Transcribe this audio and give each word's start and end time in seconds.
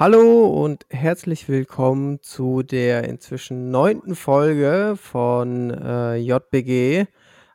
Hallo 0.00 0.46
und 0.46 0.86
herzlich 0.90 1.48
willkommen 1.48 2.22
zu 2.22 2.62
der 2.62 3.02
inzwischen 3.02 3.72
neunten 3.72 4.14
Folge 4.14 4.94
von 4.96 5.70
äh, 5.70 6.14
JBG. 6.14 7.06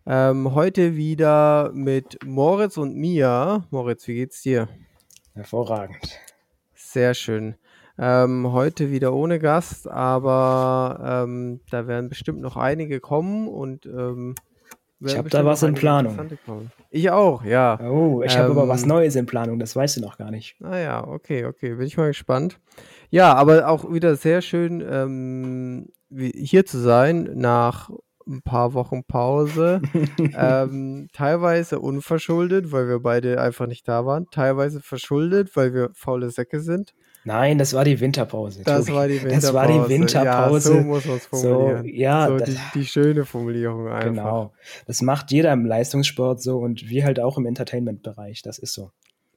Ähm, 0.06 0.54
heute 0.54 0.98
wieder 0.98 1.72
mit 1.74 2.20
Moritz 2.26 2.76
und 2.76 2.98
Mia. 2.98 3.66
Moritz, 3.72 4.10
wie 4.10 4.16
geht's 4.16 4.42
dir? 4.42 4.68
Hervorragend. 5.34 6.20
Sehr 6.74 7.14
schön. 7.14 7.56
Ähm, 7.98 8.52
heute 8.52 8.92
wieder 8.92 9.14
ohne 9.14 9.40
Gast, 9.40 9.88
aber 9.88 11.24
ähm, 11.26 11.62
da 11.72 11.88
werden 11.88 12.10
bestimmt 12.10 12.42
noch 12.42 12.58
einige 12.58 13.00
kommen 13.00 13.48
und 13.48 13.86
ähm, 13.86 14.36
ich 15.06 15.18
habe 15.18 15.30
da 15.30 15.46
was 15.46 15.64
in 15.64 15.74
Planung. 15.74 16.18
Ich 16.90 17.10
auch, 17.10 17.44
ja. 17.44 17.80
Oh, 17.82 18.22
ich 18.24 18.34
ähm, 18.34 18.40
habe 18.40 18.52
aber 18.52 18.68
was 18.68 18.86
Neues 18.86 19.16
in 19.16 19.26
Planung, 19.26 19.60
das 19.60 19.76
weißt 19.76 19.98
du 19.98 20.02
noch 20.02 20.18
gar 20.18 20.32
nicht. 20.32 20.60
Naja, 20.60 21.06
okay, 21.08 21.46
okay, 21.46 21.76
bin 21.76 21.88
ich 21.88 21.98
mal 21.98 22.08
gespannt. 22.08 22.60
Ja, 23.10 23.34
aber 23.34 23.68
auch 23.68 23.92
wieder 23.92 24.16
sehr 24.16 24.42
schön, 24.42 24.84
ähm, 24.88 25.88
hier 26.10 26.66
zu 26.66 26.80
sein 26.80 27.30
nach 27.36 27.90
ein 28.28 28.42
paar 28.42 28.74
Wochen 28.74 29.04
Pause. 29.04 29.82
ähm, 30.38 31.10
teilweise 31.14 31.80
unverschuldet, 31.80 32.72
weil 32.72 32.88
wir 32.88 33.00
beide 33.00 33.42
einfach 33.42 33.68
nicht 33.68 33.88
da 33.88 34.06
waren. 34.06 34.28
Teilweise 34.32 34.82
verschuldet, 34.82 35.56
weil 35.56 35.74
wir 35.74 35.90
faule 35.94 36.30
Säcke 36.30 36.60
sind. 36.60 36.94
Nein, 37.26 37.58
das 37.58 37.74
war 37.74 37.86
die 37.86 38.00
Winterpause. 38.00 38.64
Das 38.64 38.92
war 38.92 39.08
die 39.08 39.22
Winterpause. 39.22 39.42
Das 39.42 39.54
war 39.54 39.68
die 39.68 39.90
Winterpause. 39.90 40.74
Ja, 40.74 40.82
so 40.82 40.88
muss 40.88 41.06
man 41.06 41.18
es 41.18 41.26
formulieren. 41.26 41.84
So, 41.84 41.90
ja, 41.90 42.28
so 42.28 42.38
die, 42.38 42.58
die, 42.76 42.86
schöne 42.86 43.26
Formulierung 43.26 43.88
einfach. 43.88 44.10
Genau. 44.10 44.54
Das 44.88 45.02
macht 45.02 45.32
jeder 45.32 45.54
im 45.54 45.66
Leistungssport 45.66 46.42
so 46.42 46.58
und 46.58 46.90
wir 46.90 47.06
halt 47.06 47.20
auch 47.20 47.38
im 47.38 47.46
Entertainment-Bereich. 47.46 48.42
Das 48.42 48.60
ist 48.60 48.74
so. 48.74 48.92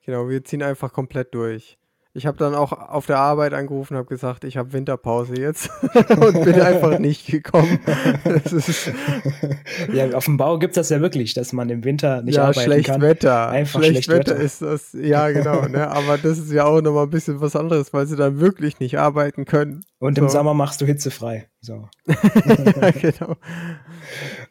Genau, 0.04 0.28
wir 0.28 0.44
ziehen 0.44 0.62
einfach 0.62 0.92
komplett 0.92 1.34
durch. 1.34 1.78
Ich 2.16 2.24
habe 2.24 2.38
dann 2.38 2.54
auch 2.54 2.72
auf 2.72 3.04
der 3.04 3.18
Arbeit 3.18 3.52
angerufen 3.52 3.92
und 3.92 3.98
habe 3.98 4.08
gesagt, 4.08 4.44
ich 4.44 4.56
habe 4.56 4.72
Winterpause 4.72 5.38
jetzt 5.38 5.68
und 6.08 6.44
bin 6.44 6.58
einfach 6.62 6.98
nicht 6.98 7.26
gekommen. 7.26 7.78
ja, 9.92 10.10
auf 10.12 10.24
dem 10.24 10.38
Bau 10.38 10.58
gibt 10.58 10.70
es 10.70 10.76
das 10.76 10.88
ja 10.88 11.02
wirklich, 11.02 11.34
dass 11.34 11.52
man 11.52 11.68
im 11.68 11.84
Winter 11.84 12.22
nicht 12.22 12.36
ja, 12.36 12.44
arbeiten 12.44 12.60
schlecht 12.60 12.86
kann. 12.86 13.02
Wetter. 13.02 13.50
Einfach 13.50 13.80
schlecht, 13.80 14.04
schlecht 14.04 14.28
Wetter. 14.28 14.36
Wetter 14.36 14.42
ist 14.42 14.62
das, 14.62 14.94
ja 14.94 15.28
genau. 15.28 15.68
Ne? 15.68 15.88
Aber 15.88 16.16
das 16.16 16.38
ist 16.38 16.50
ja 16.50 16.64
auch 16.64 16.80
nochmal 16.80 17.04
ein 17.04 17.10
bisschen 17.10 17.42
was 17.42 17.54
anderes, 17.54 17.92
weil 17.92 18.06
sie 18.06 18.16
dann 18.16 18.40
wirklich 18.40 18.80
nicht 18.80 18.98
arbeiten 18.98 19.44
können. 19.44 19.84
Und 19.98 20.16
so. 20.16 20.22
im 20.22 20.30
Sommer 20.30 20.54
machst 20.54 20.80
du 20.80 20.86
hitzefrei. 20.86 21.50
So. 21.60 21.86
ja, 22.06 22.90
genau. 22.92 23.36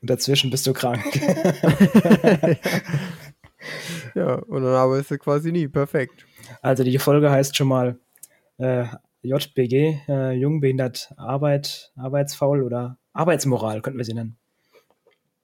Und 0.01 0.09
dazwischen 0.09 0.51
bist 0.51 0.67
du 0.67 0.73
krank. 0.73 1.03
ja, 4.13 4.35
und 4.35 4.61
dann 4.61 4.75
arbeitest 4.75 5.09
du 5.09 5.17
quasi 5.17 5.51
nie. 5.51 5.67
Perfekt. 5.67 6.27
Also 6.61 6.83
die 6.83 6.97
Folge 6.99 7.31
heißt 7.31 7.55
schon 7.55 7.67
mal 7.67 7.97
äh, 8.57 8.85
JBG, 9.21 10.01
äh, 10.07 10.31
Jungbehindert 10.31 11.13
Arbeit, 11.17 11.91
Arbeitsfaul 11.95 12.63
oder 12.63 12.97
Arbeitsmoral, 13.13 13.81
könnten 13.81 13.97
wir 13.97 14.05
sie 14.05 14.13
nennen. 14.13 14.37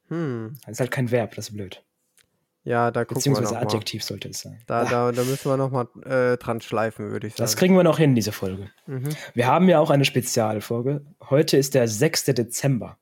Hm. 0.09 0.57
Das 0.65 0.73
ist 0.73 0.79
halt 0.79 0.91
kein 0.91 1.09
Verb, 1.09 1.35
das 1.35 1.49
ist 1.49 1.55
blöd. 1.55 1.83
Ja, 2.63 2.91
da 2.91 3.05
gucken 3.05 3.15
Beziehungsweise 3.15 3.51
wir 3.51 3.55
noch 3.55 3.67
Adjektiv 3.67 4.03
mal. 4.03 4.07
sollte 4.07 4.29
es 4.29 4.41
sein. 4.41 4.59
Da, 4.67 4.85
da, 4.85 5.11
da 5.11 5.23
müssen 5.23 5.49
wir 5.49 5.57
nochmal 5.57 5.87
äh, 6.05 6.37
dran 6.37 6.61
schleifen, 6.61 7.09
würde 7.09 7.27
ich 7.27 7.33
sagen. 7.33 7.43
Das 7.43 7.57
kriegen 7.57 7.75
wir 7.75 7.83
noch 7.83 7.97
hin, 7.97 8.13
diese 8.13 8.31
Folge. 8.31 8.69
Mhm. 8.85 9.09
Wir 9.33 9.47
haben 9.47 9.67
ja 9.67 9.79
auch 9.79 9.89
eine 9.89 10.05
Spezialfolge. 10.05 11.03
Heute 11.29 11.57
ist 11.57 11.73
der 11.73 11.87
6. 11.87 12.25
Dezember. 12.25 12.97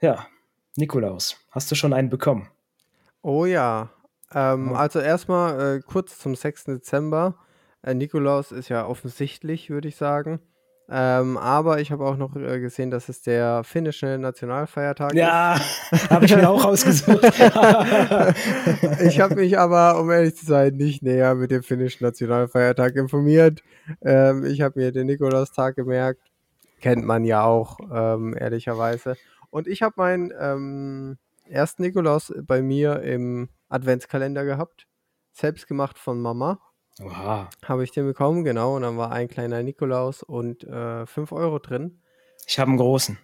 Ja, 0.00 0.26
Nikolaus, 0.74 1.36
hast 1.52 1.70
du 1.70 1.76
schon 1.76 1.92
einen 1.92 2.10
bekommen? 2.10 2.48
Oh 3.22 3.46
ja, 3.46 3.90
ähm, 4.34 4.70
ja. 4.70 4.76
Also 4.76 5.00
erstmal 5.00 5.76
äh, 5.76 5.80
kurz 5.80 6.18
zum 6.18 6.34
6. 6.34 6.64
Dezember. 6.64 7.36
Äh, 7.82 7.94
Nikolaus 7.94 8.52
ist 8.52 8.68
ja 8.68 8.86
offensichtlich, 8.86 9.70
würde 9.70 9.88
ich 9.88 9.96
sagen. 9.96 10.40
Ähm, 10.90 11.38
aber 11.38 11.80
ich 11.80 11.90
habe 11.92 12.04
auch 12.04 12.18
noch 12.18 12.36
äh, 12.36 12.60
gesehen, 12.60 12.90
dass 12.90 13.08
es 13.08 13.22
der 13.22 13.64
finnische 13.64 14.18
Nationalfeiertag 14.18 15.14
ja, 15.14 15.54
ist. 15.54 15.92
Ja, 15.92 16.10
habe 16.10 16.26
ich 16.26 16.36
mir 16.36 16.48
auch 16.48 16.62
ausgesucht. 16.64 17.24
ich 19.00 19.20
habe 19.20 19.36
mich 19.36 19.58
aber, 19.58 19.98
um 19.98 20.10
ehrlich 20.10 20.36
zu 20.36 20.44
sein, 20.44 20.74
nicht 20.74 21.02
näher 21.02 21.34
mit 21.36 21.50
dem 21.50 21.62
finnischen 21.62 22.04
Nationalfeiertag 22.04 22.96
informiert. 22.96 23.62
Ähm, 24.02 24.44
ich 24.44 24.60
habe 24.60 24.78
mir 24.78 24.92
den 24.92 25.06
Nikolaustag 25.06 25.76
gemerkt. 25.76 26.20
Kennt 26.82 27.06
man 27.06 27.24
ja 27.24 27.44
auch, 27.44 27.78
ähm, 27.90 28.36
ehrlicherweise. 28.38 29.16
Und 29.48 29.66
ich 29.66 29.80
habe 29.80 29.94
meinen 29.96 30.34
ähm, 30.38 31.16
ersten 31.48 31.80
Nikolaus 31.80 32.30
bei 32.46 32.60
mir 32.60 33.00
im 33.00 33.48
Adventskalender 33.68 34.44
gehabt. 34.44 34.86
Selbst 35.32 35.66
gemacht 35.66 35.98
von 35.98 36.20
Mama. 36.20 36.60
Oha. 37.02 37.48
Habe 37.64 37.84
ich 37.84 37.90
den 37.90 38.06
bekommen, 38.06 38.44
genau. 38.44 38.76
Und 38.76 38.82
dann 38.82 38.96
war 38.96 39.10
ein 39.10 39.28
kleiner 39.28 39.62
Nikolaus 39.62 40.22
und 40.22 40.64
äh, 40.64 41.06
5 41.06 41.32
Euro 41.32 41.58
drin. 41.58 42.00
Ich 42.46 42.58
habe 42.58 42.68
einen 42.68 42.78
großen. 42.78 43.18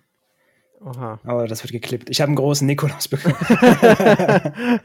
Oha. 0.81 1.21
Aber 1.25 1.47
das 1.47 1.63
wird 1.63 1.73
geklippt. 1.73 2.11
Ich 2.11 2.21
habe 2.21 2.29
einen 2.29 2.37
großen 2.37 2.67
Nikolaus 2.67 3.07
bekommen. 3.07 3.37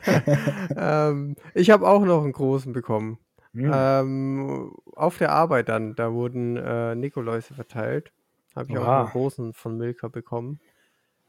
ähm, 0.78 1.36
ich 1.54 1.70
habe 1.70 1.88
auch 1.88 2.04
noch 2.04 2.22
einen 2.24 2.34
großen 2.34 2.74
bekommen. 2.74 3.18
Mhm. 3.54 3.72
Ähm, 3.74 4.76
auf 4.96 5.18
der 5.18 5.32
Arbeit 5.32 5.70
dann, 5.70 5.96
da 5.96 6.12
wurden 6.12 6.58
äh, 6.58 6.96
Nikoläuse 6.96 7.54
verteilt. 7.54 8.12
Habe 8.56 8.72
ich 8.72 8.78
Oha. 8.78 8.84
auch 8.84 9.04
einen 9.04 9.12
großen 9.12 9.54
von 9.54 9.78
Milka 9.78 10.10
bekommen. 10.10 10.60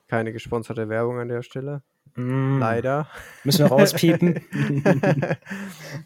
Keine 0.08 0.32
gesponserte 0.32 0.88
Werbung 0.88 1.20
an 1.20 1.28
der 1.28 1.42
Stelle. 1.42 1.82
Mm. 2.14 2.58
Leider. 2.58 3.08
Müssen 3.44 3.64
wir 3.64 3.68
rauspiepen. 3.68 4.40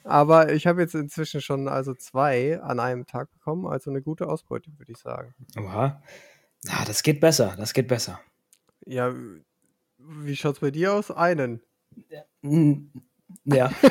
Aber 0.05 0.53
ich 0.53 0.67
habe 0.67 0.81
jetzt 0.81 0.95
inzwischen 0.95 1.41
schon 1.41 1.69
also 1.69 1.95
zwei 1.95 2.61
an 2.61 2.81
einem 2.81 3.07
Tag 3.07 3.31
bekommen, 3.33 3.67
also 3.67 3.91
eine 3.91 4.03
gute 4.03 4.29
Ausbeute, 4.29 4.71
würde 4.79 4.93
ich 4.93 4.99
sagen. 4.99 5.35
Oha. 5.59 6.03
Ah, 6.69 6.85
das 6.85 7.03
geht 7.03 7.21
besser, 7.21 7.55
das 7.57 7.73
geht 7.73 7.89
besser. 7.89 8.21
Ja, 8.85 9.15
wie 9.99 10.37
schaut 10.37 10.55
es 10.55 10.61
bei 10.61 10.71
dir 10.71 10.95
aus? 10.95 11.11
Einen. 11.11 11.61
Ja. 13.45 13.67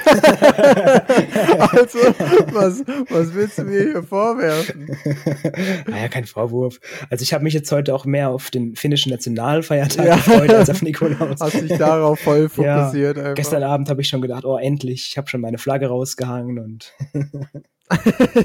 also, 1.60 2.00
was, 2.54 2.84
was 3.10 3.34
willst 3.34 3.58
du 3.58 3.64
mir 3.64 3.82
hier 3.84 4.04
vorwerfen? 4.04 4.90
Naja, 5.88 6.08
kein 6.08 6.26
Vorwurf. 6.26 6.80
Also 7.10 7.24
ich 7.24 7.34
habe 7.34 7.44
mich 7.44 7.54
jetzt 7.54 7.72
heute 7.72 7.96
auch 7.96 8.06
mehr 8.06 8.30
auf 8.30 8.52
den 8.52 8.76
finnischen 8.76 9.12
Nationalfeiertag 9.12 10.06
ja. 10.06 10.16
gefreut 10.16 10.50
als 10.52 10.70
auf 10.70 10.82
Nikolaus. 10.82 11.40
Hast 11.40 11.62
dich 11.62 11.78
darauf 11.78 12.20
voll 12.20 12.48
fokussiert. 12.50 13.18
Ja. 13.18 13.34
Gestern 13.34 13.64
Abend 13.64 13.90
habe 13.90 14.02
ich 14.02 14.08
schon 14.08 14.22
gedacht, 14.22 14.46
oh 14.46 14.58
endlich, 14.58 15.08
ich 15.10 15.18
habe 15.18 15.28
schon 15.28 15.42
meine 15.42 15.58
Flagge 15.58 15.88
rausgehangen 15.88 16.60
und 16.60 16.94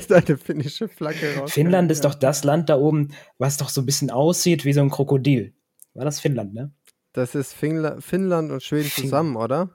Deine 0.08 0.38
finnische 0.38 0.88
Flagge 0.88 1.36
raus. 1.36 1.52
Finnland 1.52 1.90
ist 1.90 2.02
ja. 2.02 2.10
doch 2.10 2.18
das 2.18 2.44
Land 2.44 2.70
da 2.70 2.78
oben, 2.78 3.08
was 3.36 3.58
doch 3.58 3.68
so 3.68 3.82
ein 3.82 3.86
bisschen 3.86 4.10
aussieht 4.10 4.64
wie 4.64 4.72
so 4.72 4.80
ein 4.80 4.90
Krokodil. 4.90 5.54
War 5.92 6.06
das 6.06 6.18
Finnland, 6.18 6.54
ne? 6.54 6.72
Das 7.12 7.34
ist 7.34 7.52
Finnland 7.52 8.50
und 8.50 8.62
Schweden 8.62 8.90
zusammen, 8.90 9.36
oder? 9.36 9.70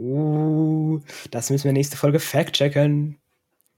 Uh, 0.00 1.00
das 1.30 1.50
müssen 1.50 1.64
wir 1.64 1.72
nächste 1.72 1.96
Folge 1.96 2.20
fact-checken. 2.20 3.18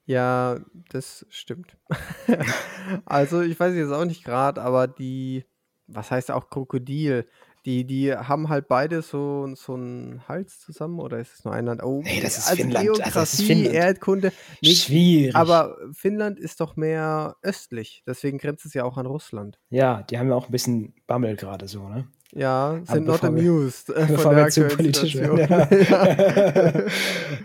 Ja, 0.05 0.61
das 0.91 1.27
stimmt. 1.31 1.77
also, 3.05 3.41
ich 3.41 3.59
weiß 3.59 3.75
jetzt 3.75 3.93
auch 3.93 4.05
nicht 4.05 4.25
gerade, 4.25 4.63
aber 4.63 4.87
die, 4.87 5.45
was 5.87 6.11
heißt 6.11 6.31
auch 6.31 6.49
Krokodil? 6.49 7.27
Die, 7.65 7.85
die 7.85 8.13
haben 8.13 8.49
halt 8.49 8.67
beide 8.67 9.03
so, 9.03 9.49
so 9.55 9.75
einen 9.75 10.27
Hals 10.27 10.59
zusammen 10.59 10.99
oder 10.99 11.19
ist 11.19 11.35
es 11.35 11.45
nur 11.45 11.55
ein 11.55 11.67
Land? 11.67 11.83
Oh, 11.85 12.03
nee, 12.03 12.21
das 12.21 12.39
ist 12.39 12.49
also 12.49 12.63
Finnland. 12.63 12.85
Geografie, 12.85 13.05
also 13.05 13.21
das 13.21 13.35
ist 13.35 13.43
Finnland. 13.43 13.75
Erdkunde. 13.75 14.33
Nicht, 14.61 14.85
Schwierig. 14.85 15.37
Aber 15.37 15.77
Finnland 15.93 16.41
ist 16.41 16.61
doch 16.61 16.75
mehr 16.75 17.37
östlich, 17.43 18.03
deswegen 18.05 18.39
grenzt 18.39 18.67
es 18.67 18.75
ja 18.75 18.83
auch 18.83 18.97
an 18.97 19.07
Russland. 19.07 19.61
Ja, 19.71 20.03
die 20.03 20.19
haben 20.19 20.29
ja 20.29 20.35
auch 20.35 20.47
ein 20.47 20.53
bisschen 20.53 20.95
Bammel 21.07 21.37
gerade 21.37 21.69
so, 21.69 21.89
ne? 21.89 22.09
Ja, 22.35 22.81
sind 22.85 23.07
not 23.07 23.23
amused. 23.25 23.91
Äh, 23.91 24.07
bevor 24.09 24.35
wir 24.35 24.49
zu 24.49 24.67
politisch 24.69 25.17
werden. 25.17 25.39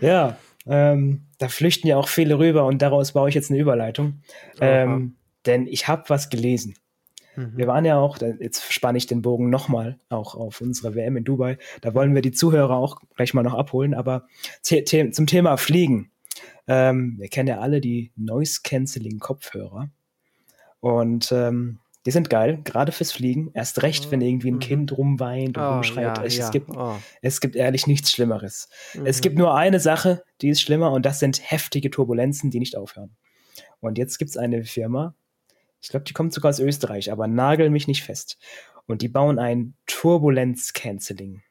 ja 0.00 0.36
ähm, 0.66 1.26
da 1.38 1.48
flüchten 1.48 1.88
ja 1.88 1.96
auch 1.96 2.08
viele 2.08 2.38
rüber 2.38 2.64
und 2.66 2.82
daraus 2.82 3.12
baue 3.12 3.28
ich 3.28 3.34
jetzt 3.34 3.50
eine 3.50 3.58
Überleitung. 3.58 4.22
Ähm, 4.60 5.16
denn 5.46 5.66
ich 5.66 5.88
habe 5.88 6.04
was 6.08 6.30
gelesen. 6.30 6.74
Mhm. 7.36 7.52
Wir 7.56 7.66
waren 7.66 7.84
ja 7.84 7.98
auch, 7.98 8.18
jetzt 8.40 8.72
spanne 8.72 8.98
ich 8.98 9.06
den 9.06 9.22
Bogen 9.22 9.50
nochmal, 9.50 9.98
auch 10.08 10.34
auf 10.34 10.60
unsere 10.60 10.94
WM 10.94 11.16
in 11.16 11.24
Dubai. 11.24 11.58
Da 11.80 11.94
wollen 11.94 12.14
wir 12.14 12.22
die 12.22 12.32
Zuhörer 12.32 12.76
auch 12.76 13.00
gleich 13.14 13.34
mal 13.34 13.42
noch 13.42 13.54
abholen. 13.54 13.94
Aber 13.94 14.26
zum 14.62 15.26
Thema 15.26 15.56
Fliegen. 15.56 16.10
Ähm, 16.66 17.16
wir 17.18 17.28
kennen 17.28 17.48
ja 17.48 17.60
alle 17.60 17.80
die 17.80 18.12
Noise-Canceling-Kopfhörer. 18.16 19.88
Und 20.80 21.32
ähm, 21.32 21.78
die 22.08 22.12
sind 22.12 22.30
geil, 22.30 22.58
gerade 22.64 22.90
fürs 22.90 23.12
Fliegen. 23.12 23.50
Erst 23.52 23.82
recht, 23.82 24.10
wenn 24.10 24.22
irgendwie 24.22 24.50
ein 24.50 24.54
mhm. 24.54 24.60
Kind 24.60 24.96
rumweint 24.96 25.58
und 25.58 25.62
oh, 25.62 25.74
rumschreit. 25.74 26.16
Ja, 26.16 26.24
es, 26.24 26.38
ja. 26.38 26.48
Gibt, 26.48 26.70
oh. 26.74 26.96
es 27.20 27.42
gibt 27.42 27.54
ehrlich 27.54 27.86
nichts 27.86 28.10
Schlimmeres. 28.10 28.70
Mhm. 28.94 29.04
Es 29.04 29.20
gibt 29.20 29.36
nur 29.36 29.54
eine 29.54 29.78
Sache, 29.78 30.22
die 30.40 30.48
ist 30.48 30.62
schlimmer 30.62 30.90
und 30.92 31.04
das 31.04 31.18
sind 31.18 31.38
heftige 31.50 31.90
Turbulenzen, 31.90 32.50
die 32.50 32.60
nicht 32.60 32.78
aufhören. 32.78 33.14
Und 33.80 33.98
jetzt 33.98 34.16
gibt 34.16 34.30
es 34.30 34.38
eine 34.38 34.64
Firma, 34.64 35.16
ich 35.82 35.90
glaube, 35.90 36.04
die 36.04 36.14
kommt 36.14 36.32
sogar 36.32 36.48
aus 36.48 36.60
Österreich, 36.60 37.12
aber 37.12 37.26
nagel 37.26 37.68
mich 37.68 37.86
nicht 37.86 38.02
fest. 38.02 38.38
Und 38.86 39.02
die 39.02 39.08
bauen 39.08 39.38
ein 39.38 39.74
Turbulenz-Canceling. 39.86 41.42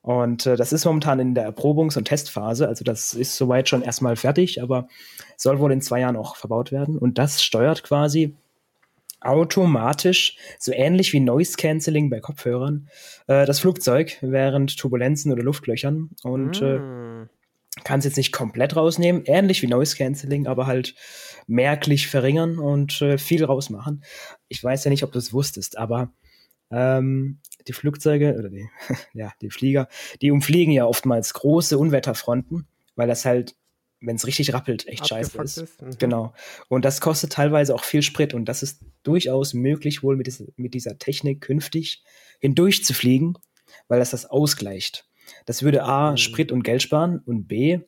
Und 0.00 0.46
äh, 0.46 0.56
das 0.56 0.72
ist 0.72 0.86
momentan 0.86 1.20
in 1.20 1.34
der 1.34 1.52
Erprobungs- 1.52 1.98
und 1.98 2.06
Testphase. 2.06 2.66
Also 2.66 2.82
das 2.82 3.12
ist 3.12 3.36
soweit 3.36 3.68
schon 3.68 3.82
erstmal 3.82 4.16
fertig, 4.16 4.62
aber 4.62 4.88
soll 5.36 5.58
wohl 5.58 5.70
in 5.70 5.82
zwei 5.82 6.00
Jahren 6.00 6.16
auch 6.16 6.36
verbaut 6.36 6.72
werden. 6.72 6.96
Und 6.96 7.18
das 7.18 7.42
steuert 7.42 7.82
quasi 7.82 8.34
automatisch, 9.20 10.36
so 10.58 10.72
ähnlich 10.72 11.12
wie 11.12 11.20
Noise 11.20 11.56
Cancelling 11.56 12.10
bei 12.10 12.20
Kopfhörern, 12.20 12.88
äh, 13.26 13.46
das 13.46 13.60
Flugzeug 13.60 14.18
während 14.20 14.76
Turbulenzen 14.78 15.32
oder 15.32 15.42
Luftlöchern. 15.42 16.10
Und 16.22 16.62
äh, 16.62 16.78
mm. 16.78 17.22
äh, 17.22 17.26
kann 17.84 18.00
es 18.00 18.04
jetzt 18.04 18.16
nicht 18.16 18.32
komplett 18.32 18.76
rausnehmen, 18.76 19.22
ähnlich 19.26 19.62
wie 19.62 19.66
Noise 19.66 19.96
Cancelling, 19.96 20.46
aber 20.46 20.66
halt 20.66 20.94
merklich 21.46 22.08
verringern 22.08 22.58
und 22.58 23.00
äh, 23.02 23.18
viel 23.18 23.44
rausmachen. 23.44 24.04
Ich 24.48 24.62
weiß 24.62 24.84
ja 24.84 24.90
nicht, 24.90 25.04
ob 25.04 25.12
du 25.12 25.18
es 25.18 25.32
wusstest, 25.32 25.78
aber 25.78 26.12
ähm, 26.70 27.38
die 27.66 27.72
Flugzeuge 27.72 28.36
oder 28.38 28.48
die, 28.48 28.68
ja, 29.12 29.32
die 29.40 29.50
Flieger, 29.50 29.88
die 30.22 30.30
umfliegen 30.30 30.72
ja 30.72 30.86
oftmals 30.86 31.34
große 31.34 31.78
Unwetterfronten, 31.78 32.66
weil 32.96 33.08
das 33.08 33.24
halt, 33.24 33.56
wenn 34.00 34.16
es 34.16 34.26
richtig 34.26 34.52
rappelt, 34.54 34.86
echt 34.88 35.06
scheiße 35.06 35.42
ist. 35.42 35.58
ist. 35.58 35.82
Mhm. 35.82 35.98
Genau. 35.98 36.34
Und 36.68 36.84
das 36.84 37.00
kostet 37.00 37.32
teilweise 37.32 37.74
auch 37.74 37.84
viel 37.84 38.02
Sprit 38.02 38.34
und 38.34 38.46
das 38.46 38.62
ist 38.62 38.82
durchaus 39.02 39.54
möglich, 39.54 40.02
wohl 40.02 40.16
mit, 40.16 40.26
dieser, 40.26 40.46
mit 40.56 40.74
dieser 40.74 40.98
Technik 40.98 41.40
künftig 41.40 42.02
hindurch 42.40 42.84
zu 42.84 42.94
fliegen, 42.94 43.34
weil 43.88 43.98
das 43.98 44.10
das 44.10 44.26
ausgleicht. 44.26 45.06
Das 45.46 45.62
würde 45.62 45.84
A, 45.84 46.12
mhm. 46.12 46.16
Sprit 46.16 46.52
und 46.52 46.62
Geld 46.62 46.82
sparen 46.82 47.20
und 47.24 47.46
B, 47.46 47.80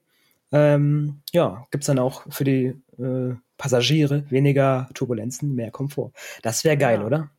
ähm, 0.52 1.22
ja, 1.32 1.66
gibt 1.70 1.84
es 1.84 1.86
dann 1.86 1.98
auch 1.98 2.26
für 2.30 2.44
die 2.44 2.74
äh, 2.98 3.34
Passagiere 3.56 4.30
weniger 4.30 4.88
Turbulenzen, 4.92 5.54
mehr 5.54 5.70
Komfort. 5.70 6.12
Das 6.42 6.62
wäre 6.62 6.76
geil, 6.76 7.00
ja. 7.00 7.06
oder? 7.06 7.30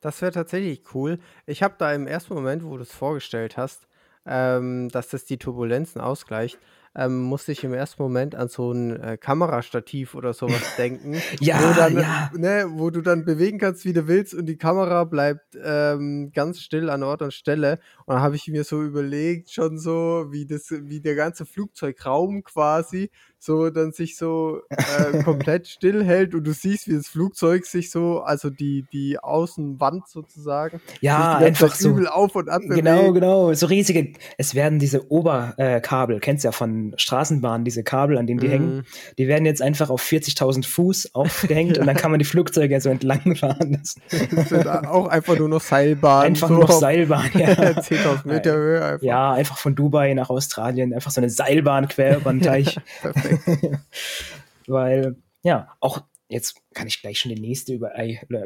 Das 0.00 0.20
wäre 0.22 0.32
tatsächlich 0.32 0.82
cool. 0.94 1.18
Ich 1.46 1.62
habe 1.62 1.74
da 1.78 1.92
im 1.92 2.06
ersten 2.06 2.34
Moment, 2.34 2.64
wo 2.64 2.76
du 2.76 2.82
es 2.82 2.92
vorgestellt 2.92 3.56
hast, 3.56 3.88
ähm, 4.26 4.88
dass 4.90 5.08
das 5.08 5.24
die 5.24 5.38
Turbulenzen 5.38 6.00
ausgleicht, 6.00 6.58
ähm, 6.94 7.22
musste 7.22 7.52
ich 7.52 7.64
im 7.64 7.72
ersten 7.72 8.02
Moment 8.02 8.34
an 8.34 8.48
so 8.48 8.72
ein 8.72 9.00
äh, 9.00 9.16
Kamerastativ 9.16 10.14
oder 10.14 10.34
sowas 10.34 10.60
denken. 10.78 11.20
ja, 11.40 11.58
wo, 11.60 11.74
dann, 11.74 11.96
ja. 11.96 12.30
Ne, 12.36 12.66
wo 12.74 12.90
du 12.90 13.00
dann 13.00 13.24
bewegen 13.24 13.58
kannst, 13.58 13.84
wie 13.84 13.92
du 13.92 14.08
willst 14.08 14.34
und 14.34 14.46
die 14.46 14.58
Kamera 14.58 15.04
bleibt 15.04 15.56
ähm, 15.62 16.32
ganz 16.34 16.60
still 16.60 16.90
an 16.90 17.02
Ort 17.02 17.22
und 17.22 17.32
Stelle. 17.32 17.78
Und 18.04 18.14
dann 18.14 18.22
habe 18.22 18.36
ich 18.36 18.48
mir 18.48 18.64
so 18.64 18.82
überlegt, 18.82 19.50
schon 19.50 19.78
so, 19.78 20.26
wie, 20.30 20.46
das, 20.46 20.70
wie 20.70 21.00
der 21.00 21.14
ganze 21.14 21.46
Flugzeugraum 21.46 22.42
quasi 22.44 23.10
so 23.44 23.70
dann 23.70 23.90
sich 23.90 24.16
so 24.16 24.60
äh, 24.68 25.20
komplett 25.24 25.66
still 25.66 26.04
hält 26.04 26.32
und 26.32 26.44
du 26.44 26.52
siehst, 26.52 26.86
wie 26.86 26.94
das 26.94 27.08
Flugzeug 27.08 27.66
sich 27.66 27.90
so, 27.90 28.20
also 28.20 28.50
die, 28.50 28.86
die 28.92 29.18
Außenwand 29.18 30.06
sozusagen, 30.06 30.80
ja, 31.00 31.38
einfach 31.38 31.74
so 31.74 31.96
auf 32.06 32.36
und 32.36 32.48
ab 32.48 32.62
Genau, 32.64 33.12
genau, 33.12 33.52
so 33.52 33.66
riesige, 33.66 34.12
es 34.38 34.54
werden 34.54 34.78
diese 34.78 35.10
Oberkabel, 35.10 36.16
äh, 36.16 36.20
kennst 36.20 36.44
ja 36.44 36.52
von 36.52 36.94
Straßenbahnen, 36.96 37.64
diese 37.64 37.82
Kabel, 37.82 38.16
an 38.16 38.28
denen 38.28 38.38
die 38.38 38.46
mhm. 38.46 38.52
hängen, 38.52 38.82
die 39.18 39.26
werden 39.26 39.44
jetzt 39.44 39.60
einfach 39.60 39.90
auf 39.90 40.00
40.000 40.00 40.64
Fuß 40.64 41.10
aufgehängt 41.14 41.78
und 41.78 41.88
dann 41.88 41.96
kann 41.96 42.12
man 42.12 42.20
die 42.20 42.24
Flugzeuge 42.24 42.80
so 42.80 42.90
entlang 42.90 43.34
fahren 43.34 43.72
lassen. 43.72 44.02
Das 44.36 44.50
sind 44.50 44.68
auch 44.68 45.08
einfach 45.08 45.36
nur 45.36 45.48
noch 45.48 45.62
Seilbahn. 45.62 46.26
Einfach 46.26 46.46
so 46.46 46.54
nur 46.54 46.62
noch 46.62 46.70
Seilbahn, 46.70 47.30
ja. 47.34 47.48
10.000 47.48 48.28
Meter 48.28 48.54
Höhe 48.54 48.84
einfach. 48.84 49.04
Ja, 49.04 49.32
einfach 49.32 49.58
von 49.58 49.74
Dubai 49.74 50.14
nach 50.14 50.30
Australien, 50.30 50.94
einfach 50.94 51.10
so 51.10 51.20
eine 51.20 51.28
Seilbahn 51.28 51.88
quer 51.88 52.18
über 52.18 52.30
den 52.30 52.40
Teich. 52.52 52.78
Perfekt. 53.00 53.31
Weil, 54.66 55.16
ja, 55.42 55.74
auch 55.80 56.02
jetzt 56.32 56.56
kann 56.72 56.86
ich 56.86 57.00
gleich 57.00 57.20
schon 57.20 57.34
die 57.34 57.40
nächste 57.40 57.74
Über 57.74 57.92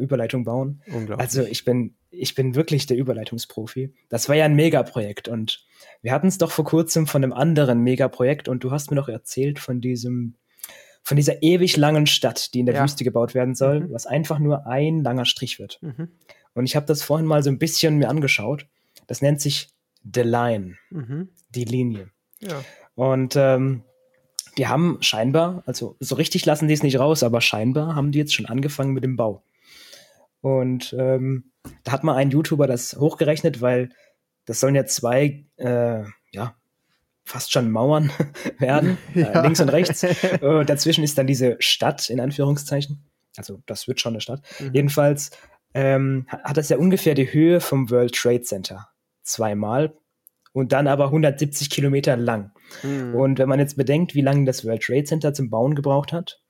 Überleitung 0.01 0.45
bauen. 0.45 0.83
Also 1.17 1.45
ich 1.45 1.65
bin, 1.65 1.95
ich 2.11 2.35
bin 2.35 2.55
wirklich 2.55 2.87
der 2.87 2.97
Überleitungsprofi. 2.97 3.95
Das 4.09 4.29
war 4.29 4.37
ja 4.37 4.45
ein 4.45 4.57
Megaprojekt 4.57 5.29
und 5.29 5.65
wir 6.03 6.13
hatten 6.13 6.27
es 6.27 6.39
doch 6.39 6.51
vor 6.51 6.65
kurzem 6.65 7.07
von 7.07 7.23
einem 7.23 7.33
anderen 7.33 7.81
Megaprojekt 7.81 8.49
und 8.49 8.65
du 8.65 8.73
hast 8.73 8.91
mir 8.91 8.97
noch 8.97 9.09
erzählt 9.09 9.59
von 9.59 9.81
diesem, 9.81 10.35
von 11.03 11.17
dieser 11.17 11.43
ewig 11.43 11.77
langen 11.77 12.07
Stadt, 12.07 12.53
die 12.55 12.61
in 12.61 12.67
der 12.67 12.75
ja. 12.75 12.83
Wüste 12.83 13.05
gebaut 13.05 13.35
werden 13.35 13.55
soll, 13.55 13.81
mhm. 13.81 13.93
was 13.93 14.07
einfach 14.07 14.41
nur 14.41 14.67
ein 14.67 15.03
langer 15.03 15.25
Strich 15.25 15.59
wird. 15.59 15.79
Mhm. 15.81 16.09
Und 16.55 16.65
ich 16.65 16.75
habe 16.75 16.87
das 16.87 17.03
vorhin 17.03 17.27
mal 17.27 17.43
so 17.43 17.51
ein 17.51 17.59
bisschen 17.59 17.99
mir 17.99 18.09
angeschaut. 18.09 18.67
Das 19.07 19.23
nennt 19.23 19.41
sich 19.41 19.69
The 20.03 20.23
Line, 20.23 20.77
mhm. 20.91 21.29
die 21.51 21.65
Linie. 21.65 22.11
Ja. 22.41 22.65
Und 22.95 23.37
ähm, 23.37 23.85
die 24.59 24.69
haben 24.69 24.99
scheinbar, 25.01 25.63
also 25.67 25.97
so 26.01 26.15
richtig 26.15 26.47
lassen 26.47 26.69
die 26.69 26.75
es 26.75 26.83
nicht 26.83 26.99
raus, 26.99 27.23
aber 27.23 27.41
scheinbar 27.41 27.95
haben 27.95 28.13
die 28.13 28.19
jetzt 28.19 28.35
schon 28.35 28.47
angefangen 28.47 28.93
mit 28.93 29.05
dem 29.05 29.17
Bau. 29.17 29.43
Und 30.41 30.95
ähm, 30.99 31.53
da 31.85 31.93
hat 31.93 32.05
mal 32.05 32.17
ein 32.17 32.31
YouTuber 32.31 32.67
das 32.67 32.97
hochgerechnet, 32.97 33.61
weil 33.61 33.91
das 34.47 34.61
sollen 34.61 34.75
ja 34.75 34.87
zwei, 34.87 35.45
äh, 35.57 36.05
ja, 36.31 36.55
fast 37.25 37.53
schon 37.53 37.71
Mauern 37.71 38.11
werden, 38.59 38.97
äh, 39.15 39.21
ja. 39.21 39.27
äh, 39.27 39.43
links 39.43 39.61
und 39.61 39.69
rechts. 39.69 40.03
äh, 40.03 40.65
dazwischen 40.65 41.05
ist 41.05 41.19
dann 41.19 41.27
diese 41.27 41.57
Stadt, 41.59 42.09
in 42.09 42.21
Anführungszeichen. 42.21 43.05
Also 43.37 43.61
das 43.67 43.89
wird 43.89 44.01
schon 44.01 44.15
eine 44.15 44.21
Stadt. 44.21 44.43
Mhm. 44.61 44.71
Jedenfalls 44.73 45.31
ähm, 45.75 46.27
hat 46.31 46.57
das 46.57 46.69
ja 46.71 46.79
ungefähr 46.79 47.15
die 47.15 47.31
Höhe 47.31 47.61
vom 47.61 47.91
World 47.91 48.15
Trade 48.15 48.43
Center. 48.43 48.89
Zweimal 49.23 49.93
und 50.53 50.73
dann 50.73 50.87
aber 50.87 51.07
170 51.07 51.69
Kilometer 51.69 52.17
lang. 52.17 52.53
Mhm. 52.83 53.15
Und 53.15 53.39
wenn 53.39 53.49
man 53.49 53.59
jetzt 53.59 53.77
bedenkt, 53.77 54.15
wie 54.15 54.23
lange 54.23 54.45
das 54.45 54.65
World 54.65 54.83
Trade 54.83 55.05
Center 55.05 55.35
zum 55.35 55.51
Bauen 55.51 55.75
gebraucht 55.75 56.13
hat, 56.13 56.41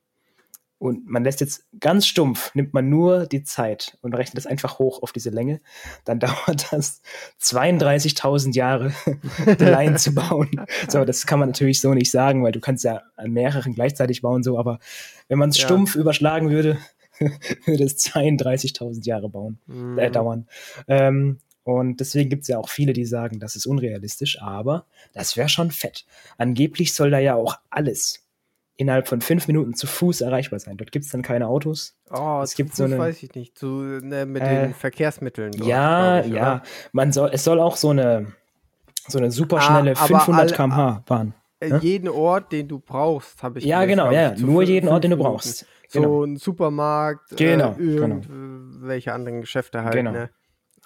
und 0.78 1.08
man 1.08 1.24
lässt 1.24 1.40
jetzt 1.40 1.64
ganz 1.80 2.06
stumpf, 2.06 2.54
nimmt 2.54 2.74
man 2.74 2.90
nur 2.90 3.26
die 3.26 3.42
Zeit 3.42 3.96
und 4.02 4.14
rechnet 4.14 4.36
das 4.36 4.46
einfach 4.46 4.78
hoch 4.78 5.02
auf 5.02 5.12
diese 5.12 5.30
Länge, 5.30 5.60
dann 6.04 6.20
dauert 6.20 6.70
das 6.70 7.00
32.000 7.40 8.54
Jahre, 8.54 8.92
die 9.58 9.64
Line 9.64 9.96
zu 9.96 10.14
bauen. 10.14 10.50
So, 10.88 11.04
das 11.04 11.26
kann 11.26 11.38
man 11.38 11.48
natürlich 11.48 11.80
so 11.80 11.94
nicht 11.94 12.10
sagen, 12.10 12.44
weil 12.44 12.52
du 12.52 12.60
kannst 12.60 12.84
ja 12.84 13.02
an 13.16 13.30
mehreren 13.32 13.74
gleichzeitig 13.74 14.22
bauen, 14.22 14.42
so, 14.42 14.58
aber 14.58 14.78
wenn 15.28 15.38
man 15.38 15.48
es 15.48 15.58
ja. 15.58 15.64
stumpf 15.64 15.94
überschlagen 15.96 16.50
würde, 16.50 16.78
würde 17.64 17.84
es 17.84 17.98
32.000 17.98 19.04
Jahre 19.06 19.28
bauen, 19.28 19.58
mhm. 19.66 19.98
äh, 19.98 20.10
dauern. 20.10 20.46
Ähm, 20.86 21.38
und 21.66 21.98
deswegen 21.98 22.30
gibt 22.30 22.42
es 22.42 22.48
ja 22.48 22.58
auch 22.58 22.68
viele, 22.68 22.92
die 22.92 23.04
sagen, 23.04 23.40
das 23.40 23.56
ist 23.56 23.66
unrealistisch, 23.66 24.40
aber 24.40 24.86
das 25.14 25.36
wäre 25.36 25.48
schon 25.48 25.72
fett. 25.72 26.06
Angeblich 26.38 26.94
soll 26.94 27.10
da 27.10 27.18
ja 27.18 27.34
auch 27.34 27.58
alles 27.70 28.24
innerhalb 28.76 29.08
von 29.08 29.20
fünf 29.20 29.48
Minuten 29.48 29.74
zu 29.74 29.88
Fuß 29.88 30.20
erreichbar 30.20 30.60
sein. 30.60 30.76
Dort 30.76 30.92
gibt 30.92 31.06
es 31.06 31.10
dann 31.10 31.22
keine 31.22 31.48
Autos. 31.48 31.96
Oh, 32.12 32.38
es 32.40 32.54
gibt 32.54 32.70
Fuß 32.70 32.76
so 32.76 32.84
eine, 32.84 32.98
weiß 32.98 33.20
ich 33.24 33.34
nicht. 33.34 33.58
Zu, 33.58 33.66
ne, 33.66 34.26
mit 34.26 34.44
äh, 34.44 34.66
den 34.66 34.74
Verkehrsmitteln. 34.74 35.50
Dort, 35.50 35.68
ja, 35.68 36.20
ich, 36.20 36.32
ja. 36.32 36.62
Man 36.92 37.10
soll, 37.10 37.30
es 37.32 37.42
soll 37.42 37.58
auch 37.58 37.74
so 37.74 37.90
eine, 37.90 38.32
so 39.08 39.18
eine 39.18 39.32
superschnelle 39.32 39.94
ah, 39.96 40.06
500 40.06 40.54
km/h 40.54 41.02
Bahn. 41.04 41.34
Äh, 41.58 41.70
ne? 41.70 41.80
Jeden 41.82 42.08
Ort, 42.08 42.52
den 42.52 42.68
du 42.68 42.78
brauchst, 42.78 43.42
habe 43.42 43.58
ich 43.58 43.64
Ja, 43.64 43.84
gesagt, 43.84 44.08
genau, 44.08 44.12
ja, 44.12 44.36
nur 44.36 44.62
jeden 44.62 44.88
Ort, 44.88 45.02
den 45.02 45.10
du 45.10 45.16
brauchst. 45.16 45.66
Genau. 45.90 46.20
So 46.20 46.24
ein 46.26 46.36
Supermarkt, 46.36 47.36
genau, 47.36 47.72
äh, 47.72 47.82
irgendwelche 47.82 49.06
genau. 49.06 49.14
anderen 49.16 49.40
Geschäfte 49.40 49.82
halt. 49.82 49.94
Genau. 49.94 50.12
Ne? 50.12 50.30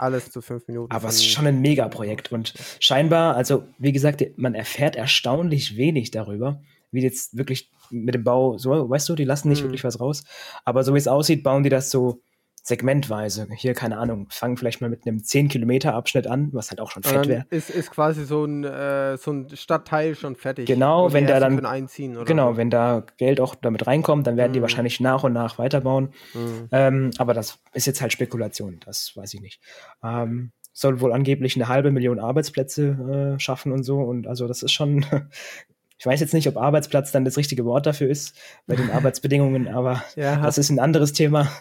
Alles 0.01 0.31
zu 0.31 0.41
fünf 0.41 0.67
Minuten. 0.67 0.91
Aber 0.93 1.09
es 1.09 1.17
ist 1.17 1.27
schon 1.27 1.47
ein 1.47 1.61
Megaprojekt 1.61 2.33
und 2.33 2.55
scheinbar, 2.81 3.37
also 3.37 3.65
wie 3.79 3.93
gesagt, 3.93 4.25
man 4.37 4.55
erfährt 4.55 4.97
erstaunlich 4.97 5.77
wenig 5.77 6.11
darüber, 6.11 6.63
wie 6.91 7.03
jetzt 7.03 7.37
wirklich 7.37 7.71
mit 7.91 8.15
dem 8.15 8.25
Bau, 8.25 8.57
so, 8.57 8.89
weißt 8.89 9.09
du, 9.11 9.15
die 9.15 9.25
lassen 9.25 9.49
nicht 9.49 9.61
mhm. 9.61 9.67
wirklich 9.67 9.85
was 9.85 10.01
raus. 10.01 10.25
Aber 10.65 10.85
so 10.85 10.95
wie 10.95 10.99
es 10.99 11.09
aussieht, 11.09 11.43
bauen 11.43 11.65
die 11.65 11.69
das 11.69 11.91
so 11.91 12.23
segmentweise. 12.63 13.49
Hier, 13.55 13.75
keine 13.75 13.99
Ahnung, 13.99 14.27
fangen 14.31 14.57
vielleicht 14.57 14.81
mal 14.81 14.91
mit 14.91 15.07
einem 15.07 15.19
10-Kilometer-Abschnitt 15.19 16.27
an, 16.27 16.51
was 16.53 16.71
halt 16.71 16.81
auch 16.81 16.91
schon 16.91 17.03
fett 17.03 17.27
wäre. 17.27 17.47
Ist, 17.51 17.71
ist 17.71 17.91
quasi 17.91 18.25
so 18.25 18.45
ein, 18.45 18.65
äh, 18.65 19.17
so 19.17 19.33
ein 19.33 19.49
Stadtteil 19.55 20.15
schon 20.15 20.37
fertig. 20.37 20.67
Genau, 20.67 21.13
wenn 21.13 21.27
da 21.27 21.41
dann. 21.41 21.65
Einziehen 21.65 22.25
genau, 22.25 22.57
wenn 22.57 22.71
da 22.71 23.05
Geld 23.19 23.41
auch 23.41 23.55
damit 23.55 23.87
reinkommt, 23.87 24.27
dann 24.27 24.37
werden 24.37 24.51
mhm. 24.51 24.55
die 24.55 24.63
wahrscheinlich 24.63 25.01
nach 25.01 25.25
und 25.25 25.33
nach 25.33 25.59
weiterbauen. 25.59 26.13
Mhm. 26.35 26.69
Ähm, 26.73 27.11
aber 27.19 27.35
das 27.35 27.59
ist 27.73 27.87
jetzt 27.87 28.01
halt 28.01 28.13
Spekulation, 28.13 28.81
das 28.85 29.13
weiß 29.15 29.35
ich 29.35 29.41
nicht. 29.41 29.61
Ähm, 30.03 30.53
soll 30.73 31.01
wohl 31.01 31.13
angeblich 31.13 31.57
eine 31.57 31.69
halbe 31.69 31.91
Million 31.91 32.19
Arbeitsplätze 32.19 33.37
äh, 33.37 33.41
schaffen 33.41 33.73
und 33.73 33.83
so. 33.83 34.01
Und 34.01 34.27
also 34.27 34.49
das 34.49 34.63
ist 34.63 34.73
schon 34.73 35.05
ich 36.01 36.07
weiß 36.07 36.19
jetzt 36.21 36.33
nicht, 36.33 36.49
ob 36.49 36.57
Arbeitsplatz 36.57 37.13
dann 37.13 37.27
das 37.27 37.37
richtige 37.37 37.67
Wort 37.67 37.85
dafür 37.85 38.09
ist, 38.09 38.35
bei 38.67 38.75
den 38.75 38.91
Arbeitsbedingungen, 38.91 39.69
aber 39.69 40.03
ja, 40.17 40.41
das 40.41 40.57
ist 40.57 40.71
ein 40.71 40.81
anderes 40.81 41.13
Thema. 41.13 41.49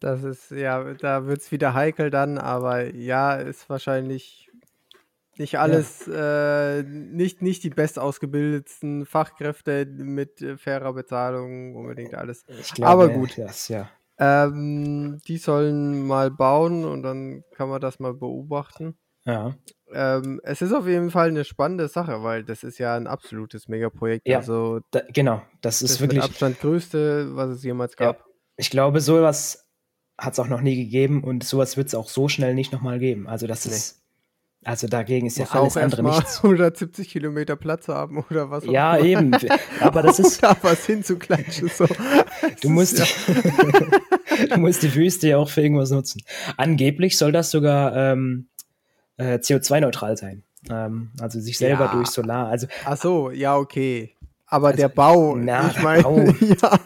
Das 0.00 0.22
ist, 0.22 0.52
ja, 0.52 0.94
da 0.94 1.26
wird 1.26 1.40
es 1.40 1.50
wieder 1.50 1.74
heikel 1.74 2.10
dann, 2.10 2.38
aber 2.38 2.94
ja, 2.94 3.34
ist 3.34 3.68
wahrscheinlich 3.68 4.48
nicht 5.36 5.58
alles, 5.58 6.06
ja. 6.06 6.76
äh, 6.76 6.82
nicht, 6.84 7.42
nicht 7.42 7.64
die 7.64 7.70
bestausgebildetsten 7.70 9.06
Fachkräfte 9.06 9.86
mit 9.86 10.40
äh, 10.40 10.56
fairer 10.56 10.92
Bezahlung, 10.92 11.74
unbedingt 11.74 12.14
alles. 12.14 12.44
Glaube, 12.74 12.90
aber 12.90 13.08
gut. 13.08 13.38
Das, 13.38 13.66
ja. 13.66 13.90
Ähm, 14.18 15.20
die 15.26 15.38
sollen 15.38 16.06
mal 16.06 16.30
bauen 16.30 16.84
und 16.84 17.02
dann 17.02 17.42
kann 17.56 17.68
man 17.68 17.80
das 17.80 17.98
mal 17.98 18.14
beobachten. 18.14 18.96
Ja. 19.24 19.56
Ähm, 19.92 20.40
es 20.42 20.62
ist 20.62 20.72
auf 20.72 20.86
jeden 20.86 21.10
Fall 21.10 21.28
eine 21.28 21.44
spannende 21.44 21.88
Sache, 21.88 22.22
weil 22.22 22.44
das 22.44 22.62
ist 22.62 22.78
ja 22.78 22.94
ein 22.96 23.06
absolutes 23.06 23.68
Megaprojekt. 23.68 24.28
Ja, 24.28 24.38
also, 24.38 24.80
da, 24.90 25.00
genau. 25.12 25.42
Das 25.60 25.82
ist 25.82 25.94
das 25.94 26.00
wirklich. 26.00 26.20
Das 26.20 26.30
Abstand 26.30 26.60
größte, 26.60 27.34
was 27.36 27.50
es 27.50 27.62
jemals 27.62 27.96
gab. 27.96 28.18
Ja. 28.18 28.24
Ich 28.56 28.70
glaube, 28.70 29.00
sowas 29.00 29.66
hat 30.18 30.32
es 30.32 30.38
auch 30.38 30.48
noch 30.48 30.60
nie 30.60 30.76
gegeben 30.76 31.22
und 31.22 31.44
sowas 31.44 31.76
wird 31.76 31.88
es 31.88 31.94
auch 31.94 32.08
so 32.08 32.28
schnell 32.28 32.54
nicht 32.54 32.72
nochmal 32.72 32.98
geben. 32.98 33.28
Also, 33.28 33.46
das 33.46 33.66
nee. 33.66 33.72
ist 33.72 34.02
Also 34.64 34.88
dagegen 34.88 35.26
ist 35.26 35.38
Muss 35.38 35.52
ja 35.52 35.60
alles 35.60 35.76
andere 35.76 36.02
nichts. 36.02 36.38
170 36.42 37.08
Kilometer 37.08 37.56
Platz 37.56 37.88
haben 37.88 38.24
oder 38.30 38.50
was? 38.50 38.64
Ja, 38.66 38.94
auch 38.94 39.04
eben. 39.04 39.32
Aber 39.80 40.02
das 40.02 40.18
ist. 40.18 40.42
da 40.42 40.56
was 40.62 40.86
hinzuklatschen. 40.86 41.68
So. 41.68 41.86
Du 42.60 42.70
musst, 42.70 42.98
ja. 42.98 43.04
du 44.48 44.58
musst 44.58 44.82
die 44.82 44.94
Wüste 44.94 45.28
ja 45.28 45.38
auch 45.38 45.48
für 45.48 45.60
irgendwas 45.60 45.90
nutzen. 45.90 46.22
Angeblich 46.56 47.16
soll 47.16 47.30
das 47.30 47.50
sogar 47.50 47.96
ähm, 47.96 48.48
äh, 49.18 49.34
CO2-neutral 49.36 50.16
sein. 50.16 50.42
Ähm, 50.70 51.10
also 51.20 51.38
sich 51.40 51.58
selber 51.58 51.86
ja. 51.86 51.92
durch 51.92 52.08
Solar. 52.08 52.48
Also, 52.48 52.66
Ach 52.84 52.96
so, 52.96 53.30
ja, 53.30 53.56
okay. 53.56 54.14
Aber 54.50 54.68
also, 54.68 54.78
der 54.78 54.88
Bau, 54.88 55.36
na, 55.36 55.68
ich 55.68 55.82
meine, 55.82 56.02
ja. 56.40 56.78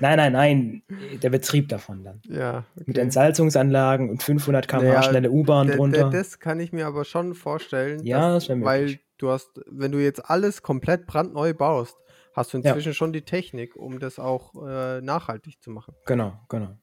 Nein, 0.00 0.16
nein, 0.16 0.32
nein, 0.32 0.82
der 1.20 1.30
Betrieb 1.30 1.68
davon 1.68 2.04
dann. 2.04 2.22
Ja. 2.28 2.64
Okay. 2.76 2.84
Mit 2.86 2.98
Entsalzungsanlagen 2.98 4.10
und 4.10 4.22
500 4.22 4.68
km/h 4.68 4.82
naja, 4.82 5.02
schnelle 5.02 5.30
U-Bahn 5.30 5.68
drunter. 5.68 6.10
Das 6.10 6.38
kann 6.38 6.60
ich 6.60 6.72
mir 6.72 6.86
aber 6.86 7.04
schon 7.04 7.34
vorstellen. 7.34 8.04
Ja, 8.04 8.34
dass, 8.34 8.46
das 8.46 8.60
Weil 8.60 9.00
du 9.18 9.30
hast, 9.30 9.60
wenn 9.66 9.90
du 9.90 9.98
jetzt 9.98 10.30
alles 10.30 10.62
komplett 10.62 11.06
brandneu 11.06 11.52
baust, 11.52 11.96
hast 12.32 12.52
du 12.52 12.58
inzwischen 12.58 12.90
ja. 12.90 12.94
schon 12.94 13.12
die 13.12 13.22
Technik, 13.22 13.74
um 13.74 13.98
das 13.98 14.20
auch 14.20 14.54
äh, 14.64 15.00
nachhaltig 15.00 15.60
zu 15.60 15.70
machen. 15.70 15.94
Genau, 16.06 16.34
genau. 16.48 16.76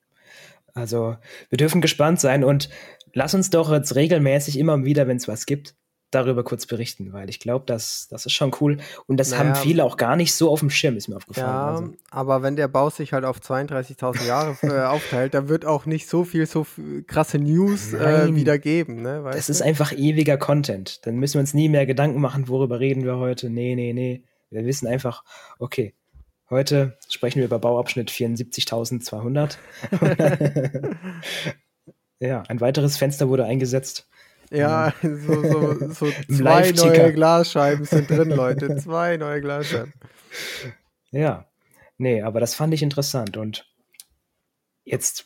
Also 0.73 1.17
wir 1.50 1.57
dürfen 1.57 1.81
gespannt 1.81 2.19
sein 2.19 2.43
und 2.43 2.69
lass 3.13 3.34
uns 3.34 3.50
doch 3.50 3.72
jetzt 3.72 3.96
regelmäßig 3.96 4.58
immer 4.58 4.84
wieder, 4.84 5.08
wenn 5.08 5.18
es 5.18 5.27
was 5.27 5.46
gibt, 5.46 5.75
darüber 6.12 6.44
kurz 6.44 6.65
berichten, 6.65 7.13
weil 7.13 7.30
ich 7.30 7.39
glaube, 7.39 7.63
das, 7.65 8.08
das 8.10 8.25
ist 8.25 8.34
schon 8.34 8.51
cool. 8.60 8.77
Und 9.08 9.18
das 9.18 9.32
naja, 9.32 9.46
haben 9.46 9.56
viele 9.56 9.86
auch 9.86 9.96
gar 9.96 10.18
nicht 10.18 10.36
so 10.36 10.51
auf 10.51 10.60
dem 10.60 10.70
Schirm, 10.70 10.98
ist 10.98 11.08
mir 11.08 11.15
aufgefallen. 11.15 11.48
Ja, 11.48 11.68
also. 11.68 11.94
aber 12.12 12.44
wenn 12.44 12.58
der 12.58 12.68
Bau 12.68 12.89
sich 12.89 13.13
halt 13.13 13.24
auf 13.24 13.39
32.000 13.39 14.27
Jahre 14.27 14.58
äh, 14.62 14.82
aufteilt, 14.88 15.34
dann 15.34 15.48
wird 15.48 15.65
auch 15.65 15.86
nicht 15.86 16.08
so 16.08 16.25
viel 16.25 16.46
so 16.46 16.68
krasse 17.08 17.39
News 17.39 17.94
äh, 17.94 18.36
wieder 18.36 18.60
geben. 18.60 19.01
Ne, 19.01 19.24
das 19.32 19.48
du? 19.48 19.53
ist 19.53 19.62
einfach 19.62 19.94
ewiger 19.94 20.38
Content. 20.38 21.06
Dann 21.06 21.15
müssen 21.15 21.36
wir 21.36 21.41
uns 21.41 21.53
nie 21.53 21.70
mehr 21.70 21.86
Gedanken 21.86 22.20
machen, 22.20 22.50
worüber 22.50 22.80
reden 22.82 23.06
wir 23.06 23.18
heute. 23.18 23.50
Nee, 23.50 23.75
nee, 23.75 23.94
nee. 23.94 24.25
Wir 24.50 24.65
wissen 24.65 24.88
einfach, 24.88 25.24
okay, 25.60 25.96
heute 26.50 26.98
sprechen 27.08 27.39
wir 27.39 27.46
über 27.46 27.60
Bauabschnitt 27.60 28.12
74.200. 28.12 29.56
ja, 32.21 32.43
ein 32.47 32.61
weiteres 32.61 32.97
Fenster 32.97 33.29
wurde 33.29 33.45
eingesetzt. 33.45 34.07
Ja, 34.51 34.93
so, 35.01 35.43
so, 35.43 35.89
so 35.91 36.11
zwei 36.29 36.71
neue 36.71 37.13
Glasscheiben 37.13 37.85
sind 37.85 38.09
drin, 38.09 38.29
Leute. 38.29 38.75
Zwei 38.77 39.17
neue 39.17 39.41
Glasscheiben. 39.41 39.93
Ja, 41.13 41.45
nee, 41.97 42.21
aber 42.21 42.39
das 42.39 42.55
fand 42.55 42.73
ich 42.73 42.81
interessant. 42.81 43.35
Und 43.35 43.69
jetzt 44.85 45.25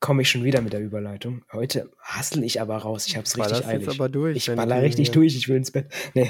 komme 0.00 0.22
ich 0.22 0.28
schon 0.28 0.42
wieder 0.42 0.60
mit 0.62 0.72
der 0.72 0.80
Überleitung. 0.80 1.44
Heute 1.52 1.92
hassel 2.00 2.42
ich 2.42 2.60
aber 2.60 2.78
raus. 2.78 3.06
Ich 3.06 3.14
habe 3.14 3.24
es 3.24 3.38
richtig 3.38 3.64
eilig. 3.64 3.86
Jetzt 3.86 3.94
aber 3.94 4.08
durch, 4.08 4.36
ich 4.36 4.46
baller 4.46 4.82
richtig 4.82 5.06
hier. 5.10 5.14
durch. 5.14 5.36
Ich 5.36 5.48
will 5.48 5.58
ins 5.58 5.70
Bett. 5.70 5.86
Nee. 6.14 6.28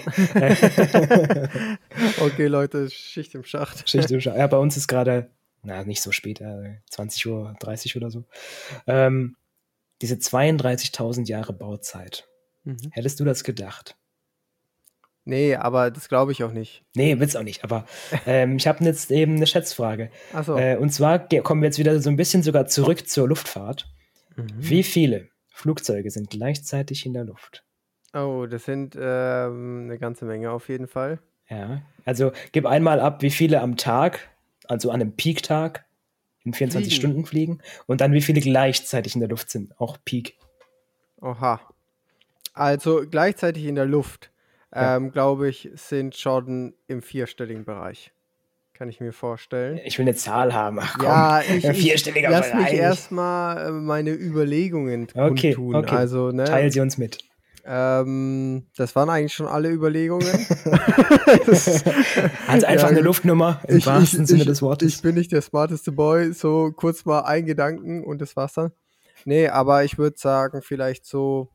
okay, 2.20 2.49
Leute, 2.49 2.90
Schicht 2.90 3.34
im 3.34 3.44
Schacht. 3.44 3.88
Schicht 3.88 4.11
im 4.11 4.20
Schacht. 4.20 4.37
Ja, 4.37 4.46
bei 4.46 4.58
uns 4.58 4.76
ist 4.76 4.88
gerade, 4.88 5.30
na, 5.62 5.82
nicht 5.84 6.02
so 6.02 6.12
spät, 6.12 6.42
20 6.90 7.26
Uhr, 7.26 7.56
30 7.61 7.96
oder 7.96 8.11
so. 8.11 8.25
Ähm, 8.87 9.37
diese 10.04 10.16
32.000 10.16 11.26
Jahre 11.28 11.54
Bauzeit. 11.54 12.28
Mhm. 12.64 12.90
Hättest 12.90 13.20
du 13.20 13.25
das 13.25 13.42
gedacht? 13.42 13.96
Nee, 15.25 15.56
aber 15.56 15.90
das 15.90 16.11
glaube 16.11 16.32
ich 16.32 16.44
auch 16.44 16.52
nicht. 16.52 16.84
Nee, 16.94 17.18
will's 17.18 17.37
auch 17.37 17.42
nicht. 17.42 17.64
Aber 17.64 17.87
ähm, 18.26 18.56
ich 18.58 18.66
habe 18.66 18.84
jetzt 18.84 19.11
eben 19.11 19.37
eine 19.37 19.46
Schätzfrage. 19.46 20.11
Ach 20.34 20.44
so. 20.44 20.58
Äh, 20.58 20.76
und 20.76 20.90
zwar 20.90 21.18
kommen 21.18 21.62
wir 21.62 21.68
jetzt 21.68 21.78
wieder 21.78 21.99
so 22.00 22.11
ein 22.11 22.16
bisschen 22.16 22.42
sogar 22.42 22.66
zurück 22.66 23.08
zur 23.08 23.28
Luftfahrt. 23.28 23.88
Mhm. 24.37 24.49
Wie 24.58 24.82
viele 24.82 25.28
Flugzeuge 25.49 26.11
sind 26.11 26.28
gleichzeitig 26.28 27.06
in 27.06 27.14
der 27.14 27.25
Luft? 27.25 27.64
Oh, 28.12 28.44
das 28.44 28.66
sind 28.66 28.94
ähm, 29.00 29.84
eine 29.87 29.99
ganze 29.99 30.26
Menge 30.26 30.50
auf 30.50 30.68
jeden 30.68 30.87
Fall. 30.87 31.18
Ja, 31.49 31.80
also 32.04 32.32
gib 32.52 32.66
einmal 32.66 33.00
ab, 33.00 33.23
wie 33.23 33.30
viele 33.30 33.62
am 33.62 33.78
Tag, 33.78 34.28
also 34.68 34.90
an 34.90 35.00
einem 35.00 35.16
Peak-Tag, 35.16 35.84
in 36.45 36.53
24 36.53 36.93
fliegen. 36.93 37.01
Stunden 37.01 37.27
fliegen 37.27 37.59
und 37.87 38.01
dann 38.01 38.13
wie 38.13 38.21
viele 38.21 38.41
gleichzeitig 38.41 39.15
in 39.15 39.21
der 39.21 39.29
Luft 39.29 39.51
sind, 39.51 39.79
auch 39.81 39.99
Peak. 40.05 40.37
Oha. 41.21 41.61
Also 42.53 43.03
gleichzeitig 43.11 43.65
in 43.65 43.75
der 43.75 43.87
Luft, 43.87 44.31
ja. 44.75 44.97
ähm, 44.97 45.11
glaube 45.11 45.49
ich, 45.49 45.71
sind 45.75 46.15
schon 46.17 46.75
im 46.87 47.03
vierstelligen 47.03 47.65
Bereich. 47.65 48.13
Kann 48.75 48.89
ich 48.89 49.01
mir 49.01 49.13
vorstellen. 49.13 49.81
Ich 49.85 49.99
will 49.99 50.05
eine 50.05 50.17
Zahl 50.17 50.53
haben. 50.53 50.81
Ach 50.81 50.95
komm, 50.99 51.07
ja, 51.07 51.43
ich, 51.43 51.65
vierstelliger 51.65 52.29
ich 52.29 52.35
lass 52.35 52.51
Bereich. 52.51 52.73
mich 52.73 52.81
erstmal 52.81 53.69
äh, 53.69 53.71
meine 53.71 54.11
Überlegungen 54.11 55.07
okay, 55.15 55.55
tun. 55.55 55.77
Okay. 55.77 55.95
Also, 55.95 56.33
ne, 56.33 56.45
Teil 56.45 56.73
sie 56.73 56.81
uns 56.81 56.99
mit. 56.99 57.19
Ähm, 57.66 58.66
das 58.76 58.94
waren 58.94 59.09
eigentlich 59.09 59.33
schon 59.33 59.47
alle 59.47 59.71
Überlegungen. 59.71 60.26
also 62.47 62.66
einfach 62.66 62.66
ja, 62.66 62.87
eine 62.87 63.00
Luftnummer 63.00 63.61
im 63.66 63.78
ich, 63.78 63.87
wahrsten 63.87 64.23
ich, 64.23 64.28
Sinne 64.28 64.42
ich, 64.42 64.47
des 64.47 64.61
Wortes. 64.61 64.94
Ich 64.94 65.02
bin 65.02 65.14
nicht 65.14 65.33
der 65.33 65.40
smarteste 65.40 65.90
Boy, 65.90 66.33
so 66.33 66.73
kurz 66.73 67.06
mal 67.06 67.21
ein 67.21 67.47
Gedanken 67.47 68.04
und 68.04 68.21
das 68.21 68.37
war's 68.37 68.52
dann. 68.52 68.73
Nee, 69.25 69.49
aber 69.49 69.85
ich 69.85 69.97
würde 69.97 70.18
sagen, 70.18 70.61
vielleicht 70.61 71.06
so 71.06 71.49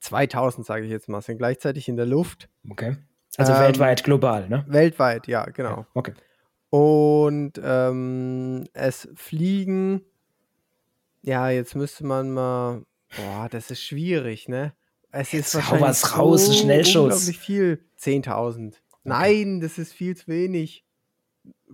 2000, 0.00 0.66
sage 0.66 0.84
ich 0.84 0.90
jetzt 0.90 1.08
mal, 1.08 1.22
sind 1.22 1.38
gleichzeitig 1.38 1.88
in 1.88 1.96
der 1.96 2.06
Luft. 2.06 2.50
Okay. 2.68 2.96
Also 3.36 3.52
ähm, 3.52 3.60
weltweit, 3.60 4.04
global, 4.04 4.48
ne? 4.48 4.64
Weltweit, 4.68 5.26
ja, 5.26 5.44
genau. 5.44 5.86
Okay. 5.94 6.12
Und 6.68 7.52
ähm, 7.62 8.66
es 8.74 9.08
fliegen, 9.14 10.02
ja, 11.22 11.48
jetzt 11.48 11.74
müsste 11.74 12.04
man 12.04 12.30
mal, 12.30 12.82
boah, 13.16 13.48
das 13.50 13.70
ist 13.70 13.82
schwierig, 13.82 14.48
ne? 14.48 14.74
Es 15.12 15.32
Jetzt 15.32 15.48
ist 15.48 15.54
wahrscheinlich 15.56 15.82
was 15.88 16.18
raus, 16.18 16.46
so 16.46 16.52
Schnellschuss. 16.52 17.02
unglaublich 17.04 17.38
viel. 17.38 17.84
10.000. 18.00 18.74
Nein, 19.04 19.60
das 19.60 19.78
ist 19.78 19.92
viel 19.92 20.16
zu 20.16 20.28
wenig. 20.28 20.84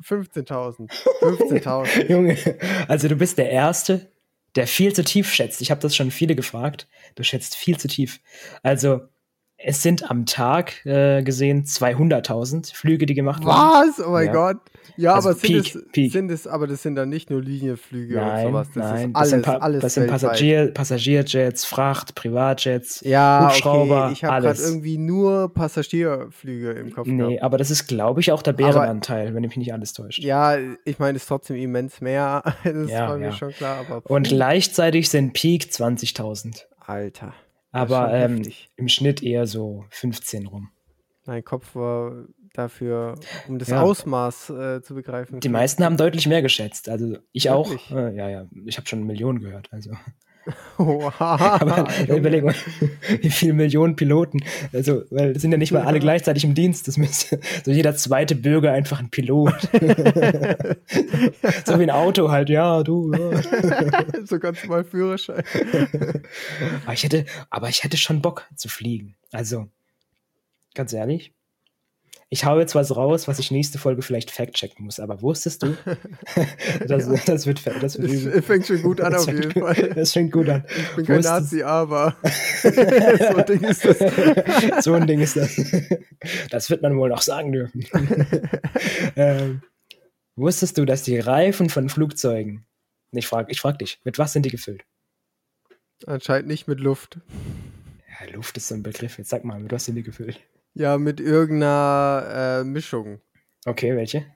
15.000. 0.00 0.90
15.000. 1.20 2.06
Junge, 2.10 2.36
also 2.88 3.08
du 3.08 3.16
bist 3.16 3.38
der 3.38 3.50
Erste, 3.50 4.10
der 4.54 4.66
viel 4.66 4.92
zu 4.92 5.04
tief 5.04 5.32
schätzt. 5.32 5.60
Ich 5.60 5.70
habe 5.70 5.80
das 5.80 5.94
schon 5.94 6.10
viele 6.10 6.34
gefragt. 6.34 6.88
Du 7.14 7.22
schätzt 7.22 7.56
viel 7.56 7.78
zu 7.78 7.88
tief. 7.88 8.20
Also 8.62 9.00
es 9.58 9.82
sind 9.82 10.10
am 10.10 10.26
Tag 10.26 10.84
äh, 10.84 11.22
gesehen 11.22 11.64
200.000 11.64 12.74
Flüge, 12.74 13.06
die 13.06 13.14
gemacht 13.14 13.42
wurden. 13.42 13.56
Was? 13.56 14.06
Oh 14.06 14.10
mein 14.10 14.26
ja. 14.26 14.32
Gott. 14.32 14.58
Ja, 14.98 15.14
also 15.14 15.30
aber 15.30 15.38
Peak, 15.38 15.64
sind, 15.66 15.82
es, 15.82 15.92
Peak. 15.92 16.12
sind 16.12 16.30
es, 16.30 16.46
aber 16.46 16.66
das 16.66 16.82
sind 16.82 16.94
dann 16.94 17.08
nicht 17.08 17.30
nur 17.30 17.42
Linienflüge 17.42 18.14
nein, 18.16 18.46
und 18.46 18.52
sowas. 18.52 18.68
Das 18.74 18.84
nein, 18.84 19.10
ist 19.10 19.16
alles, 19.16 19.30
das 19.30 19.30
sind, 19.30 19.62
alles 19.62 19.82
das 19.82 19.94
sind 19.94 20.06
Passagier, 20.06 20.70
Passagierjets, 20.72 21.64
Fracht, 21.64 22.14
Privatjets, 22.14 23.00
ja, 23.04 23.48
Hubschrauber, 23.48 24.04
okay. 24.04 24.12
Ich 24.12 24.24
habe 24.24 24.42
gerade 24.42 24.60
irgendwie 24.60 24.98
nur 24.98 25.52
Passagierflüge 25.52 26.72
im 26.72 26.92
Kopf. 26.92 27.06
Nee, 27.06 27.16
gehabt. 27.16 27.42
aber 27.42 27.58
das 27.58 27.70
ist, 27.70 27.86
glaube 27.86 28.20
ich, 28.20 28.32
auch 28.32 28.42
der 28.42 28.52
Bärenanteil, 28.52 29.34
wenn 29.34 29.42
mich 29.42 29.56
nicht 29.56 29.72
alles 29.72 29.92
täuscht. 29.92 30.22
Ja, 30.22 30.56
ich 30.84 30.98
meine, 30.98 31.16
es 31.16 31.22
ist 31.22 31.28
trotzdem 31.28 31.56
immens 31.56 32.00
mehr. 32.00 32.42
das 32.64 32.90
ja, 32.90 33.08
war 33.08 33.18
mir 33.18 33.26
ja. 33.26 33.32
schon 33.32 33.52
klar. 33.52 33.84
Aber 33.88 34.08
und 34.10 34.28
gleichzeitig 34.28 35.10
sind 35.10 35.32
Peak 35.32 35.64
20.000. 35.64 36.64
Alter. 36.86 37.34
Aber 37.72 38.12
ähm, 38.12 38.42
im 38.76 38.88
Schnitt 38.88 39.22
eher 39.22 39.46
so 39.46 39.84
15 39.90 40.46
rum. 40.46 40.70
Mein 41.26 41.44
Kopf 41.44 41.74
war 41.74 42.24
dafür, 42.54 43.18
um 43.48 43.58
das 43.58 43.68
ja. 43.68 43.82
Ausmaß 43.82 44.50
äh, 44.50 44.82
zu 44.82 44.94
begreifen. 44.94 45.40
Die 45.40 45.48
meisten 45.48 45.84
haben 45.84 45.96
deutlich 45.96 46.26
mehr 46.26 46.42
geschätzt. 46.42 46.88
Also 46.88 47.18
ich 47.32 47.46
Wirklich? 47.46 47.92
auch. 47.92 47.96
Äh, 47.96 48.16
ja, 48.16 48.28
ja. 48.28 48.46
Ich 48.64 48.78
habe 48.78 48.86
schon 48.88 49.04
Millionen 49.04 49.40
gehört. 49.40 49.68
Also. 49.72 49.90
Aber 50.78 51.88
überleg 52.08 52.44
mal, 52.44 52.54
wie 53.20 53.30
viele 53.30 53.52
Millionen 53.52 53.96
Piloten. 53.96 54.40
Also, 54.72 55.02
weil 55.10 55.32
das 55.32 55.42
sind 55.42 55.52
ja 55.52 55.58
nicht 55.58 55.72
mal 55.72 55.82
alle 55.82 56.00
gleichzeitig 56.00 56.44
im 56.44 56.54
Dienst. 56.54 56.88
Das 56.88 56.96
müsste 56.96 57.40
so 57.64 57.70
jeder 57.70 57.94
zweite 57.96 58.34
Bürger 58.34 58.72
einfach 58.72 59.00
ein 59.00 59.10
Pilot. 59.10 59.60
so 61.64 61.78
wie 61.78 61.82
ein 61.82 61.90
Auto 61.90 62.30
halt, 62.30 62.48
ja, 62.48 62.82
du. 62.82 63.12
Ja. 63.12 63.42
so 64.24 64.38
ganz 64.38 64.64
mal 64.66 64.84
Führerschein. 64.84 65.42
aber 66.84 66.92
ich 66.92 67.04
hätte, 67.04 67.24
aber 67.50 67.68
ich 67.68 67.84
hätte 67.84 67.96
schon 67.96 68.22
Bock 68.22 68.46
zu 68.56 68.68
fliegen. 68.68 69.16
Also, 69.32 69.68
ganz 70.74 70.92
ehrlich, 70.92 71.35
ich 72.28 72.44
hau 72.44 72.58
jetzt 72.58 72.74
was 72.74 72.96
raus, 72.96 73.28
was 73.28 73.38
ich 73.38 73.50
nächste 73.52 73.78
Folge 73.78 74.02
vielleicht 74.02 74.32
fact-checken 74.32 74.84
muss, 74.84 74.98
aber 74.98 75.22
wusstest 75.22 75.62
du? 75.62 75.68
das, 76.86 77.06
ja. 77.06 77.14
das, 77.26 77.46
wird, 77.46 77.64
das 77.64 77.98
wird 77.98 78.26
Das 78.36 78.44
fängt 78.44 78.66
schon 78.66 78.82
gut 78.82 79.00
an, 79.00 79.14
auf 79.16 79.26
jeden 79.26 79.52
Fall. 79.52 79.94
Das 79.94 80.12
fängt 80.12 80.32
gut 80.32 80.48
an. 80.48 80.64
Ich 80.68 80.96
bin 80.96 81.06
kein 81.06 81.16
wusstest 81.18 81.34
Nazi, 81.34 81.62
aber 81.62 82.16
so 82.62 83.36
ein 83.36 83.46
Ding 83.46 83.62
ist 83.62 83.84
das. 83.84 84.84
so 84.84 84.94
ein 84.94 85.06
Ding 85.06 85.20
ist 85.20 85.36
das. 85.36 85.56
Das 86.50 86.68
wird 86.68 86.82
man 86.82 86.96
wohl 86.96 87.10
noch 87.10 87.22
sagen 87.22 87.52
dürfen. 87.52 87.86
ähm, 89.14 89.62
wusstest 90.34 90.78
du, 90.78 90.84
dass 90.84 91.04
die 91.04 91.18
Reifen 91.18 91.70
von 91.70 91.88
Flugzeugen, 91.88 92.66
ich 93.12 93.26
frage 93.26 93.52
ich 93.52 93.60
frag 93.60 93.78
dich, 93.78 94.00
mit 94.04 94.18
was 94.18 94.32
sind 94.32 94.44
die 94.44 94.50
gefüllt? 94.50 94.84
Anscheinend 96.06 96.48
nicht 96.48 96.66
mit 96.66 96.80
Luft. 96.80 97.20
Ja, 98.08 98.34
Luft 98.34 98.56
ist 98.56 98.68
so 98.68 98.74
ein 98.74 98.82
Begriff. 98.82 99.16
Jetzt 99.16 99.30
sag 99.30 99.44
mal, 99.44 99.60
mit 99.60 99.72
was 99.72 99.84
sind 99.84 99.94
die 99.94 100.02
gefüllt? 100.02 100.40
Ja, 100.76 100.98
mit 100.98 101.20
irgendeiner 101.20 102.60
äh, 102.60 102.64
Mischung. 102.64 103.20
Okay, 103.64 103.96
welche? 103.96 104.26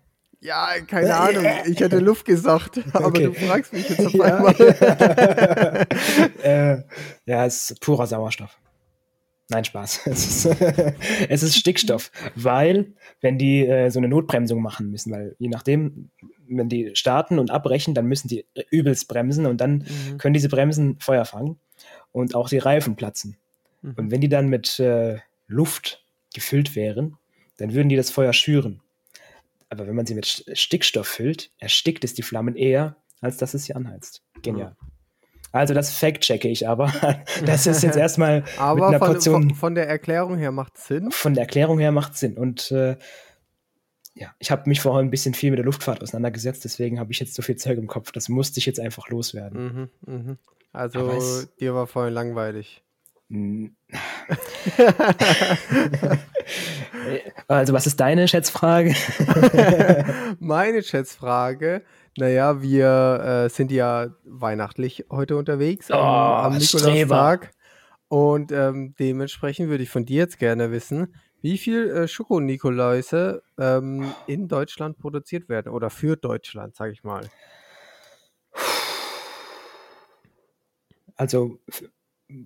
Ja, 0.41 0.71
keine 0.87 1.15
Ahnung. 1.15 1.45
Ich 1.67 1.81
hätte 1.81 1.99
Luft 2.01 2.25
gesagt, 2.25 2.81
aber 2.95 3.09
okay. 3.09 3.25
du 3.25 3.35
fragst 3.35 3.75
mich 3.75 3.91
jetzt 3.91 4.07
auf 4.07 4.19
einmal. 4.21 4.55
äh, 6.43 6.79
ja, 7.27 7.45
es 7.45 7.73
ist 7.73 7.81
purer 7.83 8.07
Sauerstoff. 8.07 8.59
Nein, 9.51 9.65
Spaß. 9.65 10.07
Es 10.07 10.47
ist, 10.47 10.63
es 11.29 11.43
ist 11.43 11.57
Stickstoff, 11.57 12.11
weil 12.37 12.95
wenn 13.21 13.37
die 13.37 13.67
äh, 13.67 13.91
so 13.91 13.99
eine 13.99 14.09
Notbremsung 14.09 14.63
machen 14.63 14.91
müssen, 14.91 15.13
weil 15.13 15.37
je 15.39 15.49
nachdem, 15.49 16.11
wenn 16.49 16.71
die 16.71 16.93
starten 16.95 17.39
und 17.39 17.51
abbrechen, 17.51 17.93
dann 17.93 18.07
müssen 18.07 18.29
die 18.29 18.47
übelst 18.71 19.09
bremsen 19.09 19.45
und 19.45 19.61
dann 19.61 19.79
mhm. 19.79 20.19
können 20.19 20.35
diese 20.35 20.49
Bremsen 20.49 20.99
Feuer 21.01 21.27
fangen 21.27 21.59
und 22.13 22.35
auch 22.35 22.49
die 22.49 22.59
Reifen 22.59 22.97
platzen. 22.97 23.37
Mhm. 23.83 23.95
Und 23.97 24.11
wenn 24.11 24.21
die 24.23 24.29
dann 24.31 24.49
mit 24.49 24.79
äh, 24.79 25.19
Luft 25.49 26.00
gefüllt 26.35 26.77
wären, 26.77 27.17
dann 27.57 27.75
würden 27.75 27.89
die 27.89 27.97
das 27.97 28.11
Feuer 28.11 28.33
schüren. 28.33 28.81
Aber 29.69 29.87
wenn 29.87 29.95
man 29.95 30.07
sie 30.07 30.15
mit 30.15 30.45
Stickstoff 30.53 31.07
füllt, 31.07 31.51
erstickt 31.59 32.05
es 32.05 32.15
die 32.15 32.23
Flammen 32.23 32.57
eher, 32.57 32.97
als 33.21 33.37
dass 33.37 33.55
es 33.55 33.65
sie 33.65 33.75
anheizt. 33.75 34.23
Genial. 34.43 34.77
Mhm. 34.81 34.91
Also 35.53 35.75
das 35.75 35.93
fact-checke 35.93 36.49
ich 36.49 36.69
aber. 36.69 36.93
Das 37.45 37.67
ist 37.67 37.83
jetzt 37.83 37.97
erstmal 37.97 38.45
aber 38.59 38.75
mit 38.75 38.85
einer 38.85 38.99
von, 38.99 39.09
Portion. 39.09 39.43
Von, 39.43 39.55
von 39.55 39.75
der 39.75 39.89
Erklärung 39.89 40.39
her 40.39 40.53
macht 40.53 40.79
Sinn. 40.79 41.11
Von 41.11 41.35
der 41.35 41.43
Erklärung 41.43 41.79
her 41.79 41.93
macht 41.93 42.17
Sinn. 42.17 42.37
Und 42.37 42.71
äh, 42.71 42.97
ja, 44.15 44.35
ich 44.39 44.51
habe 44.51 44.69
mich 44.69 44.81
vorher 44.81 45.03
ein 45.03 45.11
bisschen 45.11 45.35
viel 45.35 45.51
mit 45.51 45.59
der 45.59 45.65
Luftfahrt 45.65 46.03
auseinandergesetzt, 46.03 46.65
deswegen 46.65 46.99
habe 46.99 47.13
ich 47.13 47.21
jetzt 47.21 47.35
so 47.35 47.43
viel 47.43 47.57
Zeug 47.57 47.79
im 47.79 47.87
Kopf. 47.87 48.13
Das 48.13 48.29
musste 48.29 48.59
ich 48.59 48.67
jetzt 48.67 48.81
einfach 48.81 49.09
loswerden. 49.09 49.91
Mhm, 50.07 50.15
mh. 50.27 50.37
Also 50.73 51.47
dir 51.59 51.75
war 51.75 51.87
vorhin 51.87 52.15
langweilig. 52.15 52.83
also 57.49 57.73
was 57.73 57.87
ist 57.87 58.01
deine 58.01 58.27
Schätzfrage? 58.27 58.95
Meine 60.41 60.83
Schätzfrage 60.83 61.83
naja, 62.17 62.61
wir 62.61 63.45
äh, 63.47 63.49
sind 63.49 63.71
ja 63.71 64.09
weihnachtlich 64.25 65.07
heute 65.11 65.37
unterwegs 65.37 65.91
oh, 65.91 65.95
am, 65.95 66.53
am 66.53 66.59
Nikolaustag. 66.59 67.53
Und 68.09 68.51
ähm, 68.51 68.95
dementsprechend 68.99 69.69
würde 69.69 69.85
ich 69.85 69.91
von 69.91 70.05
dir 70.05 70.19
jetzt 70.19 70.39
gerne 70.39 70.73
wissen, 70.73 71.15
wie 71.43 71.57
viel 71.57 71.89
äh, 71.91 72.09
Schoko-Nikoläuse 72.09 73.43
ähm, 73.57 74.13
in 74.27 74.49
Deutschland 74.49 74.99
produziert 74.99 75.49
werden 75.49 75.73
oder 75.73 75.91
für 75.91 76.17
Deutschland, 76.17 76.75
sage 76.75 76.93
ich 76.93 77.05
mal. 77.05 77.31
Also 81.15 81.61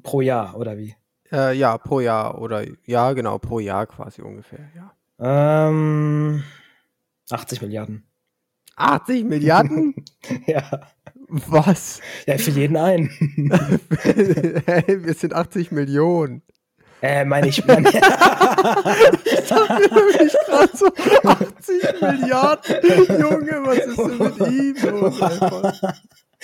pro 0.03 0.21
Jahr 0.21 0.57
oder 0.57 0.77
wie? 0.79 0.95
Äh, 1.33 1.57
ja, 1.57 1.79
pro 1.79 2.01
Jahr 2.01 2.41
oder 2.41 2.65
ja, 2.85 3.13
genau, 3.13 3.39
pro 3.39 3.59
Jahr 3.59 3.87
quasi 3.87 4.23
ungefähr, 4.23 4.71
ja. 4.75 4.93
Ähm, 5.19 6.43
80 7.31 7.63
Milliarden. 7.63 8.05
80 8.77 9.25
Milliarden? 9.25 9.95
ja. 10.47 10.81
Was? 11.29 12.01
Ja, 12.27 12.39
für 12.39 12.51
jeden 12.51 12.77
einen. 12.77 13.09
hey, 14.67 15.05
wir 15.05 15.15
sind 15.15 15.33
80 15.33 15.73
Millionen. 15.73 16.43
Äh, 17.01 17.25
meine 17.25 17.49
ich. 17.49 17.65
Mein, 17.67 17.85
ich 17.87 17.93
dachte 18.01 18.35
nämlich 19.95 20.37
gerade 20.47 20.77
so 20.77 20.87
80 20.87 22.01
Milliarden. 22.01 23.21
Junge, 23.21 23.63
was 23.65 23.79
ist 23.79 23.99
denn 23.99 24.19
mit 24.19 24.39
ihm 24.51 24.77
los? 24.91 25.21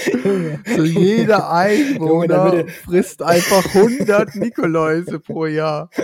So 0.77 0.85
jeder 0.85 1.51
Einwohner 1.53 2.47
Junge, 2.49 2.69
frisst 2.69 3.23
einfach 3.23 3.65
100 3.75 4.37
Nikoläuse 4.37 5.19
pro 5.21 5.47
Jahr. 5.47 5.91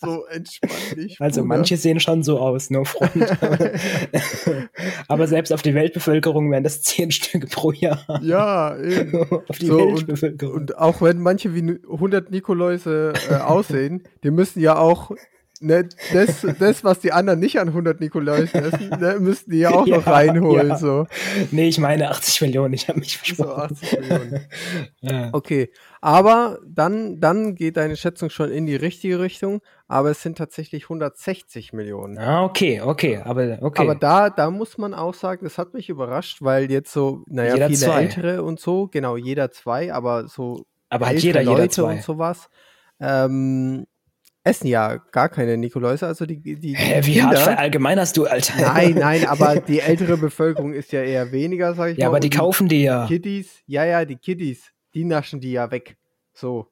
So 0.00 0.24
entspannt 0.26 0.96
nicht. 0.96 1.20
Also 1.20 1.40
Bruder. 1.40 1.56
manche 1.56 1.76
sehen 1.76 1.98
schon 1.98 2.22
so 2.22 2.38
aus, 2.38 2.70
no 2.70 2.84
front. 2.84 3.10
Aber 5.08 5.26
selbst 5.26 5.52
auf 5.52 5.62
die 5.62 5.74
Weltbevölkerung 5.74 6.48
wären 6.52 6.62
das 6.62 6.82
10 6.82 7.10
Stücke 7.10 7.48
pro 7.48 7.72
Jahr. 7.72 7.98
Ja, 8.22 8.78
eben. 8.78 9.20
auf 9.48 9.58
die 9.58 9.66
so, 9.66 9.78
Weltbevölkerung. 9.78 10.54
Und, 10.54 10.70
und, 10.70 10.78
auch 10.78 11.02
wenn 11.02 11.18
manche 11.18 11.56
wie 11.56 11.80
100 11.90 12.30
Nikoläuse 12.30 13.14
äh, 13.28 13.34
aussehen, 13.34 14.04
die 14.22 14.30
müssen 14.30 14.60
ja 14.60 14.76
auch 14.76 15.10
ne, 15.60 15.88
das, 16.12 16.46
das, 16.58 16.84
was 16.84 17.00
die 17.00 17.12
anderen 17.12 17.40
nicht 17.40 17.58
an 17.58 17.68
100 17.68 18.00
Nikoläusen 18.00 18.64
essen, 18.64 18.88
ne, 19.00 19.18
müssten 19.20 19.50
die 19.50 19.58
ja 19.58 19.70
auch 19.70 19.86
ja, 19.86 19.96
noch 19.96 20.06
reinholen. 20.06 20.68
Ja. 20.68 20.76
So. 20.76 21.06
Nee, 21.50 21.68
ich 21.68 21.78
meine 21.78 22.10
80 22.10 22.42
Millionen, 22.42 22.74
ich 22.74 22.88
habe 22.88 23.00
mich 23.00 23.18
versprochen. 23.18 23.76
So 23.76 23.86
80 23.86 24.00
Millionen. 24.00 24.46
ja. 25.00 25.28
Okay, 25.32 25.70
aber 26.00 26.58
dann, 26.66 27.20
dann 27.20 27.54
geht 27.54 27.76
deine 27.76 27.96
Schätzung 27.96 28.30
schon 28.30 28.50
in 28.50 28.66
die 28.66 28.76
richtige 28.76 29.20
Richtung, 29.20 29.60
aber 29.88 30.10
es 30.10 30.22
sind 30.22 30.38
tatsächlich 30.38 30.84
160 30.84 31.72
Millionen. 31.72 32.18
Ah, 32.18 32.44
okay, 32.44 32.80
okay, 32.80 33.18
aber 33.24 33.58
okay. 33.62 33.82
Aber 33.82 33.94
da, 33.94 34.30
da 34.30 34.50
muss 34.50 34.78
man 34.78 34.94
auch 34.94 35.14
sagen, 35.14 35.44
das 35.44 35.58
hat 35.58 35.74
mich 35.74 35.88
überrascht, 35.88 36.42
weil 36.42 36.70
jetzt 36.70 36.92
so, 36.92 37.24
naja, 37.26 37.54
jeder 37.54 37.66
viele 37.66 37.78
zwei. 37.78 38.02
Ältere 38.02 38.42
und 38.42 38.60
so, 38.60 38.88
genau, 38.88 39.16
jeder 39.16 39.50
zwei, 39.50 39.92
aber 39.92 40.28
so 40.28 40.64
aber 40.90 41.06
halt 41.06 41.20
jeder, 41.20 41.42
Leute 41.42 41.62
jeder 41.62 41.70
zwei. 41.70 41.94
und 41.94 42.02
sowas. 42.02 42.48
Ähm, 43.00 43.86
essen 44.44 44.66
ja 44.66 44.98
gar 45.10 45.30
keine 45.30 45.56
Nikoläuse, 45.56 46.06
also 46.06 46.26
die, 46.26 46.38
die, 46.38 46.56
die 46.56 46.76
Hä, 46.76 47.00
wie 47.04 47.14
Kinder, 47.14 47.28
hart 47.28 47.38
verallgemeinerst 47.38 48.16
du, 48.16 48.26
Alter? 48.26 48.60
Nein, 48.60 48.94
nein, 48.94 49.24
aber 49.28 49.56
die 49.56 49.80
ältere 49.80 50.18
Bevölkerung 50.18 50.74
ist 50.74 50.92
ja 50.92 51.02
eher 51.02 51.32
weniger, 51.32 51.74
sag 51.74 51.92
ich 51.92 51.98
ja, 51.98 52.04
mal. 52.04 52.04
Ja, 52.04 52.08
aber 52.08 52.20
die 52.20 52.30
kaufen 52.30 52.68
die 52.68 52.82
ja. 52.82 53.06
Kiddies, 53.06 53.62
ja, 53.66 53.84
ja, 53.84 54.04
die 54.04 54.16
Kiddies, 54.16 54.72
die 54.92 55.04
naschen 55.04 55.40
die 55.40 55.52
ja 55.52 55.70
weg. 55.70 55.96
So. 56.34 56.68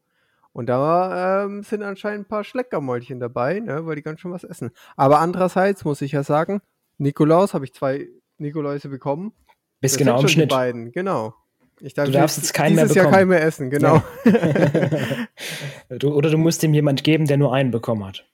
Und 0.52 0.66
da 0.66 1.44
ähm, 1.44 1.62
sind 1.62 1.82
anscheinend 1.82 2.26
ein 2.26 2.28
paar 2.28 2.44
Schleckermäulchen 2.44 3.18
dabei, 3.20 3.58
ne, 3.61 3.87
weil 3.87 3.96
die 3.96 4.02
ganz 4.02 4.20
schön 4.20 4.32
was 4.32 4.44
essen. 4.44 4.70
Aber 4.96 5.20
andererseits 5.20 5.85
muss 5.85 6.02
ich 6.02 6.12
ja 6.12 6.22
sagen, 6.22 6.61
Nikolaus 6.98 7.54
habe 7.54 7.64
ich 7.64 7.72
zwei 7.72 8.06
Nikoläuse 8.37 8.90
bekommen. 8.90 9.32
Bis 9.80 9.96
genau 9.96 10.20
im 10.20 10.28
Schnitt. 10.28 10.50
Die 10.50 10.54
beiden, 10.54 10.92
genau. 10.92 11.35
Ich 11.83 11.95
darf 11.95 12.07
du 12.07 12.12
darfst 12.12 12.38
jetzt 12.38 12.55
keinen 12.55 12.77
mehr 12.77 12.87
bekommen. 12.87 13.05
Jahr 13.05 13.12
keinen 13.12 13.29
mehr 13.29 13.42
essen, 13.42 13.68
genau. 13.68 14.03
Ja. 14.25 15.27
du, 15.99 16.14
oder 16.14 16.31
du 16.31 16.38
musst 16.38 16.62
ihm 16.62 16.75
jemand 16.75 17.03
geben, 17.03 17.27
der 17.27 17.37
nur 17.37 17.53
einen 17.53 17.73
bekommen 17.73 18.05
hat. 18.07 18.25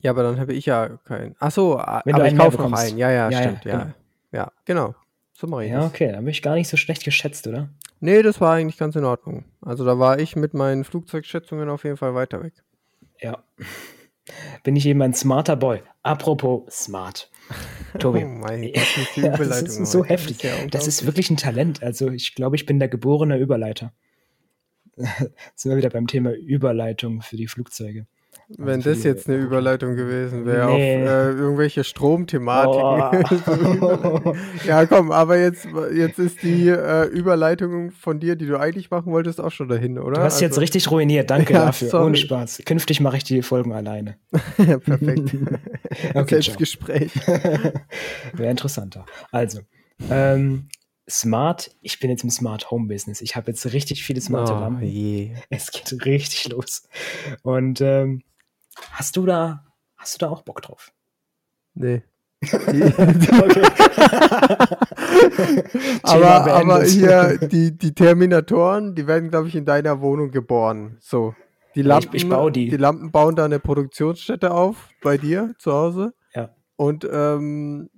Ja, 0.00 0.10
aber 0.10 0.22
dann 0.22 0.40
habe 0.40 0.54
ich 0.54 0.64
ja 0.66 0.98
keinen. 1.04 1.36
Ach 1.38 1.50
so, 1.50 1.74
Wenn 2.04 2.14
aber 2.14 2.26
ich 2.26 2.36
kaufe 2.36 2.56
noch 2.56 2.72
einen. 2.72 2.96
Ja, 2.96 3.10
ja, 3.10 3.30
ja 3.30 3.42
stimmt, 3.42 3.64
ja. 3.64 3.72
Genau. 3.78 3.92
Ja, 4.32 4.52
genau. 4.64 4.94
So 5.34 5.46
mache 5.46 5.66
ich 5.66 5.70
Ja, 5.70 5.84
okay, 5.84 6.12
dann 6.12 6.24
bin 6.24 6.30
ich 6.30 6.42
gar 6.42 6.54
nicht 6.54 6.68
so 6.68 6.76
schlecht 6.76 7.04
geschätzt, 7.04 7.46
oder? 7.46 7.68
Nee, 8.00 8.22
das 8.22 8.40
war 8.40 8.54
eigentlich 8.54 8.78
ganz 8.78 8.96
in 8.96 9.04
Ordnung. 9.04 9.44
Also 9.60 9.84
da 9.84 9.98
war 9.98 10.18
ich 10.18 10.34
mit 10.34 10.54
meinen 10.54 10.84
Flugzeugschätzungen 10.84 11.68
auf 11.68 11.84
jeden 11.84 11.96
Fall 11.96 12.14
weiter 12.14 12.42
weg. 12.42 12.54
Ja. 13.20 13.44
Bin 14.62 14.76
ich 14.76 14.86
eben 14.86 15.02
ein 15.02 15.14
smarter 15.14 15.56
Boy. 15.56 15.82
Apropos 16.02 16.62
smart. 16.70 17.30
Tobi. 17.98 18.24
Oh 18.24 18.28
mein 18.28 18.72
Gott, 18.72 18.82
ja, 19.16 19.36
das 19.36 19.62
ist 19.62 19.92
so 19.92 20.04
heftig. 20.04 20.38
Das 20.38 20.52
ist, 20.52 20.74
das 20.74 20.88
ist 20.88 21.06
wirklich 21.06 21.30
ein 21.30 21.36
Talent. 21.36 21.82
Also 21.82 22.10
ich 22.10 22.34
glaube, 22.34 22.56
ich 22.56 22.66
bin 22.66 22.78
der 22.78 22.88
geborene 22.88 23.38
Überleiter. 23.38 23.92
sind 24.96 25.70
wir 25.70 25.76
wieder 25.76 25.90
beim 25.90 26.06
Thema 26.06 26.32
Überleitung 26.32 27.22
für 27.22 27.36
die 27.36 27.48
Flugzeuge. 27.48 28.06
Wenn 28.58 28.82
das 28.82 29.02
jetzt 29.02 29.28
eine 29.28 29.38
Überleitung 29.38 29.96
gewesen 29.96 30.44
wäre 30.44 30.66
nee. 30.66 30.96
auf 30.96 31.08
äh, 31.08 31.30
irgendwelche 31.30 31.84
Stromthematiken. 31.84 33.82
Oh. 33.82 34.34
ja, 34.66 34.84
komm, 34.86 35.10
aber 35.10 35.38
jetzt, 35.38 35.66
jetzt 35.94 36.18
ist 36.18 36.42
die 36.42 36.68
äh, 36.68 37.06
Überleitung 37.06 37.90
von 37.92 38.20
dir, 38.20 38.36
die 38.36 38.46
du 38.46 38.58
eigentlich 38.58 38.90
machen 38.90 39.12
wolltest, 39.12 39.40
auch 39.40 39.52
schon 39.52 39.68
dahin, 39.68 39.98
oder? 39.98 40.16
Du 40.16 40.22
hast 40.22 40.34
also, 40.34 40.44
jetzt 40.44 40.60
richtig 40.60 40.90
ruiniert, 40.90 41.30
danke 41.30 41.54
ja, 41.54 41.66
dafür. 41.66 41.88
Sorry. 41.88 42.06
Ohne 42.06 42.16
Spaß. 42.16 42.62
Künftig 42.66 43.00
mache 43.00 43.16
ich 43.16 43.24
die 43.24 43.42
Folgen 43.42 43.72
alleine. 43.72 44.16
Perfekt. 44.56 45.34
okay, 46.14 46.26
Selbstgespräch. 46.28 47.12
Wäre 48.34 48.50
interessanter. 48.50 49.06
Also, 49.30 49.60
ähm, 50.10 50.68
Smart, 51.08 51.74
ich 51.80 51.98
bin 52.00 52.10
jetzt 52.10 52.22
im 52.22 52.30
Smart 52.30 52.70
Home 52.70 52.86
Business. 52.86 53.20
Ich 53.20 53.34
habe 53.34 53.50
jetzt 53.50 53.72
richtig 53.72 54.04
viele 54.04 54.20
smarte 54.20 54.54
oh, 54.54 54.60
Lampen. 54.60 54.86
Je. 54.86 55.34
Es 55.50 55.70
geht 55.70 56.04
richtig 56.04 56.48
los. 56.48 56.88
Und 57.42 57.80
ähm, 57.80 58.22
hast 58.92 59.16
du 59.16 59.26
da, 59.26 59.64
hast 59.96 60.14
du 60.14 60.18
da 60.18 60.30
auch 60.30 60.42
Bock 60.42 60.62
drauf? 60.62 60.92
Nee. 61.74 62.02
aber, 66.02 66.52
aber 66.52 66.84
hier, 66.84 67.38
die, 67.38 67.76
die 67.76 67.94
Terminatoren, 67.94 68.94
die 68.94 69.06
werden, 69.06 69.30
glaube 69.30 69.48
ich, 69.48 69.54
in 69.54 69.64
deiner 69.64 70.00
Wohnung 70.00 70.30
geboren. 70.30 70.96
So. 71.00 71.34
Die 71.74 71.82
Lampen, 71.82 72.14
ich, 72.14 72.24
ich 72.24 72.28
baue 72.28 72.52
die. 72.52 72.68
die 72.68 72.76
Lampen 72.76 73.10
bauen 73.12 73.36
da 73.36 73.44
eine 73.44 73.58
Produktionsstätte 73.58 74.52
auf 74.52 74.88
bei 75.02 75.18
dir 75.18 75.54
zu 75.58 75.72
Hause. 75.72 76.14
Ja. 76.34 76.50
Und 76.76 77.08
ähm, 77.10 77.90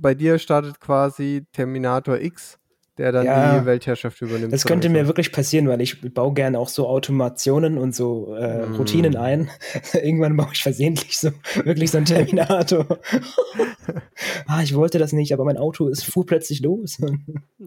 bei 0.00 0.14
dir 0.14 0.38
startet 0.38 0.80
quasi 0.80 1.46
Terminator 1.52 2.18
X 2.20 2.58
der 2.98 3.12
dann 3.12 3.26
ja, 3.26 3.58
die 3.58 3.66
Weltherrschaft 3.66 4.20
übernimmt. 4.22 4.52
Das 4.52 4.64
könnte 4.64 4.88
mir 4.88 5.06
wirklich 5.06 5.30
passieren, 5.30 5.68
weil 5.68 5.80
ich 5.82 6.00
baue 6.14 6.32
gerne 6.32 6.58
auch 6.58 6.68
so 6.68 6.86
Automationen 6.86 7.76
und 7.76 7.94
so 7.94 8.34
äh, 8.34 8.66
mm. 8.66 8.76
Routinen 8.76 9.16
ein. 9.16 9.50
Irgendwann 9.92 10.36
baue 10.36 10.48
ich 10.52 10.62
versehentlich 10.62 11.18
so 11.18 11.30
wirklich 11.64 11.90
so 11.90 11.98
einen 11.98 12.06
Terminator. 12.06 12.86
ah, 14.46 14.62
ich 14.62 14.74
wollte 14.74 14.98
das 14.98 15.12
nicht, 15.12 15.34
aber 15.34 15.44
mein 15.44 15.58
Auto 15.58 15.88
ist 15.88 16.04
fuhr 16.04 16.24
plötzlich 16.24 16.62
los. 16.62 16.98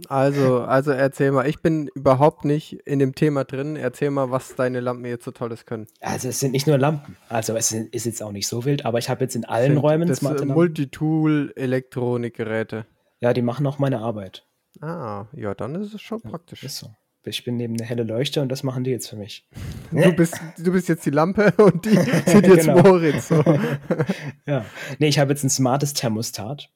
also, 0.07 0.61
also 0.61 0.91
erzähl 0.91 1.31
mal, 1.31 1.47
ich 1.47 1.61
bin 1.61 1.89
überhaupt 1.93 2.43
nicht 2.43 2.73
in 2.85 2.97
dem 2.97 3.13
Thema 3.13 3.43
drin. 3.43 3.75
Erzähl 3.75 4.09
mal, 4.09 4.31
was 4.31 4.55
deine 4.55 4.79
Lampen 4.79 5.05
jetzt 5.05 5.25
so 5.25 5.31
tolles 5.31 5.65
können. 5.65 5.87
Also 6.01 6.29
es 6.29 6.39
sind 6.39 6.51
nicht 6.51 6.65
nur 6.65 6.79
Lampen. 6.79 7.15
Also 7.27 7.55
es 7.55 7.71
ist 7.71 8.05
jetzt 8.05 8.23
auch 8.23 8.31
nicht 8.31 8.47
so 8.47 8.65
wild, 8.65 8.85
aber 8.85 8.97
ich 8.97 9.09
habe 9.09 9.21
jetzt 9.23 9.35
in 9.35 9.45
allen 9.45 9.73
sind 9.73 9.77
Räumen 9.77 10.07
das 10.07 10.19
smarte 10.19 10.45
Multitool 10.45 11.53
Elektronikgeräte. 11.55 12.85
Ja, 13.19 13.33
die 13.33 13.41
machen 13.41 13.67
auch 13.67 13.79
meine 13.79 13.99
Arbeit. 13.99 14.48
Ah, 14.81 15.25
ja, 15.33 15.53
dann 15.53 15.75
ist 15.75 15.93
es 15.93 16.01
schon 16.01 16.21
praktisch. 16.21 16.63
Ist 16.63 16.77
so. 16.77 16.93
Ich 17.25 17.43
bin 17.43 17.57
neben 17.57 17.75
eine 17.75 17.83
helle 17.83 18.03
Leuchte 18.03 18.41
und 18.41 18.49
das 18.49 18.63
machen 18.63 18.83
die 18.83 18.91
jetzt 18.91 19.09
für 19.09 19.15
mich. 19.15 19.47
Du 19.91 20.13
bist, 20.13 20.39
du 20.59 20.71
bist 20.71 20.87
jetzt 20.87 21.03
die 21.07 21.09
Lampe 21.09 21.51
und 21.57 21.83
die 21.83 21.95
sind 22.25 22.45
jetzt 22.45 22.67
genau. 22.67 22.83
Moritz. 22.83 23.29
So. 23.29 23.43
ja. 24.45 24.63
Nee, 24.99 25.07
ich 25.07 25.17
habe 25.17 25.31
jetzt 25.31 25.43
ein 25.43 25.49
smartes 25.49 25.93
Thermostat. 25.93 26.69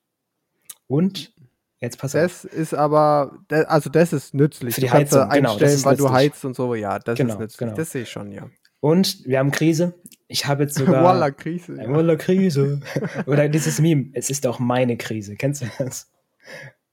Und 0.87 1.31
jetzt 1.79 1.99
pass 1.99 2.13
das 2.13 2.25
auf. 2.25 2.41
Das 2.41 2.53
ist 2.59 2.73
aber, 2.73 3.37
also 3.67 3.91
das 3.91 4.13
ist 4.13 4.33
nützlich. 4.33 4.73
Für 4.73 4.81
die 4.81 4.89
Heizung, 4.89 5.29
genau, 5.29 5.51
einstellen, 5.51 5.75
genau, 5.75 5.85
weil 5.85 5.97
du 5.97 6.11
heizt 6.11 6.43
und 6.43 6.55
so. 6.55 6.73
Ja, 6.73 6.97
das 6.97 7.17
genau, 7.17 7.33
ist 7.33 7.39
nützlich. 7.39 7.59
Genau. 7.59 7.75
Das 7.75 7.91
sehe 7.91 8.01
ich 8.01 8.09
schon, 8.09 8.31
ja. 8.31 8.49
Und 8.79 9.25
wir 9.25 9.37
haben 9.37 9.51
Krise. 9.51 9.93
Ich 10.27 10.47
habe 10.47 10.63
jetzt 10.63 10.75
sogar. 10.75 11.03
Walla 11.03 11.29
Krise. 11.29 11.75
Ja. 11.75 11.89
Walla 11.91 12.15
Krise. 12.15 12.81
Oder 13.27 13.47
dieses 13.49 13.79
Meme. 13.79 14.09
Es 14.13 14.31
ist 14.31 14.47
auch 14.47 14.57
meine 14.57 14.97
Krise. 14.97 15.35
Kennst 15.35 15.61
du 15.61 15.67
das? 15.77 16.11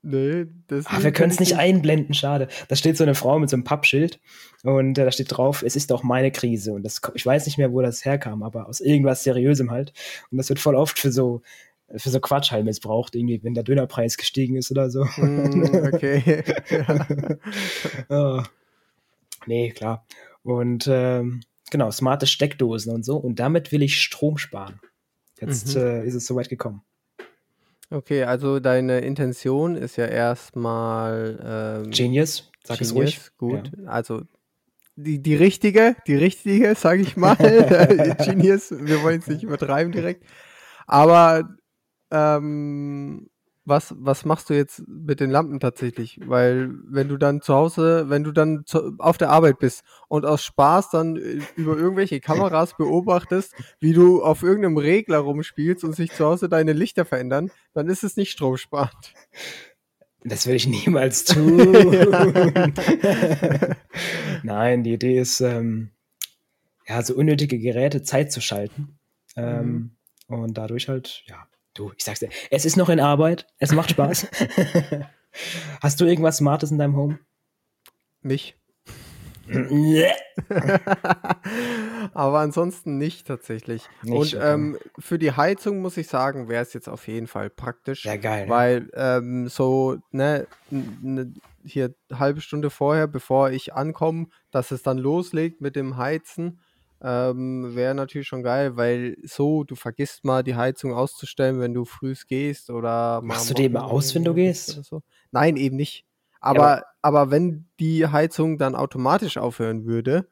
Nee, 0.02 0.46
das 0.66 0.86
ah, 0.86 1.02
Wir 1.02 1.12
können 1.12 1.30
es 1.30 1.40
nicht 1.40 1.56
einblenden, 1.56 2.14
schade. 2.14 2.48
Da 2.68 2.76
steht 2.76 2.96
so 2.96 3.04
eine 3.04 3.14
Frau 3.14 3.38
mit 3.38 3.50
so 3.50 3.56
einem 3.56 3.64
Pappschild 3.64 4.18
und 4.62 4.96
äh, 4.96 5.04
da 5.04 5.12
steht 5.12 5.36
drauf, 5.36 5.62
es 5.62 5.76
ist 5.76 5.92
auch 5.92 6.02
meine 6.02 6.30
Krise. 6.30 6.72
Und 6.72 6.84
das, 6.84 7.02
ich 7.14 7.26
weiß 7.26 7.44
nicht 7.44 7.58
mehr, 7.58 7.72
wo 7.72 7.82
das 7.82 8.04
herkam, 8.04 8.42
aber 8.42 8.66
aus 8.66 8.80
irgendwas 8.80 9.24
Seriösem 9.24 9.70
halt. 9.70 9.92
Und 10.30 10.38
das 10.38 10.48
wird 10.48 10.58
voll 10.58 10.74
oft 10.74 10.98
für 10.98 11.12
so, 11.12 11.42
für 11.94 12.08
so 12.08 12.18
Quatsch 12.18 12.50
halt 12.50 12.64
missbraucht, 12.64 13.14
irgendwie, 13.14 13.42
wenn 13.42 13.52
der 13.52 13.62
Dönerpreis 13.62 14.16
gestiegen 14.16 14.56
ist 14.56 14.70
oder 14.70 14.90
so. 14.90 15.04
Mm, 15.16 15.92
okay. 15.92 16.44
ja. 16.70 17.06
oh. 18.08 18.42
Nee, 19.46 19.70
klar. 19.70 20.06
Und 20.42 20.88
ähm, 20.90 21.42
genau, 21.70 21.90
smarte 21.90 22.26
Steckdosen 22.26 22.94
und 22.94 23.04
so. 23.04 23.16
Und 23.16 23.38
damit 23.38 23.70
will 23.70 23.82
ich 23.82 24.00
Strom 24.00 24.38
sparen. 24.38 24.80
Jetzt 25.40 25.74
mhm. 25.74 25.82
äh, 25.82 26.06
ist 26.06 26.14
es 26.14 26.26
soweit 26.26 26.48
gekommen. 26.48 26.82
Okay, 27.90 28.22
also 28.22 28.61
deine 28.61 29.00
Intention 29.00 29.74
ist 29.74 29.96
ja 29.96 30.07
erstmal 30.07 31.83
ähm, 31.85 31.90
Genius, 31.90 32.50
sag 32.62 32.79
Genius, 32.79 32.92
es 32.92 32.94
ruhig. 32.94 33.20
Gut, 33.37 33.72
ja. 33.76 33.88
also 33.88 34.22
die, 34.94 35.20
die 35.20 35.35
richtige, 35.35 35.96
die 36.07 36.14
richtige, 36.14 36.74
sag 36.76 37.00
ich 37.00 37.16
mal. 37.16 37.37
Genius, 38.24 38.70
wir 38.70 39.03
wollen 39.03 39.20
es 39.20 39.26
nicht 39.26 39.42
übertreiben 39.42 39.92
direkt. 39.92 40.24
Aber 40.87 41.48
ähm, 42.12 43.29
was, 43.70 43.94
was 43.98 44.26
machst 44.26 44.50
du 44.50 44.54
jetzt 44.54 44.83
mit 44.87 45.20
den 45.20 45.30
Lampen 45.30 45.61
tatsächlich? 45.61 46.20
Weil 46.22 46.70
wenn 46.85 47.09
du 47.09 47.16
dann 47.16 47.40
zu 47.40 47.54
Hause, 47.54 48.11
wenn 48.11 48.22
du 48.22 48.33
dann 48.33 48.64
zu, 48.66 48.96
auf 48.98 49.16
der 49.16 49.30
Arbeit 49.30 49.59
bist 49.59 49.83
und 50.09 50.26
aus 50.26 50.44
Spaß 50.44 50.90
dann 50.90 51.16
äh, 51.16 51.38
über 51.56 51.78
irgendwelche 51.78 52.20
Kameras 52.20 52.76
beobachtest, 52.76 53.54
wie 53.78 53.94
du 53.94 54.22
auf 54.22 54.42
irgendeinem 54.42 54.76
Regler 54.76 55.18
rumspielst 55.18 55.85
und 55.85 55.96
sich 55.96 56.12
zu 56.12 56.26
Hause 56.26 56.50
deine 56.50 56.74
Lichter 56.74 57.06
verändern, 57.06 57.50
dann 57.72 57.88
ist 57.88 58.04
es 58.04 58.18
nicht 58.18 58.33
stromsparend. 58.33 59.14
Das 60.22 60.46
will 60.46 60.56
ich 60.56 60.66
niemals 60.66 61.24
tun. 61.26 61.72
Nein, 64.42 64.83
die 64.83 64.92
Idee 64.92 65.18
ist, 65.18 65.40
ähm, 65.40 65.92
ja, 66.87 67.02
so 67.02 67.14
unnötige 67.14 67.59
Geräte 67.59 68.02
Zeit 68.02 68.33
zu 68.33 68.42
schalten. 68.42 68.98
Ähm, 69.37 69.96
mhm. 70.28 70.37
Und 70.42 70.59
dadurch 70.59 70.88
halt, 70.88 71.22
ja, 71.26 71.46
Du, 71.80 71.92
ich 71.96 72.04
sag's 72.04 72.20
dir, 72.20 72.28
es 72.50 72.66
ist 72.66 72.76
noch 72.76 72.90
in 72.90 73.00
Arbeit, 73.00 73.46
es 73.56 73.72
macht 73.72 73.92
Spaß. 73.92 74.26
Hast 75.80 75.98
du 75.98 76.04
irgendwas 76.04 76.36
Smartes 76.36 76.70
in 76.70 76.76
deinem 76.76 76.94
Home? 76.94 77.18
Mich. 78.20 78.54
Aber 82.12 82.40
ansonsten 82.40 82.98
nicht 82.98 83.26
tatsächlich. 83.26 83.88
Nicht, 84.02 84.34
und 84.34 84.42
ähm, 84.42 84.78
für 84.98 85.18
die 85.18 85.32
Heizung 85.32 85.80
muss 85.80 85.96
ich 85.96 86.08
sagen, 86.08 86.50
wäre 86.50 86.60
es 86.60 86.74
jetzt 86.74 86.86
auf 86.86 87.08
jeden 87.08 87.28
Fall 87.28 87.48
praktisch. 87.48 88.04
Ja, 88.04 88.16
geil. 88.16 88.44
Ne? 88.44 88.50
Weil 88.50 88.90
ähm, 88.92 89.48
so, 89.48 89.96
ne, 90.10 90.46
ne, 90.68 91.32
hier 91.64 91.94
halbe 92.12 92.42
Stunde 92.42 92.68
vorher, 92.68 93.06
bevor 93.06 93.52
ich 93.52 93.72
ankomme, 93.72 94.26
dass 94.50 94.70
es 94.70 94.82
dann 94.82 94.98
loslegt 94.98 95.62
mit 95.62 95.76
dem 95.76 95.96
Heizen 95.96 96.60
ähm, 97.02 97.74
wäre 97.74 97.94
natürlich 97.94 98.28
schon 98.28 98.42
geil, 98.42 98.76
weil 98.76 99.16
so, 99.22 99.64
du 99.64 99.74
vergisst 99.74 100.24
mal 100.24 100.42
die 100.42 100.54
Heizung 100.54 100.92
auszustellen, 100.92 101.60
wenn 101.60 101.74
du 101.74 101.84
früh 101.84 102.14
gehst 102.28 102.70
oder 102.70 103.20
Machst 103.22 103.50
du 103.50 103.54
die 103.54 103.64
immer 103.64 103.84
aus, 103.84 104.14
wenn 104.14 104.24
du 104.24 104.34
gehst? 104.34 104.84
So. 104.84 105.02
Nein, 105.30 105.56
eben 105.56 105.76
nicht. 105.76 106.04
Aber, 106.40 106.58
ja, 106.58 106.64
aber, 106.64 106.84
aber 107.02 107.30
wenn 107.30 107.68
die 107.78 108.06
Heizung 108.06 108.58
dann 108.58 108.74
automatisch 108.74 109.38
aufhören 109.38 109.86
würde, 109.86 110.28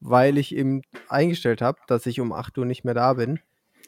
weil 0.00 0.38
ich 0.38 0.54
eben 0.54 0.82
eingestellt 1.08 1.62
habe, 1.62 1.78
dass 1.86 2.06
ich 2.06 2.20
um 2.20 2.32
8 2.32 2.56
Uhr 2.58 2.64
nicht 2.64 2.84
mehr 2.84 2.94
da 2.94 3.14
bin. 3.14 3.38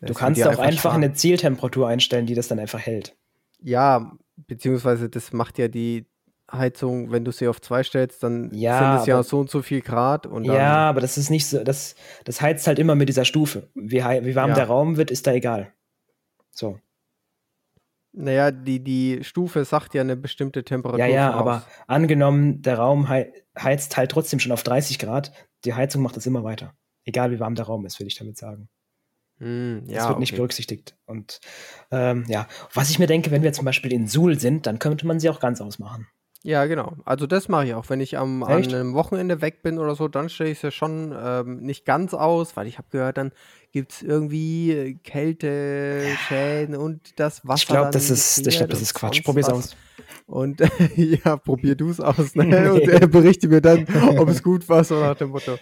Du 0.01 0.15
kannst 0.15 0.43
auch 0.43 0.51
einfach, 0.51 0.63
einfach 0.65 0.95
eine 0.95 1.13
Zieltemperatur 1.13 1.89
einstellen, 1.89 2.27
die 2.27 2.35
das 2.35 2.49
dann 2.49 2.59
einfach 2.59 2.81
hält. 2.81 3.17
Ja, 3.61 4.13
beziehungsweise 4.37 5.09
das 5.09 5.33
macht 5.33 5.59
ja 5.59 5.69
die, 5.69 6.07
Heizung, 6.53 7.11
wenn 7.11 7.25
du 7.25 7.33
sie 7.33 7.49
auf 7.49 7.61
zwei 7.61 7.83
stellst, 7.83 8.23
dann 8.23 8.51
ja, 8.53 8.79
sind 8.79 9.01
es 9.01 9.07
ja 9.07 9.23
so 9.23 9.41
und 9.41 9.51
so 9.51 9.63
viel 9.63 9.81
Grad. 9.81 10.27
Und 10.27 10.45
ja, 10.45 10.89
aber 10.89 11.01
das 11.01 11.17
ist 11.17 11.31
nicht 11.31 11.47
so, 11.47 11.65
das, 11.65 11.95
das 12.25 12.41
heizt 12.41 12.67
halt 12.67 12.79
immer 12.79 12.95
mit 12.95 13.09
dieser 13.09 13.25
Stufe. 13.25 13.69
Wie, 13.75 13.99
wie 13.99 14.35
warm 14.35 14.51
ja. 14.51 14.57
der 14.57 14.67
Raum 14.67 14.97
wird, 14.97 15.11
ist 15.11 15.27
da 15.27 15.33
egal. 15.33 15.73
So. 16.51 16.79
Naja, 18.13 18.51
die, 18.51 18.85
die 18.85 19.25
Stufe 19.25 19.65
sagt 19.65 19.95
ja 19.95 20.03
eine 20.03 20.17
bestimmte 20.17 20.65
Temperatur. 20.65 20.99
Ja, 20.99 21.07
ja, 21.07 21.33
aber 21.33 21.65
angenommen, 21.87 22.61
der 22.61 22.77
Raum 22.77 23.09
heizt 23.09 23.97
halt 23.97 24.11
trotzdem 24.11 24.39
schon 24.39 24.53
auf 24.53 24.63
30 24.63 24.99
Grad, 24.99 25.33
die 25.65 25.73
Heizung 25.73 26.03
macht 26.03 26.17
das 26.17 26.27
immer 26.27 26.45
weiter. 26.45 26.75
Egal 27.05 27.31
wie 27.31 27.41
warm 27.41 27.55
der 27.55 27.65
Raum 27.65 27.87
ist, 27.87 27.99
will 27.99 28.07
ich 28.07 28.19
damit 28.19 28.37
sagen. 28.37 28.69
Mm, 29.39 29.87
ja, 29.87 29.97
das 29.97 30.09
wird 30.09 30.19
nicht 30.19 30.37
berücksichtigt. 30.37 30.95
Und 31.07 31.41
ähm, 31.91 32.25
ja, 32.29 32.47
was 32.75 32.91
ich 32.91 32.99
mir 32.99 33.07
denke, 33.07 33.31
wenn 33.31 33.43
wir 33.43 33.55
zum 33.55 33.65
Beispiel 33.65 33.93
in 33.93 34.07
Suhl 34.07 34.39
sind, 34.39 34.67
dann 34.67 34.79
könnte 34.79 35.07
man 35.07 35.19
sie 35.19 35.31
auch 35.31 35.41
ganz 35.41 35.63
ausmachen. 35.63 36.07
Ja, 36.45 36.67
genau. 36.67 36.95
Also 37.05 37.27
das 37.27 37.49
mache 37.49 37.67
ich 37.67 37.75
auch. 37.75 37.89
Wenn 37.89 38.01
ich 38.01 38.19
am, 38.19 38.43
an 38.43 38.65
einem 38.65 38.95
Wochenende 38.95 39.41
weg 39.41 39.63
bin 39.63 39.79
oder 39.79 39.95
so, 39.95 40.09
dann 40.09 40.29
stelle 40.29 40.51
ich 40.51 40.59
es 40.59 40.63
ja 40.63 40.71
schon 40.73 41.15
ähm, 41.17 41.61
nicht 41.61 41.85
ganz 41.85 42.15
aus, 42.15 42.57
weil 42.57 42.67
ich 42.67 42.79
habe 42.79 42.89
gehört, 42.91 43.17
dann 43.17 43.33
gibt 43.71 43.93
es 43.93 44.03
irgendwie 44.03 44.99
Kälteschäden 45.05 46.77
und 46.77 47.19
das 47.21 47.47
Wasser. 47.47 47.63
Ich 47.63 47.67
glaube, 47.69 47.91
das 47.91 48.11
ist, 48.11 48.47
ich 48.47 48.57
glaub, 48.57 48.71
das 48.71 48.83
ist 48.83 48.95
Quatsch. 48.95 49.23
Probier's 49.25 49.47
was. 49.47 49.55
aus. 49.55 49.77
Und 50.27 50.61
ja, 50.97 51.37
probier 51.37 51.77
du 51.77 51.91
es 51.91 52.01
aus. 52.01 52.35
Ne? 52.35 52.45
Nee. 52.45 52.69
Und 52.69 52.89
er 52.89 53.07
berichte 53.07 53.49
mir 53.49 53.61
dann, 53.61 53.87
ob 54.19 54.29
es 54.29 54.43
gut 54.43 54.69
war, 54.69 54.83
so 54.83 54.99
nach 54.99 55.17
dem 55.17 55.31
Motto. 55.31 55.59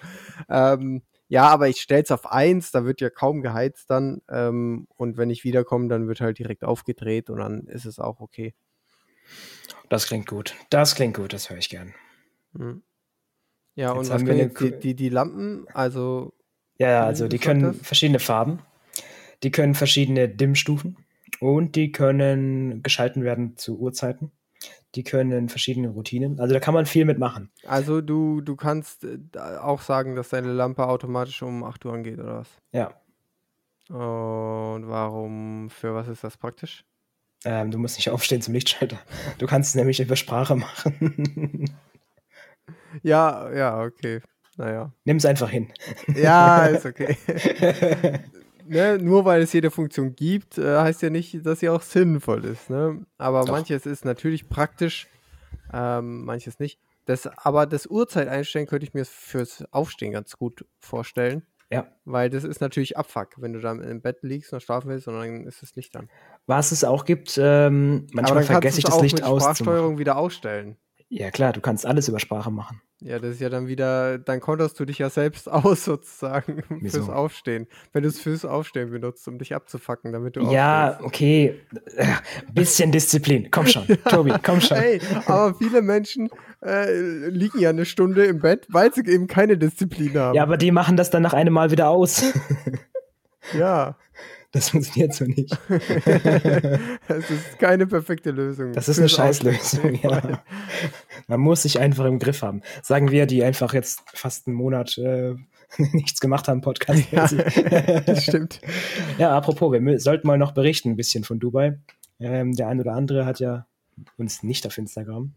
Ähm, 0.49 1.03
ja, 1.29 1.49
aber 1.49 1.69
ich 1.69 1.81
stelle 1.81 2.03
es 2.03 2.11
auf 2.11 2.27
eins, 2.31 2.73
da 2.73 2.85
wird 2.85 3.01
ja 3.01 3.11
kaum 3.11 3.43
geheizt 3.43 3.90
dann. 3.90 4.21
Ähm, 4.29 4.88
und 4.97 5.16
wenn 5.16 5.31
ich 5.31 5.45
wiederkomme, 5.45 5.88
dann 5.88 6.09
wird 6.09 6.21
halt 6.21 6.38
direkt 6.38 6.64
aufgedreht 6.64 7.31
und 7.31 7.38
dann 7.38 7.66
ist 7.66 7.85
es 7.85 7.99
auch 7.99 8.21
okay. 8.21 8.55
Das 9.88 10.07
klingt 10.07 10.27
gut. 10.27 10.55
Das 10.71 10.95
klingt 10.95 11.16
gut, 11.16 11.33
das 11.33 11.51
höre 11.51 11.59
ich 11.59 11.69
gern. 11.69 11.95
Mhm. 12.53 12.83
Ja, 13.75 13.95
Jetzt 13.95 14.09
und 14.09 14.14
was 14.14 14.25
können 14.25 14.55
die, 14.55 14.79
die, 14.79 14.95
die 14.95 15.09
Lampen, 15.09 15.66
also. 15.73 16.33
Ja, 16.79 17.05
also 17.05 17.29
die 17.29 17.38
können 17.38 17.62
das? 17.62 17.77
verschiedene 17.87 18.19
Farben, 18.19 18.61
die 19.43 19.51
können 19.51 19.75
verschiedene 19.75 20.29
Dimmstufen 20.29 20.97
und 21.40 21.77
die 21.77 21.93
können 21.93 22.83
geschalten 22.83 23.23
werden 23.23 23.57
zu 23.57 23.79
Uhrzeiten. 23.79 24.33
Die 24.95 25.05
können 25.05 25.49
verschiedene 25.49 25.88
Routinen. 25.88 26.40
Also 26.40 26.53
da 26.53 26.61
kann 26.61 26.75
man 26.75 26.85
viel 26.85 27.05
mitmachen. 27.05 27.51
Also 27.64 28.01
du, 28.01 28.40
du 28.40 28.57
kannst 28.57 29.05
äh, 29.05 29.19
auch 29.38 29.81
sagen, 29.81 30.16
dass 30.16 30.31
deine 30.31 30.53
Lampe 30.53 30.87
automatisch 30.87 31.43
um 31.43 31.62
8 31.64 31.85
Uhr 31.87 31.93
angeht, 31.95 32.19
oder 32.19 32.40
was? 32.40 32.49
Ja. 32.73 33.01
Und 33.88 34.88
warum, 34.88 35.71
für 35.71 35.95
was 35.95 36.09
ist 36.09 36.25
das 36.25 36.37
praktisch? 36.37 36.85
Ähm, 37.44 37.70
du 37.70 37.79
musst 37.79 37.96
nicht 37.96 38.11
aufstehen 38.11 38.42
zum 38.42 38.55
Lichtschalter. 38.55 38.98
Du 39.38 39.46
kannst 39.46 39.70
es 39.70 39.74
nämlich 39.74 40.00
über 40.00 40.16
Sprache 40.16 40.57
machen. 40.57 41.70
ja, 43.03 43.50
ja, 43.53 43.81
okay. 43.81 44.20
Naja. 44.57 44.92
Nimm 45.05 45.16
es 45.16 45.24
einfach 45.24 45.48
hin. 45.48 45.72
Ja, 46.14 46.66
ist 46.66 46.85
okay. 46.85 47.16
ne, 48.66 48.98
nur 48.98 49.24
weil 49.24 49.42
es 49.42 49.53
jede 49.53 49.70
Funktion 49.70 50.14
gibt, 50.14 50.59
äh, 50.59 50.79
heißt 50.79 51.00
ja 51.00 51.09
nicht, 51.09 51.44
dass 51.46 51.61
sie 51.61 51.70
auch 51.70 51.83
sinnvoll 51.83 52.44
ist. 52.44 52.68
Ne? 52.68 53.07
Aber 53.16 53.44
Doch. 53.44 53.53
manches 53.53 53.87
ist 53.87 54.05
natürlich 54.05 54.48
praktisch, 54.48 55.09
ähm, 55.72 56.24
manches 56.24 56.59
nicht. 56.59 56.79
Das, 57.07 57.26
aber 57.26 57.66
das 57.66 57.87
Uhrzeit 57.87 58.29
einstellen 58.29 58.66
könnte 58.66 58.87
ich 58.87 58.94
mir 58.94 59.05
fürs 59.05 59.64
Aufstehen 59.72 60.12
ganz 60.12 60.37
gut 60.37 60.66
vorstellen. 60.79 61.42
Ja. 61.72 61.87
Weil 62.04 62.30
das 62.30 62.44
ist 62.44 62.61
natürlich 62.61 62.96
Abfuck, 62.96 63.35
wenn 63.37 63.52
du 63.52 63.61
dann 63.61 63.80
im 63.80 64.02
Bett 64.02 64.18
liegst 64.22 64.52
und 64.52 64.61
schlafen 64.61 64.90
willst 64.90 65.06
und 65.06 65.14
dann 65.14 65.46
ist 65.46 65.62
das 65.62 65.74
Licht 65.76 65.96
an. 65.96 66.09
Was 66.46 66.72
es 66.72 66.83
auch 66.83 67.04
gibt, 67.04 67.38
ähm, 67.40 68.09
manchmal 68.12 68.42
vergesse 68.42 68.78
ich 68.78 68.85
das 68.85 69.00
Licht 69.00 69.22
aus. 69.22 69.42
Sprachsteuerung 69.42 69.98
wieder 69.98 70.16
ausstellen. 70.16 70.76
Ja 71.12 71.33
klar, 71.33 71.53
du 71.53 71.61
kannst 71.61 71.85
alles 71.87 72.09
über 72.09 72.20
Sprache 72.20 72.53
machen. 72.53 72.81
Ja, 73.01 73.18
das 73.18 73.33
ist 73.33 73.40
ja 73.40 73.49
dann 73.49 73.66
wieder, 73.66 74.18
dann 74.18 74.38
konterst 74.40 74.79
du 74.79 74.85
dich 74.85 74.99
ja 74.99 75.11
selbst 75.11 75.49
aus 75.51 75.85
sozusagen 75.85 76.62
Wieso? 76.68 76.99
fürs 76.99 77.11
Aufstehen. 77.11 77.66
Wenn 77.92 78.05
du 78.05 78.09
es 78.09 78.20
fürs 78.20 78.44
Aufstehen 78.44 78.90
benutzt, 78.90 79.27
um 79.27 79.37
dich 79.38 79.53
abzufacken, 79.55 80.12
damit 80.12 80.37
du 80.37 80.42
Ja, 80.53 80.90
aufstehst. 81.01 81.05
okay. 81.07 81.61
Äh, 81.96 82.07
bisschen 82.53 82.92
Disziplin. 82.92 83.51
Komm 83.51 83.66
schon. 83.66 83.87
Tobi, 84.09 84.33
komm 84.42 84.61
schon. 84.61 84.77
Ey, 84.77 85.01
aber 85.27 85.55
viele 85.57 85.83
Menschen 85.83 86.31
äh, 86.62 87.29
liegen 87.29 87.59
ja 87.59 87.70
eine 87.70 87.87
Stunde 87.87 88.27
im 88.27 88.38
Bett, 88.38 88.66
weil 88.70 88.94
sie 88.94 89.01
eben 89.07 89.27
keine 89.27 89.59
Disziplin 89.59 90.16
haben. 90.16 90.37
Ja, 90.37 90.44
aber 90.44 90.59
die 90.59 90.70
machen 90.70 90.96
das 90.96 91.11
dann 91.11 91.23
nach 91.23 91.35
einem 91.35 91.55
Mal 91.55 91.73
wieder 91.73 91.88
aus. 91.88 92.23
Ja. 93.59 93.96
Das 94.52 94.70
funktioniert 94.70 95.14
so 95.14 95.24
nicht. 95.24 95.56
das 97.08 97.30
ist 97.30 97.58
keine 97.60 97.86
perfekte 97.86 98.32
Lösung. 98.32 98.72
Das 98.72 98.88
ist 98.88 98.98
eine 98.98 99.08
Scheißlösung, 99.08 99.94
ja. 100.02 100.42
Man 101.28 101.40
muss 101.40 101.62
sich 101.62 101.78
einfach 101.78 102.04
im 102.04 102.18
Griff 102.18 102.42
haben. 102.42 102.62
Sagen 102.82 103.12
wir, 103.12 103.26
die 103.26 103.44
einfach 103.44 103.74
jetzt 103.74 104.02
fast 104.12 104.48
einen 104.48 104.56
Monat 104.56 104.98
äh, 104.98 105.34
nichts 105.92 106.20
gemacht 106.20 106.48
haben, 106.48 106.62
Podcast. 106.62 107.04
Ja, 107.12 107.28
das 108.00 108.24
stimmt. 108.24 108.60
Ja, 109.18 109.36
apropos, 109.36 109.72
wir 109.72 110.00
sollten 110.00 110.26
mal 110.26 110.38
noch 110.38 110.52
berichten 110.52 110.90
ein 110.90 110.96
bisschen 110.96 111.22
von 111.22 111.38
Dubai. 111.38 111.78
Ähm, 112.18 112.52
der 112.52 112.66
ein 112.66 112.80
oder 112.80 112.94
andere 112.94 113.26
hat 113.26 113.38
ja 113.38 113.66
uns 114.16 114.42
nicht 114.42 114.66
auf 114.66 114.76
Instagram. 114.78 115.32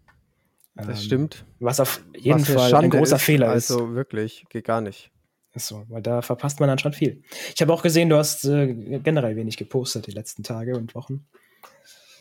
Das 0.75 0.87
ähm, 0.87 0.95
stimmt. 0.95 1.45
Was 1.59 1.79
auf 1.79 2.03
jeden 2.17 2.41
was 2.41 2.49
Fall 2.49 2.75
ein 2.75 2.89
großer 2.89 3.17
ist, 3.17 3.21
Fehler 3.21 3.53
ist. 3.53 3.69
Also 3.71 3.93
wirklich, 3.93 4.45
geht 4.49 4.65
gar 4.65 4.81
nicht. 4.81 5.11
Achso, 5.55 5.85
weil 5.89 6.01
da 6.01 6.21
verpasst 6.21 6.59
man 6.59 6.67
dann 6.67 6.79
schon 6.79 6.93
viel. 6.93 7.21
Ich 7.53 7.61
habe 7.61 7.71
auch 7.71 7.83
gesehen, 7.83 8.09
du 8.09 8.17
hast 8.17 8.43
äh, 8.45 8.73
generell 8.99 9.35
wenig 9.35 9.57
gepostet 9.57 10.07
die 10.07 10.11
letzten 10.11 10.41
Tage 10.43 10.75
und 10.75 10.95
Wochen. 10.95 11.27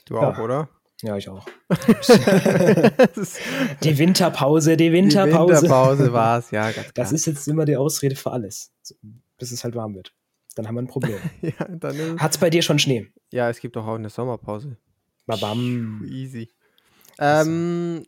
Du 0.05 0.19
auch, 0.19 0.37
ja. 0.37 0.45
oder? 0.45 0.69
Ja, 1.03 1.17
ich 1.17 1.29
auch. 1.29 1.47
die 3.83 3.99
Winterpause, 3.99 4.77
die 4.77 4.93
Winterpause. 4.93 5.55
Die 5.55 5.63
Winterpause 5.63 6.13
war 6.13 6.39
es, 6.39 6.51
ja. 6.51 6.71
Das 6.95 7.13
ist 7.13 7.27
jetzt 7.27 7.49
immer 7.49 7.65
die 7.65 7.77
Ausrede 7.77 8.17
für 8.17 8.31
alles, 8.31 8.73
bis 9.39 9.51
es 9.51 9.65
halt 9.65 9.75
warm 9.75 9.95
wird. 9.95 10.13
Dann 10.55 10.69
haben 10.69 10.75
wir 10.75 10.83
ein 10.83 10.87
Problem. 10.87 11.19
ja, 11.41 11.53
Hat 12.19 12.33
es 12.33 12.39
bei 12.39 12.51
dir 12.51 12.61
schon 12.61 12.79
Schnee? 12.79 13.11
Ja, 13.31 13.49
es 13.49 13.61
gibt 13.61 13.77
doch 13.77 13.87
auch 13.87 13.95
eine 13.95 14.11
Sommerpause. 14.11 14.77
Babam. 15.27 16.05
Easy. 16.07 16.51
Ähm, 17.19 18.05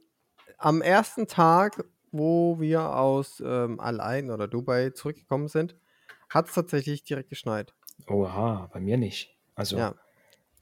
am 0.58 0.82
ersten 0.82 1.26
Tag 1.26 1.84
wo 2.14 2.60
wir 2.60 2.94
aus 2.94 3.42
ähm, 3.44 3.80
Al-Ain 3.80 4.30
oder 4.30 4.46
Dubai 4.46 4.90
zurückgekommen 4.90 5.48
sind, 5.48 5.74
hat 6.30 6.46
es 6.46 6.54
tatsächlich 6.54 7.02
direkt 7.02 7.28
geschneit. 7.28 7.74
Oha, 8.06 8.70
bei 8.72 8.80
mir 8.80 8.96
nicht. 8.96 9.36
Also. 9.54 9.76
Ja. 9.76 9.94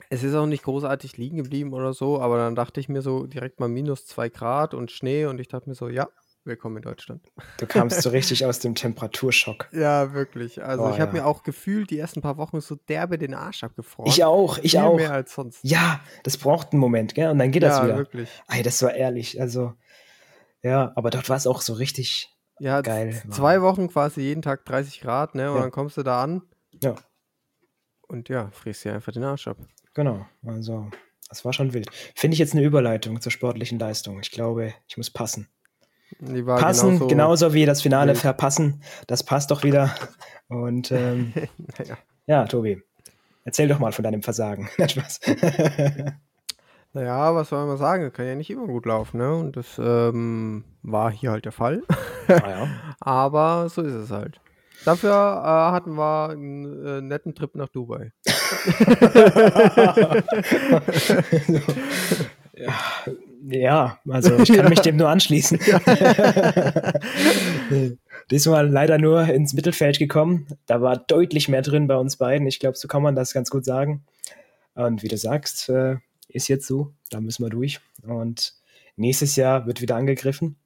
Es 0.08 0.22
ist 0.22 0.34
auch 0.34 0.46
nicht 0.46 0.64
großartig 0.64 1.16
liegen 1.16 1.36
geblieben 1.36 1.72
oder 1.72 1.94
so, 1.94 2.20
aber 2.20 2.38
dann 2.38 2.54
dachte 2.54 2.80
ich 2.80 2.88
mir 2.88 3.02
so 3.02 3.26
direkt 3.26 3.60
mal 3.60 3.68
minus 3.68 4.06
zwei 4.06 4.28
Grad 4.28 4.74
und 4.74 4.90
Schnee 4.90 5.26
und 5.26 5.38
ich 5.40 5.48
dachte 5.48 5.68
mir 5.68 5.74
so, 5.74 5.88
ja, 5.88 6.08
willkommen 6.44 6.78
in 6.78 6.82
Deutschland. 6.82 7.22
Du 7.58 7.66
kamst 7.66 8.02
so 8.02 8.10
richtig 8.10 8.44
aus 8.46 8.58
dem 8.58 8.74
Temperaturschock. 8.74 9.68
Ja, 9.72 10.12
wirklich. 10.12 10.62
Also 10.62 10.84
oh, 10.84 10.90
ich 10.90 11.00
habe 11.00 11.16
ja. 11.16 11.22
mir 11.22 11.26
auch 11.26 11.42
gefühlt 11.42 11.90
die 11.90 11.98
ersten 11.98 12.20
paar 12.20 12.36
Wochen 12.36 12.60
so 12.60 12.76
derbe 12.88 13.16
den 13.16 13.34
Arsch 13.34 13.62
abgefroren. 13.62 14.10
Ich 14.10 14.24
auch, 14.24 14.58
ich 14.58 14.72
Viel 14.72 14.80
auch. 14.80 14.96
mehr 14.96 15.12
als 15.12 15.34
sonst. 15.34 15.60
Ja, 15.62 16.00
das 16.24 16.36
braucht 16.36 16.72
einen 16.72 16.80
Moment, 16.80 17.14
gell? 17.14 17.30
Und 17.30 17.38
dann 17.38 17.50
geht 17.50 17.62
das 17.62 17.78
ja, 17.78 17.84
wieder. 17.84 17.96
wirklich. 17.98 18.28
Ey, 18.48 18.62
das 18.62 18.82
war 18.82 18.92
ehrlich. 18.92 19.40
Also 19.40 19.74
ja, 20.62 20.92
aber 20.94 21.10
dort 21.10 21.28
war 21.28 21.36
es 21.36 21.46
auch 21.46 21.60
so 21.60 21.74
richtig 21.74 22.30
ja, 22.58 22.80
geil. 22.80 23.20
Zwei 23.30 23.60
Wochen 23.62 23.88
quasi 23.88 24.20
jeden 24.20 24.42
Tag 24.42 24.64
30 24.64 25.00
Grad, 25.00 25.34
ne? 25.34 25.50
Und 25.50 25.56
ja. 25.56 25.62
dann 25.62 25.70
kommst 25.70 25.96
du 25.96 26.02
da 26.02 26.22
an. 26.22 26.42
Ja. 26.80 26.94
Und 28.06 28.28
ja, 28.28 28.50
frierst 28.52 28.84
dir 28.84 28.94
einfach 28.94 29.12
den 29.12 29.24
Arsch 29.24 29.48
ab. 29.48 29.56
Genau, 29.94 30.26
also 30.46 30.88
das 31.28 31.44
war 31.44 31.52
schon 31.52 31.72
wild. 31.72 31.88
Finde 32.14 32.34
ich 32.34 32.38
jetzt 32.38 32.54
eine 32.54 32.62
Überleitung 32.62 33.20
zur 33.20 33.32
sportlichen 33.32 33.78
Leistung. 33.78 34.20
Ich 34.20 34.30
glaube, 34.30 34.74
ich 34.86 34.96
muss 34.96 35.10
passen. 35.10 35.48
passen, 36.20 36.90
genauso, 36.90 37.06
genauso, 37.08 37.54
wie 37.54 37.66
das 37.66 37.82
Finale 37.82 38.12
wild. 38.12 38.20
verpassen. 38.20 38.82
Das 39.06 39.22
passt 39.22 39.50
doch 39.50 39.64
wieder. 39.64 39.94
Und 40.48 40.92
ähm, 40.92 41.32
naja. 41.78 41.98
ja, 42.26 42.44
Tobi, 42.44 42.82
erzähl 43.44 43.66
doch 43.68 43.78
mal 43.78 43.92
von 43.92 44.04
deinem 44.04 44.22
Versagen. 44.22 44.68
Spaß. 44.88 45.20
Naja, 46.94 47.34
was 47.34 47.48
soll 47.48 47.66
man 47.66 47.78
sagen? 47.78 48.04
Das 48.04 48.12
kann 48.12 48.26
ja 48.26 48.34
nicht 48.34 48.50
immer 48.50 48.66
gut 48.66 48.84
laufen, 48.84 49.16
ne? 49.16 49.34
Und 49.34 49.56
das 49.56 49.78
ähm, 49.78 50.64
war 50.82 51.10
hier 51.10 51.30
halt 51.30 51.46
der 51.46 51.52
Fall. 51.52 51.82
Ah, 52.28 52.48
ja. 52.48 52.68
Aber 53.00 53.70
so 53.70 53.80
ist 53.80 53.94
es 53.94 54.10
halt. 54.10 54.40
Dafür 54.84 55.10
äh, 55.10 55.72
hatten 55.72 55.96
wir 55.96 56.28
einen 56.30 56.86
äh, 56.86 57.00
netten 57.00 57.34
Trip 57.34 57.54
nach 57.54 57.68
Dubai. 57.68 58.12
ja, 63.48 63.98
also 64.08 64.36
ich 64.38 64.52
kann 64.52 64.68
mich 64.68 64.80
dem 64.80 64.96
nur 64.96 65.08
anschließen. 65.08 65.58
Diesmal 68.30 68.68
leider 68.68 68.98
nur 68.98 69.28
ins 69.28 69.54
Mittelfeld 69.54 69.98
gekommen. 69.98 70.46
Da 70.66 70.82
war 70.82 70.96
deutlich 70.96 71.48
mehr 71.48 71.62
drin 71.62 71.86
bei 71.86 71.96
uns 71.96 72.16
beiden. 72.16 72.46
Ich 72.46 72.58
glaube, 72.58 72.76
so 72.76 72.88
kann 72.88 73.02
man 73.02 73.14
das 73.14 73.32
ganz 73.32 73.50
gut 73.50 73.64
sagen. 73.64 74.04
Und 74.74 75.02
wie 75.02 75.08
du 75.08 75.16
sagst, 75.16 75.68
äh, 75.68 75.96
ist 76.34 76.48
jetzt 76.48 76.66
so, 76.66 76.92
da 77.10 77.20
müssen 77.20 77.44
wir 77.44 77.50
durch. 77.50 77.80
Und 78.02 78.54
nächstes 78.96 79.36
Jahr 79.36 79.66
wird 79.66 79.80
wieder 79.80 79.96
angegriffen. 79.96 80.56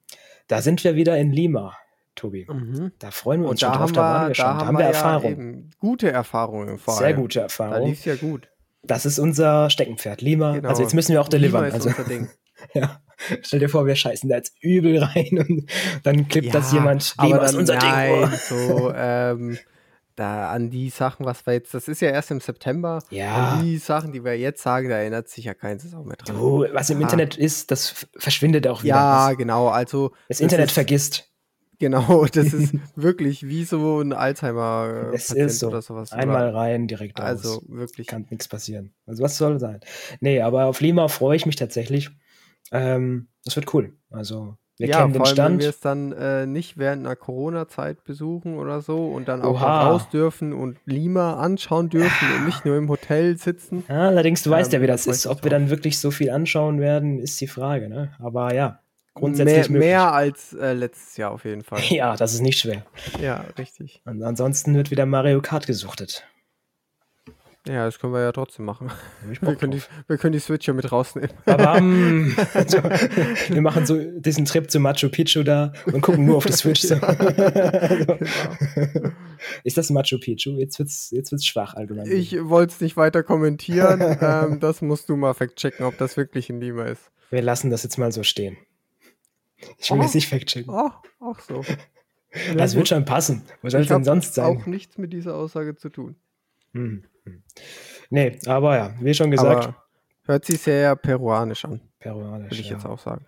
Da 0.47 0.61
sind 0.61 0.83
wir 0.83 0.95
wieder 0.95 1.17
in 1.17 1.31
Lima, 1.31 1.75
Tobi. 2.15 2.47
Mhm. 2.49 2.91
Da 2.99 3.11
freuen 3.11 3.41
wir 3.41 3.49
uns 3.49 3.61
und 3.63 3.69
schon 3.69 3.77
drauf, 3.77 3.91
da 3.91 4.01
waren 4.01 4.27
wir 4.29 4.35
schon. 4.35 4.45
Da 4.45 4.55
haben, 4.55 4.67
haben 4.67 4.77
wir, 4.77 4.85
Erfahrung. 4.85 5.53
Ja 5.53 5.61
gute 5.79 6.11
Erfahrungen 6.11 6.77
vor 6.77 6.95
Sehr 6.95 7.13
gute 7.13 7.41
Erfahrung. 7.41 7.81
Da 7.81 7.87
lief 7.87 8.05
ja 8.05 8.15
gut. 8.15 8.49
Das 8.83 9.05
ist 9.05 9.19
unser 9.19 9.69
Steckenpferd, 9.69 10.21
Lima. 10.21 10.53
Genau. 10.55 10.69
Also 10.69 10.81
jetzt 10.81 10.93
müssen 10.93 11.11
wir 11.11 11.21
auch 11.21 11.27
delivern. 11.27 11.65
Lima 11.65 11.75
ist 11.75 11.85
also, 11.85 11.89
unser 11.89 12.09
Ding. 12.09 12.29
ja. 12.73 13.01
Stell 13.41 13.59
dir 13.59 13.69
vor, 13.69 13.85
wir 13.85 13.95
scheißen 13.95 14.29
da 14.29 14.35
jetzt 14.37 14.55
übel 14.61 15.03
rein 15.03 15.45
und 15.47 15.69
dann 16.03 16.27
klippt 16.27 16.47
ja, 16.47 16.53
das 16.53 16.71
jemand. 16.71 17.15
Lima 17.21 17.37
ist 17.37 17.55
unser 17.55 17.75
nein, 17.75 18.29
Ding. 18.29 18.39
So, 18.47 18.93
ähm, 18.95 19.57
da 20.17 20.49
an 20.49 20.69
die 20.69 20.89
Sachen, 20.89 21.25
was 21.25 21.45
wir 21.45 21.53
jetzt, 21.53 21.73
das 21.73 21.87
ist 21.87 22.01
ja 22.01 22.09
erst 22.09 22.31
im 22.31 22.41
September. 22.41 23.01
Ja. 23.09 23.53
An 23.53 23.63
die 23.63 23.77
Sachen, 23.77 24.11
die 24.11 24.23
wir 24.23 24.37
jetzt 24.37 24.61
sagen, 24.61 24.89
da 24.89 24.95
erinnert 24.95 25.29
sich 25.29 25.45
ja 25.45 25.53
kein 25.53 25.79
Saison 25.79 26.05
mehr 26.05 26.17
dran. 26.17 26.35
Du, 26.35 26.65
was 26.73 26.89
im 26.89 26.99
Internet 26.99 27.37
ist, 27.37 27.71
das 27.71 28.07
verschwindet 28.17 28.67
auch 28.67 28.83
wieder. 28.83 28.95
Ja, 28.95 29.29
das, 29.29 29.37
genau. 29.37 29.67
Also 29.69 30.09
das, 30.09 30.37
das 30.37 30.39
Internet 30.41 30.67
ist, 30.67 30.73
vergisst. 30.73 31.31
Genau, 31.79 32.25
das 32.33 32.53
ist 32.53 32.73
wirklich 32.95 33.47
wie 33.47 33.63
so 33.63 34.01
ein 34.01 34.11
Alzheimer 34.11 35.11
es 35.13 35.31
ist 35.31 35.59
so. 35.59 35.67
oder 35.67 35.83
sowas. 35.83 36.11
Einmal 36.11 36.49
oder? 36.49 36.57
rein, 36.57 36.87
direkt 36.87 37.19
raus. 37.19 37.25
Also 37.27 37.61
wirklich. 37.67 38.07
Kann 38.07 38.25
nichts 38.29 38.47
passieren. 38.47 38.93
Also 39.05 39.23
was 39.23 39.37
soll 39.37 39.59
sein? 39.59 39.79
Nee, 40.19 40.41
aber 40.41 40.65
auf 40.65 40.81
Lima 40.81 41.07
freue 41.07 41.35
ich 41.35 41.45
mich 41.45 41.55
tatsächlich. 41.55 42.09
Ähm, 42.71 43.27
das 43.45 43.55
wird 43.55 43.71
cool. 43.73 43.93
Also 44.09 44.57
wir 44.77 44.87
ja, 44.87 45.01
kennen 45.01 45.13
den 45.13 45.25
Stand. 45.25 45.39
Allem, 45.39 45.53
wenn 45.53 45.59
wir 45.59 45.69
es 45.69 45.79
dann 45.79 46.11
äh, 46.11 46.45
nicht 46.45 46.77
während 46.77 47.05
einer 47.05 47.15
Corona-Zeit 47.15 48.03
besuchen 48.03 48.57
oder 48.57 48.81
so 48.81 49.07
und 49.07 49.27
dann 49.27 49.41
auch 49.41 49.61
raus 49.61 50.09
dürfen 50.09 50.53
und 50.53 50.77
Lima 50.85 51.39
anschauen 51.39 51.89
dürfen 51.89 52.27
und 52.35 52.45
nicht 52.45 52.63
nur 52.63 52.77
im 52.77 52.87
Hotel 52.87 53.37
sitzen. 53.37 53.83
Ja, 53.89 54.07
allerdings, 54.07 54.43
du 54.43 54.51
ähm, 54.51 54.57
weißt 54.57 54.73
ja, 54.73 54.81
wie 54.81 54.87
das 54.87 55.07
ist. 55.07 55.25
Ob 55.25 55.43
wir 55.43 55.49
dann 55.49 55.69
wirklich 55.69 55.97
so 55.99 56.11
viel 56.11 56.29
anschauen 56.29 56.79
werden, 56.79 57.19
ist 57.19 57.41
die 57.41 57.47
Frage. 57.47 57.89
Ne? 57.89 58.11
Aber 58.19 58.53
ja, 58.53 58.79
grundsätzlich 59.15 59.69
mehr, 59.69 59.79
mehr 59.79 60.13
als 60.13 60.53
äh, 60.53 60.73
letztes 60.73 61.17
Jahr 61.17 61.31
auf 61.31 61.45
jeden 61.45 61.63
Fall. 61.63 61.81
Ja, 61.89 62.15
das 62.15 62.33
ist 62.33 62.41
nicht 62.41 62.59
schwer. 62.59 62.85
Ja, 63.19 63.45
richtig. 63.57 64.01
Und 64.05 64.21
ansonsten 64.21 64.75
wird 64.75 64.91
wieder 64.91 65.07
Mario 65.07 65.41
Kart 65.41 65.65
gesuchtet. 65.65 66.23
Ja, 67.67 67.85
das 67.85 67.99
können 67.99 68.13
wir 68.13 68.21
ja 68.21 68.31
trotzdem 68.31 68.65
machen. 68.65 68.91
Wir 69.41 69.55
können, 69.55 69.71
die, 69.71 69.81
wir 70.07 70.17
können 70.17 70.33
die 70.33 70.39
Switch 70.39 70.67
ja 70.67 70.73
mit 70.73 70.91
rausnehmen. 70.91 71.31
Aber 71.45 71.77
um, 71.77 72.33
also, 72.53 72.77
wir 72.77 73.61
machen 73.61 73.85
so 73.85 73.99
diesen 73.99 74.45
Trip 74.45 74.69
zu 74.69 74.79
Machu 74.79 75.09
Picchu 75.09 75.43
da 75.43 75.73
und 75.85 76.01
gucken 76.01 76.25
nur 76.25 76.37
auf 76.37 76.45
die 76.45 76.53
Switch. 76.53 76.77
So. 76.87 76.95
also, 76.95 78.13
ist 79.63 79.77
das 79.77 79.89
Machu 79.89 80.19
Picchu? 80.19 80.51
Jetzt 80.51 80.79
wird's, 80.79 81.11
jetzt 81.11 81.31
wird's 81.31 81.45
schwach 81.45 81.73
allgemein. 81.73 82.09
Ich 82.11 82.37
wollte 82.41 82.73
es 82.73 82.81
nicht 82.81 82.95
weiter 82.95 83.23
kommentieren. 83.23 84.17
ähm, 84.21 84.59
das 84.59 84.81
musst 84.81 85.09
du 85.09 85.15
mal 85.17 85.33
fact-checken, 85.33 85.85
ob 85.85 85.97
das 85.97 86.15
wirklich 86.15 86.49
in 86.49 86.61
Lima 86.61 86.85
ist. 86.85 87.11
Wir 87.29 87.41
lassen 87.41 87.69
das 87.69 87.83
jetzt 87.83 87.97
mal 87.97 88.11
so 88.11 88.23
stehen. 88.23 88.57
Ich 89.79 89.89
will 89.91 89.99
oh. 89.99 90.03
jetzt 90.03 90.15
nicht 90.15 90.27
fact-checken. 90.27 90.73
Oh, 90.73 90.91
auch 91.19 91.39
so. 91.39 91.63
Das 92.55 92.75
wird 92.75 92.87
schon 92.87 93.05
passen. 93.05 93.43
Was 93.61 93.71
soll 93.71 93.81
es 93.81 93.87
denn 93.87 94.03
sonst 94.03 94.35
sein? 94.35 94.45
auch 94.45 94.65
nichts 94.65 94.97
mit 94.97 95.11
dieser 95.11 95.35
Aussage 95.35 95.75
zu 95.75 95.89
tun. 95.89 96.15
Hm. 96.73 97.03
Nee, 98.09 98.39
aber 98.45 98.77
ja, 98.77 98.93
wie 98.99 99.13
schon 99.13 99.31
gesagt. 99.31 99.65
Aber 99.65 99.75
hört 100.25 100.45
sich 100.45 100.61
sehr 100.61 100.95
peruanisch 100.95 101.65
an. 101.65 101.81
Peruanisch. 101.99 102.51
Würde 102.51 102.61
ich 102.61 102.69
ja. 102.69 102.75
jetzt 102.75 102.85
auch 102.85 102.99
sagen. 102.99 103.25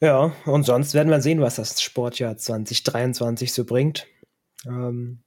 Ja, 0.00 0.32
und 0.44 0.64
sonst 0.64 0.94
werden 0.94 1.10
wir 1.10 1.20
sehen, 1.20 1.40
was 1.40 1.56
das 1.56 1.82
Sportjahr 1.82 2.36
2023 2.36 3.52
so 3.52 3.64
bringt. 3.64 4.06
Ähm, 4.66 5.20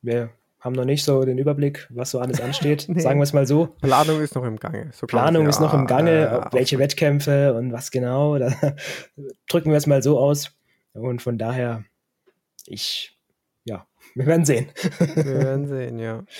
wir 0.00 0.30
haben 0.60 0.74
noch 0.74 0.84
nicht 0.84 1.02
so 1.04 1.24
den 1.24 1.38
Überblick, 1.38 1.88
was 1.90 2.12
so 2.12 2.20
alles 2.20 2.40
ansteht. 2.40 2.84
nee. 2.88 3.00
Sagen 3.00 3.18
wir 3.18 3.24
es 3.24 3.32
mal 3.32 3.46
so. 3.46 3.66
Planung 3.80 4.20
ist 4.20 4.34
noch 4.36 4.44
im 4.44 4.58
Gange. 4.58 4.90
So 4.92 5.06
Planung 5.06 5.48
ist 5.48 5.60
noch 5.60 5.74
im 5.74 5.86
Gange, 5.86 6.26
äh, 6.26 6.52
welche 6.52 6.78
Wettkämpfe 6.78 7.54
und 7.54 7.72
was 7.72 7.90
genau. 7.90 8.38
Da 8.38 8.52
drücken 9.48 9.70
wir 9.70 9.78
es 9.78 9.86
mal 9.86 10.02
so 10.02 10.18
aus. 10.20 10.52
Und 10.92 11.22
von 11.22 11.38
daher, 11.38 11.84
ich 12.66 13.16
wir 14.14 14.26
werden 14.26 14.44
sehen. 14.44 14.70
Wir 15.14 15.24
werden 15.24 15.66
sehen, 15.66 15.98
ja. 15.98 16.24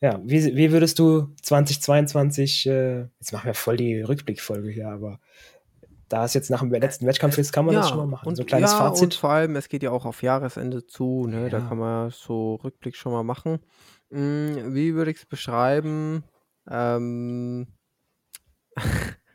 Ja, 0.00 0.20
wie, 0.24 0.56
wie 0.56 0.72
würdest 0.72 0.98
du 0.98 1.34
2022, 1.42 2.66
äh, 2.66 3.06
jetzt 3.18 3.32
machen 3.32 3.46
wir 3.46 3.54
voll 3.54 3.76
die 3.76 4.00
Rückblickfolge 4.00 4.70
hier, 4.70 4.88
aber 4.88 5.18
da 6.08 6.24
es 6.24 6.34
jetzt 6.34 6.50
nach 6.50 6.60
dem 6.60 6.70
letzten 6.70 7.06
Wettkampf 7.06 7.38
ist, 7.38 7.52
kann 7.52 7.64
man 7.64 7.74
ja, 7.74 7.80
das 7.80 7.88
schon 7.88 7.98
mal 7.98 8.06
machen. 8.06 8.28
Und, 8.28 8.36
so 8.36 8.42
ein 8.42 8.46
kleines 8.46 8.72
ja, 8.72 8.78
Fazit. 8.78 9.02
Und 9.02 9.14
vor 9.14 9.30
allem, 9.30 9.56
es 9.56 9.68
geht 9.68 9.82
ja 9.82 9.90
auch 9.90 10.04
auf 10.04 10.22
Jahresende 10.22 10.86
zu, 10.86 11.26
ne? 11.26 11.44
Ja. 11.44 11.48
da 11.48 11.60
kann 11.60 11.78
man 11.78 12.10
so 12.10 12.56
Rückblick 12.56 12.94
schon 12.96 13.12
mal 13.12 13.24
machen. 13.24 13.58
Hm, 14.10 14.74
wie 14.74 14.94
würde 14.94 15.10
ich 15.10 15.16
es 15.16 15.26
beschreiben? 15.26 16.22
Ähm, 16.68 17.66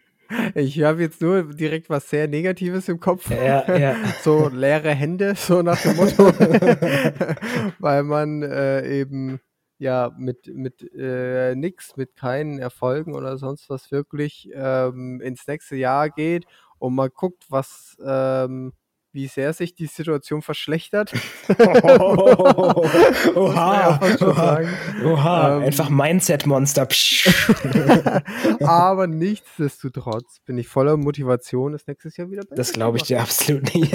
Ich 0.56 0.82
habe 0.82 1.02
jetzt 1.02 1.21
nur 1.21 1.54
direkt 1.54 1.89
was 1.89 2.10
sehr 2.10 2.28
Negatives 2.28 2.88
im 2.88 3.00
Kopf. 3.00 3.30
Ja, 3.30 3.78
ja. 3.78 3.95
So 4.24 4.50
leere 4.50 4.91
Hände, 4.91 5.36
so 5.36 5.62
nach 5.62 5.82
dem 5.82 5.97
Motto. 5.97 6.26
Weil 7.80 8.04
man 8.04 8.41
äh, 8.43 9.00
eben 9.00 9.39
ja 9.82 10.12
mit, 10.17 10.48
mit 10.48 10.84
äh, 10.94 11.56
nix, 11.56 11.98
mit 11.98 12.15
keinen 12.15 12.60
Erfolgen 12.60 13.15
oder 13.15 13.38
sonst 13.38 13.70
was 13.70 13.91
wirklich 13.91 14.50
ähm, 14.54 15.22
ins 15.22 15.48
nächste 15.48 15.76
Jahr 15.76 16.10
geht 16.10 16.46
und 16.80 16.96
man 16.96 17.10
guckt, 17.13 17.46
was 17.50 17.98
ähm, 18.06 18.74
wie 19.13 19.28
sehr 19.28 19.54
sich 19.54 19.76
die 19.76 19.88
Situation 19.88 20.41
verschlechtert. 20.41 21.13
Oh, 21.50 21.56
oha, 23.36 24.00
oha, 24.21 24.62
oha. 25.04 25.58
Ähm, 25.58 25.63
einfach 25.63 25.89
Mindset-Monster. 25.89 26.88
aber 28.62 29.08
nichtsdestotrotz 29.08 30.39
bin 30.45 30.58
ich 30.58 30.67
voller 30.67 30.97
Motivation, 30.97 31.74
das 31.74 31.88
nächstes 31.88 32.17
Jahr 32.17 32.30
wieder 32.32 32.43
besser 32.43 32.56
Das 32.56 32.74
glaube 32.74 32.97
ich 32.97 33.04
dir 33.04 33.21
absolut 33.21 33.74
nicht. 33.74 33.93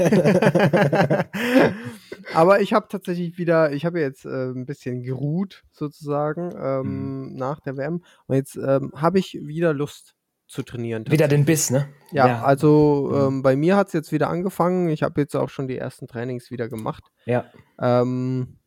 aber 2.34 2.60
ich 2.60 2.72
habe 2.72 2.86
tatsächlich 2.88 3.38
wieder, 3.38 3.72
ich 3.72 3.84
habe 3.86 4.00
jetzt 4.00 4.24
äh, 4.24 4.50
ein 4.50 4.66
bisschen 4.66 5.02
geruht 5.02 5.64
sozusagen 5.72 6.52
ähm, 6.56 7.30
mhm. 7.30 7.36
nach 7.36 7.60
der 7.60 7.76
WM 7.76 8.02
und 8.26 8.36
jetzt 8.36 8.56
ähm, 8.56 8.92
habe 8.94 9.18
ich 9.18 9.38
wieder 9.42 9.72
Lust 9.72 10.15
zu 10.46 10.62
trainieren. 10.62 11.04
Wieder 11.10 11.28
den 11.28 11.44
Biss, 11.44 11.70
ne? 11.70 11.88
Ja, 12.12 12.28
ja. 12.28 12.42
also 12.42 13.10
mhm. 13.10 13.16
ähm, 13.16 13.42
bei 13.42 13.56
mir 13.56 13.76
hat 13.76 13.88
es 13.88 13.92
jetzt 13.92 14.12
wieder 14.12 14.28
angefangen. 14.28 14.88
Ich 14.88 15.02
habe 15.02 15.20
jetzt 15.20 15.34
auch 15.34 15.48
schon 15.48 15.68
die 15.68 15.76
ersten 15.76 16.06
Trainings 16.06 16.50
wieder 16.50 16.68
gemacht. 16.68 17.04
Ja. 17.24 17.46
Ähm, 17.80 18.58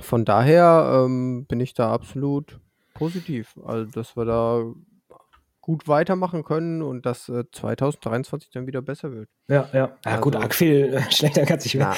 von 0.00 0.24
daher 0.24 1.04
ähm, 1.04 1.46
bin 1.46 1.60
ich 1.60 1.74
da 1.74 1.92
absolut 1.92 2.60
positiv. 2.94 3.58
Also, 3.64 3.90
dass 3.90 4.16
wir 4.16 4.24
da 4.24 4.64
gut 5.68 5.86
weitermachen 5.86 6.44
können 6.44 6.80
und 6.80 7.04
dass 7.04 7.28
äh, 7.28 7.44
2023 7.52 8.48
dann 8.48 8.66
wieder 8.66 8.80
besser 8.80 9.12
wird. 9.12 9.28
Ja, 9.48 9.68
ja. 9.74 9.78
Ja, 9.78 9.98
also, 10.02 10.22
gut, 10.22 10.34
arg 10.34 10.54
viel 10.54 10.94
äh, 10.94 11.02
schlechter 11.12 11.44
kann 11.44 11.60
sich 11.60 11.74
ja. 11.74 11.94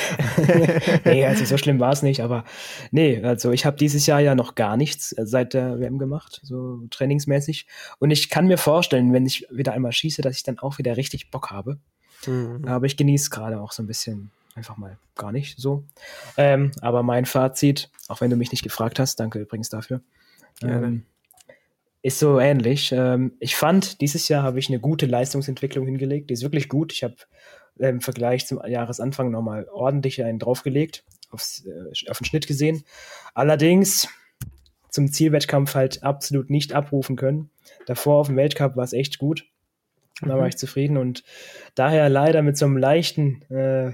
nee, 1.04 1.24
also 1.24 1.44
so 1.44 1.56
schlimm 1.56 1.78
war 1.78 1.92
es 1.92 2.02
nicht, 2.02 2.20
aber 2.20 2.42
nee, 2.90 3.22
also 3.22 3.52
ich 3.52 3.64
habe 3.64 3.76
dieses 3.76 4.06
Jahr 4.06 4.18
ja 4.18 4.34
noch 4.34 4.56
gar 4.56 4.76
nichts 4.76 5.12
äh, 5.12 5.24
seit 5.24 5.54
der 5.54 5.78
WM 5.78 6.00
gemacht, 6.00 6.40
so 6.42 6.80
trainingsmäßig. 6.90 7.68
Und 8.00 8.10
ich 8.10 8.28
kann 8.28 8.48
mir 8.48 8.58
vorstellen, 8.58 9.12
wenn 9.12 9.24
ich 9.24 9.46
wieder 9.52 9.72
einmal 9.72 9.92
schieße, 9.92 10.20
dass 10.20 10.34
ich 10.34 10.42
dann 10.42 10.58
auch 10.58 10.78
wieder 10.78 10.96
richtig 10.96 11.30
Bock 11.30 11.52
habe. 11.52 11.78
Mhm. 12.26 12.64
Aber 12.66 12.86
ich 12.86 12.96
genieße 12.96 13.30
gerade 13.30 13.60
auch 13.60 13.70
so 13.70 13.84
ein 13.84 13.86
bisschen 13.86 14.32
einfach 14.56 14.78
mal 14.78 14.98
gar 15.14 15.30
nicht 15.30 15.60
so. 15.60 15.84
Ähm, 16.36 16.72
aber 16.80 17.04
mein 17.04 17.24
Fazit, 17.24 17.88
auch 18.08 18.20
wenn 18.20 18.30
du 18.30 18.36
mich 18.36 18.50
nicht 18.50 18.64
gefragt 18.64 18.98
hast, 18.98 19.20
danke 19.20 19.38
übrigens 19.38 19.68
dafür. 19.68 20.00
Ähm, 20.60 21.04
ist 22.02 22.18
so 22.18 22.38
ähnlich. 22.38 22.92
Ähm, 22.92 23.32
ich 23.40 23.56
fand, 23.56 24.00
dieses 24.00 24.28
Jahr 24.28 24.42
habe 24.42 24.58
ich 24.58 24.68
eine 24.68 24.80
gute 24.80 25.06
Leistungsentwicklung 25.06 25.86
hingelegt. 25.86 26.30
Die 26.30 26.34
ist 26.34 26.42
wirklich 26.42 26.68
gut. 26.68 26.92
Ich 26.92 27.02
habe 27.04 27.16
äh, 27.78 27.88
im 27.88 28.00
Vergleich 28.00 28.46
zum 28.46 28.60
Jahresanfang 28.66 29.30
nochmal 29.30 29.68
ordentlich 29.70 30.22
einen 30.22 30.38
draufgelegt, 30.38 31.04
aufs, 31.30 31.66
äh, 31.66 32.10
auf 32.10 32.18
den 32.18 32.24
Schnitt 32.24 32.46
gesehen. 32.46 32.84
Allerdings 33.34 34.08
zum 34.88 35.12
Zielwettkampf 35.12 35.74
halt 35.74 36.02
absolut 36.02 36.50
nicht 36.50 36.72
abrufen 36.72 37.16
können. 37.16 37.50
Davor 37.86 38.16
auf 38.20 38.26
dem 38.26 38.36
Weltcup 38.36 38.76
war 38.76 38.84
es 38.84 38.92
echt 38.92 39.18
gut. 39.18 39.44
Da 40.20 40.34
mhm. 40.34 40.40
war 40.40 40.48
ich 40.48 40.56
zufrieden 40.56 40.96
und 40.96 41.22
daher 41.74 42.08
leider 42.08 42.42
mit 42.42 42.56
so 42.56 42.66
einem 42.66 42.76
leichten 42.76 43.42
äh, 43.50 43.92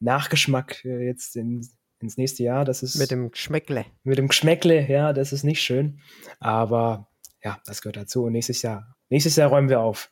Nachgeschmack 0.00 0.84
äh, 0.84 1.04
jetzt 1.04 1.36
in, 1.36 1.66
ins 2.00 2.16
nächste 2.16 2.42
Jahr. 2.42 2.64
Das 2.64 2.82
ist 2.82 2.96
mit 2.96 3.10
dem 3.10 3.30
Geschmäckle. 3.30 3.84
Mit 4.04 4.18
dem 4.18 4.28
Geschmäckle, 4.28 4.88
ja, 4.88 5.12
das 5.12 5.32
ist 5.32 5.42
nicht 5.42 5.62
schön. 5.62 6.00
Aber 6.38 7.08
ja, 7.46 7.58
das 7.64 7.80
gehört 7.80 7.96
dazu. 7.96 8.24
Und 8.24 8.32
nächstes 8.32 8.62
Jahr, 8.62 8.96
nächstes 9.08 9.36
Jahr 9.36 9.50
räumen 9.50 9.68
wir 9.68 9.80
auf. 9.80 10.10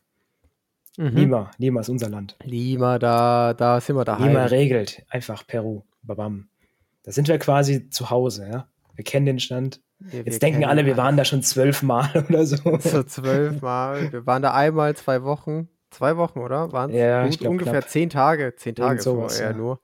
Mhm. 0.97 1.09
Lima, 1.09 1.51
Lima 1.59 1.81
ist 1.81 1.89
unser 1.89 2.09
Land. 2.09 2.37
Lima, 2.45 3.01
da, 3.01 3.55
da 3.55 3.81
sind 3.81 3.97
wir 3.97 4.05
daheim. 4.05 4.29
Lima 4.29 4.45
regelt 4.45 5.05
einfach 5.09 5.45
Peru. 5.45 5.83
Babam. 6.03 6.49
Da 7.03 7.11
sind 7.11 7.27
wir 7.27 7.39
quasi 7.39 7.91
zu 7.91 8.11
Hause, 8.11 8.49
ja. 8.49 8.69
Wir 8.95 9.05
kennen 9.05 9.27
den 9.27 9.41
Stand. 9.41 9.81
Wir, 9.99 10.23
Jetzt 10.23 10.43
denken 10.43 10.65
alle, 10.65 10.87
wir 10.87 10.97
waren 10.97 11.17
da 11.17 11.25
schon 11.25 11.43
zwölfmal 11.43 12.25
oder 12.29 12.47
so. 12.47 12.79
So 12.79 13.03
zwölfmal. 13.03 14.13
Wir 14.13 14.25
waren 14.27 14.43
da 14.43 14.55
einmal 14.55 14.95
zwei 14.95 15.25
Wochen. 15.25 15.69
Zwei 15.91 16.17
Wochen, 16.17 16.39
oder? 16.39 16.73
Waren 16.73 16.91
es 16.91 17.41
ja, 17.41 17.49
ungefähr 17.49 17.81
knapp. 17.81 17.89
zehn 17.89 18.11
Tage. 18.11 18.55
Zehn 18.57 18.77
Tage 18.77 19.03
sowas, 19.03 19.41
eher 19.41 19.51
ja. 19.51 19.57
nur. 19.57 19.81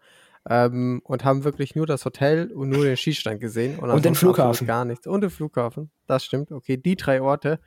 Ähm, 0.49 1.03
und 1.05 1.25
haben 1.25 1.45
wirklich 1.45 1.75
nur 1.75 1.87
das 1.87 2.05
Hotel 2.05 2.51
und 2.53 2.71
nur 2.71 2.85
den 2.85 2.97
Skistand 2.97 3.41
gesehen. 3.41 3.79
Und, 3.79 3.91
und 3.91 4.05
den 4.05 4.15
Flughafen. 4.15 4.67
Gar 4.67 4.87
nichts. 4.87 5.07
Und 5.07 5.21
den 5.21 5.31
Flughafen. 5.31 5.91
Das 6.07 6.25
stimmt. 6.25 6.51
Okay, 6.51 6.77
die 6.79 6.97
drei 6.97 7.21
Orte. 7.21 7.61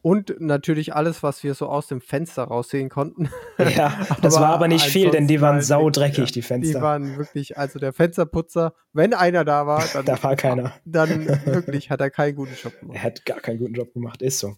Und 0.00 0.40
natürlich 0.40 0.94
alles, 0.94 1.24
was 1.24 1.42
wir 1.42 1.54
so 1.54 1.66
aus 1.66 1.88
dem 1.88 2.00
Fenster 2.00 2.44
raussehen 2.44 2.88
konnten. 2.88 3.30
Ja, 3.58 4.06
das 4.22 4.36
war 4.36 4.50
aber 4.50 4.68
nicht 4.68 4.84
viel, 4.84 5.10
denn 5.10 5.26
die 5.26 5.40
waren 5.40 5.60
saudreckig, 5.60 6.18
ja, 6.18 6.24
die 6.26 6.42
Fenster. 6.42 6.78
Die 6.78 6.82
waren 6.82 7.16
wirklich, 7.16 7.58
also 7.58 7.80
der 7.80 7.92
Fensterputzer, 7.92 8.74
wenn 8.92 9.12
einer 9.12 9.44
da 9.44 9.66
war, 9.66 9.84
dann, 9.92 10.04
da 10.04 10.22
war 10.22 10.36
keiner. 10.36 10.72
Dann 10.84 11.26
wirklich 11.46 11.90
hat 11.90 12.00
er 12.00 12.10
keinen 12.10 12.36
guten 12.36 12.54
Job 12.54 12.72
gemacht. 12.80 12.96
Er 12.96 13.02
hat 13.02 13.24
gar 13.24 13.40
keinen 13.40 13.58
guten 13.58 13.74
Job 13.74 13.92
gemacht, 13.92 14.22
ist 14.22 14.38
so. 14.38 14.56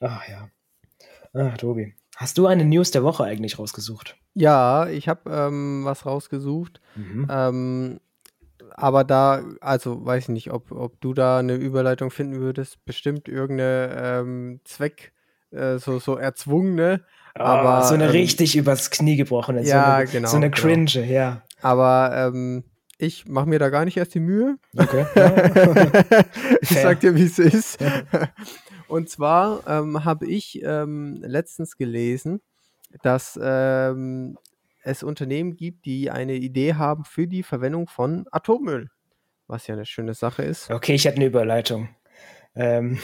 Ach 0.00 0.26
ja. 0.26 0.48
Ach, 1.34 1.56
Tobi. 1.58 1.94
Hast 2.20 2.36
du 2.36 2.46
eine 2.46 2.66
News 2.66 2.90
der 2.90 3.02
Woche 3.02 3.24
eigentlich 3.24 3.58
rausgesucht? 3.58 4.14
Ja, 4.34 4.86
ich 4.86 5.08
habe 5.08 5.30
ähm, 5.30 5.86
was 5.86 6.04
rausgesucht. 6.04 6.82
Mhm. 6.94 7.26
Ähm, 7.30 8.00
aber 8.72 9.04
da, 9.04 9.42
also 9.62 10.04
weiß 10.04 10.24
ich 10.24 10.28
nicht, 10.28 10.52
ob, 10.52 10.70
ob 10.70 11.00
du 11.00 11.14
da 11.14 11.38
eine 11.38 11.54
Überleitung 11.54 12.10
finden 12.10 12.38
würdest. 12.38 12.84
Bestimmt 12.84 13.26
irgendeine 13.26 14.20
ähm, 14.20 14.60
Zweck, 14.64 15.14
äh, 15.50 15.78
so, 15.78 15.98
so 15.98 16.16
erzwungene. 16.16 17.04
Oh, 17.38 17.42
aber, 17.42 17.86
so 17.86 17.94
eine 17.94 18.04
ähm, 18.04 18.10
richtig 18.10 18.54
übers 18.54 18.90
Knie 18.90 19.16
gebrochene. 19.16 19.62
Ja, 19.62 19.84
so 19.84 19.90
eine, 19.90 20.06
genau. 20.06 20.28
So 20.28 20.36
eine 20.36 20.50
genau. 20.50 20.62
cringe, 20.62 20.90
genau. 20.92 21.06
ja. 21.06 21.42
Aber 21.62 22.12
ähm, 22.14 22.64
ich 22.98 23.26
mache 23.28 23.48
mir 23.48 23.58
da 23.58 23.70
gar 23.70 23.86
nicht 23.86 23.96
erst 23.96 24.14
die 24.14 24.20
Mühe. 24.20 24.58
Okay. 24.76 25.06
ich 26.60 26.68
sag 26.68 27.00
dir, 27.00 27.14
wie 27.14 27.24
es 27.24 27.38
ist. 27.38 27.78
Und 28.90 29.08
zwar 29.08 29.62
ähm, 29.68 30.04
habe 30.04 30.26
ich 30.26 30.60
ähm, 30.64 31.22
letztens 31.22 31.76
gelesen, 31.76 32.40
dass 33.02 33.38
ähm, 33.40 34.36
es 34.82 35.04
Unternehmen 35.04 35.54
gibt, 35.54 35.84
die 35.84 36.10
eine 36.10 36.34
Idee 36.34 36.74
haben 36.74 37.04
für 37.04 37.28
die 37.28 37.44
Verwendung 37.44 37.86
von 37.86 38.26
Atommüll, 38.32 38.90
was 39.46 39.68
ja 39.68 39.74
eine 39.76 39.86
schöne 39.86 40.14
Sache 40.14 40.42
ist. 40.42 40.70
Okay, 40.70 40.94
ich 40.94 41.04
hätte 41.04 41.16
eine 41.16 41.26
Überleitung. 41.26 41.88
Ähm, 42.56 42.98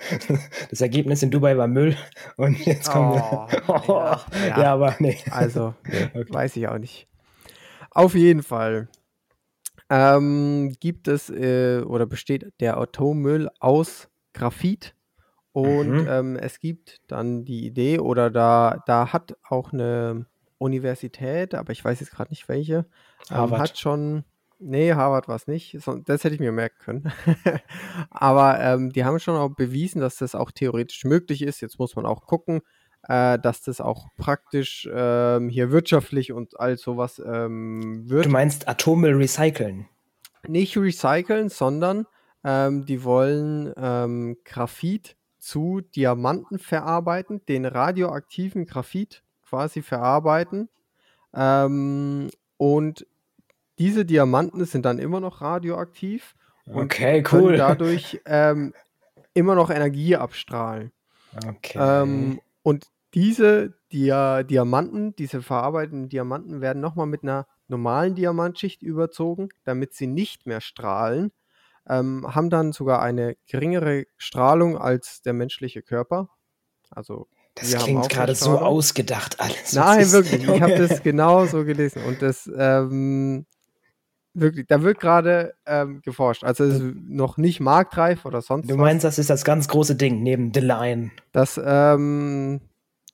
das 0.70 0.80
Ergebnis 0.80 1.22
in 1.22 1.30
Dubai 1.30 1.58
war 1.58 1.68
Müll 1.68 1.98
und 2.38 2.64
jetzt 2.64 2.90
kommen 2.90 3.20
oh, 3.20 3.46
wir. 3.46 3.60
ja, 3.88 4.48
ja. 4.48 4.62
ja, 4.62 4.72
aber 4.72 4.96
nee. 5.00 5.18
Also, 5.30 5.74
nee, 5.84 6.08
okay. 6.14 6.32
weiß 6.32 6.56
ich 6.56 6.66
auch 6.66 6.78
nicht. 6.78 7.08
Auf 7.90 8.14
jeden 8.14 8.42
Fall 8.42 8.88
ähm, 9.90 10.74
gibt 10.80 11.08
es 11.08 11.28
äh, 11.28 11.82
oder 11.82 12.06
besteht 12.06 12.54
der 12.60 12.78
Atommüll 12.78 13.50
aus 13.60 14.08
Graphit 14.34 14.94
und 15.54 16.02
mhm. 16.02 16.08
ähm, 16.08 16.36
es 16.36 16.58
gibt 16.58 17.00
dann 17.06 17.44
die 17.44 17.64
Idee 17.64 18.00
oder 18.00 18.28
da, 18.28 18.82
da 18.86 19.12
hat 19.12 19.36
auch 19.48 19.72
eine 19.72 20.26
Universität, 20.58 21.54
aber 21.54 21.72
ich 21.72 21.84
weiß 21.84 22.00
jetzt 22.00 22.10
gerade 22.10 22.30
nicht 22.30 22.48
welche, 22.48 22.86
ähm, 23.30 23.56
hat 23.56 23.78
schon, 23.78 24.24
nee, 24.58 24.92
Harvard 24.94 25.28
war 25.28 25.36
es 25.36 25.46
nicht, 25.46 25.78
das 26.06 26.24
hätte 26.24 26.34
ich 26.34 26.40
mir 26.40 26.50
merken 26.50 26.78
können. 26.80 27.12
aber 28.10 28.58
ähm, 28.60 28.92
die 28.92 29.04
haben 29.04 29.20
schon 29.20 29.36
auch 29.36 29.54
bewiesen, 29.54 30.00
dass 30.00 30.16
das 30.16 30.34
auch 30.34 30.50
theoretisch 30.50 31.04
möglich 31.04 31.42
ist. 31.42 31.60
Jetzt 31.60 31.78
muss 31.78 31.94
man 31.94 32.04
auch 32.04 32.26
gucken, 32.26 32.62
äh, 33.06 33.38
dass 33.38 33.62
das 33.62 33.80
auch 33.80 34.08
praktisch 34.16 34.88
ähm, 34.92 35.48
hier 35.48 35.70
wirtschaftlich 35.70 36.32
und 36.32 36.58
all 36.58 36.78
sowas 36.78 37.22
ähm, 37.24 38.08
wird. 38.08 38.26
Du 38.26 38.30
meinst 38.30 38.66
Atommüll 38.66 39.14
recyceln? 39.14 39.86
Nicht 40.48 40.76
recyceln, 40.76 41.48
sondern 41.48 42.06
ähm, 42.44 42.84
die 42.84 43.02
wollen 43.02 43.72
ähm, 43.76 44.36
Graphit 44.44 45.16
zu 45.38 45.80
Diamanten 45.80 46.58
verarbeiten, 46.58 47.44
den 47.46 47.64
radioaktiven 47.64 48.66
Graphit 48.66 49.22
quasi 49.46 49.82
verarbeiten. 49.82 50.68
Ähm, 51.34 52.30
und 52.56 53.06
diese 53.78 54.04
Diamanten 54.04 54.64
sind 54.64 54.84
dann 54.84 54.98
immer 54.98 55.20
noch 55.20 55.40
radioaktiv 55.40 56.34
und 56.66 56.84
okay, 56.84 57.22
können 57.22 57.56
dadurch 57.58 58.20
ähm, 58.26 58.72
immer 59.32 59.54
noch 59.54 59.70
Energie 59.70 60.16
abstrahlen. 60.16 60.92
Okay. 61.46 61.78
Ähm, 61.78 62.40
und 62.62 62.86
diese 63.14 63.74
Dia 63.92 64.42
Diamanten, 64.42 65.14
diese 65.16 65.42
verarbeiteten 65.42 66.08
Diamanten 66.08 66.60
werden 66.60 66.80
nochmal 66.80 67.06
mit 67.06 67.22
einer 67.22 67.46
normalen 67.68 68.14
Diamantschicht 68.14 68.82
überzogen, 68.82 69.48
damit 69.64 69.94
sie 69.94 70.06
nicht 70.06 70.46
mehr 70.46 70.60
strahlen 70.60 71.32
ähm, 71.88 72.34
haben 72.34 72.50
dann 72.50 72.72
sogar 72.72 73.02
eine 73.02 73.36
geringere 73.46 74.06
Strahlung 74.16 74.78
als 74.78 75.22
der 75.22 75.32
menschliche 75.32 75.82
Körper. 75.82 76.28
Also 76.90 77.28
das 77.54 77.76
klingt 77.76 78.08
gerade 78.08 78.34
so 78.34 78.58
ausgedacht 78.58 79.40
alles. 79.40 79.74
Nein, 79.74 80.10
wirklich. 80.10 80.42
Ich 80.48 80.60
habe 80.60 80.76
das 80.88 81.02
genau 81.02 81.46
so 81.46 81.64
gelesen. 81.64 82.02
Und 82.04 82.20
das, 82.20 82.50
ähm, 82.56 83.46
wirklich, 84.32 84.66
da 84.66 84.82
wird 84.82 84.98
gerade 84.98 85.54
ähm, 85.66 86.00
geforscht. 86.02 86.42
Also 86.42 86.64
es 86.64 86.74
ist 86.80 86.94
noch 86.96 87.36
nicht 87.36 87.60
marktreif 87.60 88.24
oder 88.24 88.42
sonst 88.42 88.68
Du 88.68 88.76
meinst, 88.76 89.04
was. 89.04 89.16
das 89.16 89.18
ist 89.20 89.30
das 89.30 89.44
ganz 89.44 89.68
große 89.68 89.94
Ding 89.94 90.22
neben 90.22 90.52
The 90.52 90.60
Lion? 90.60 91.12
Das, 91.32 91.60
ähm, 91.64 92.60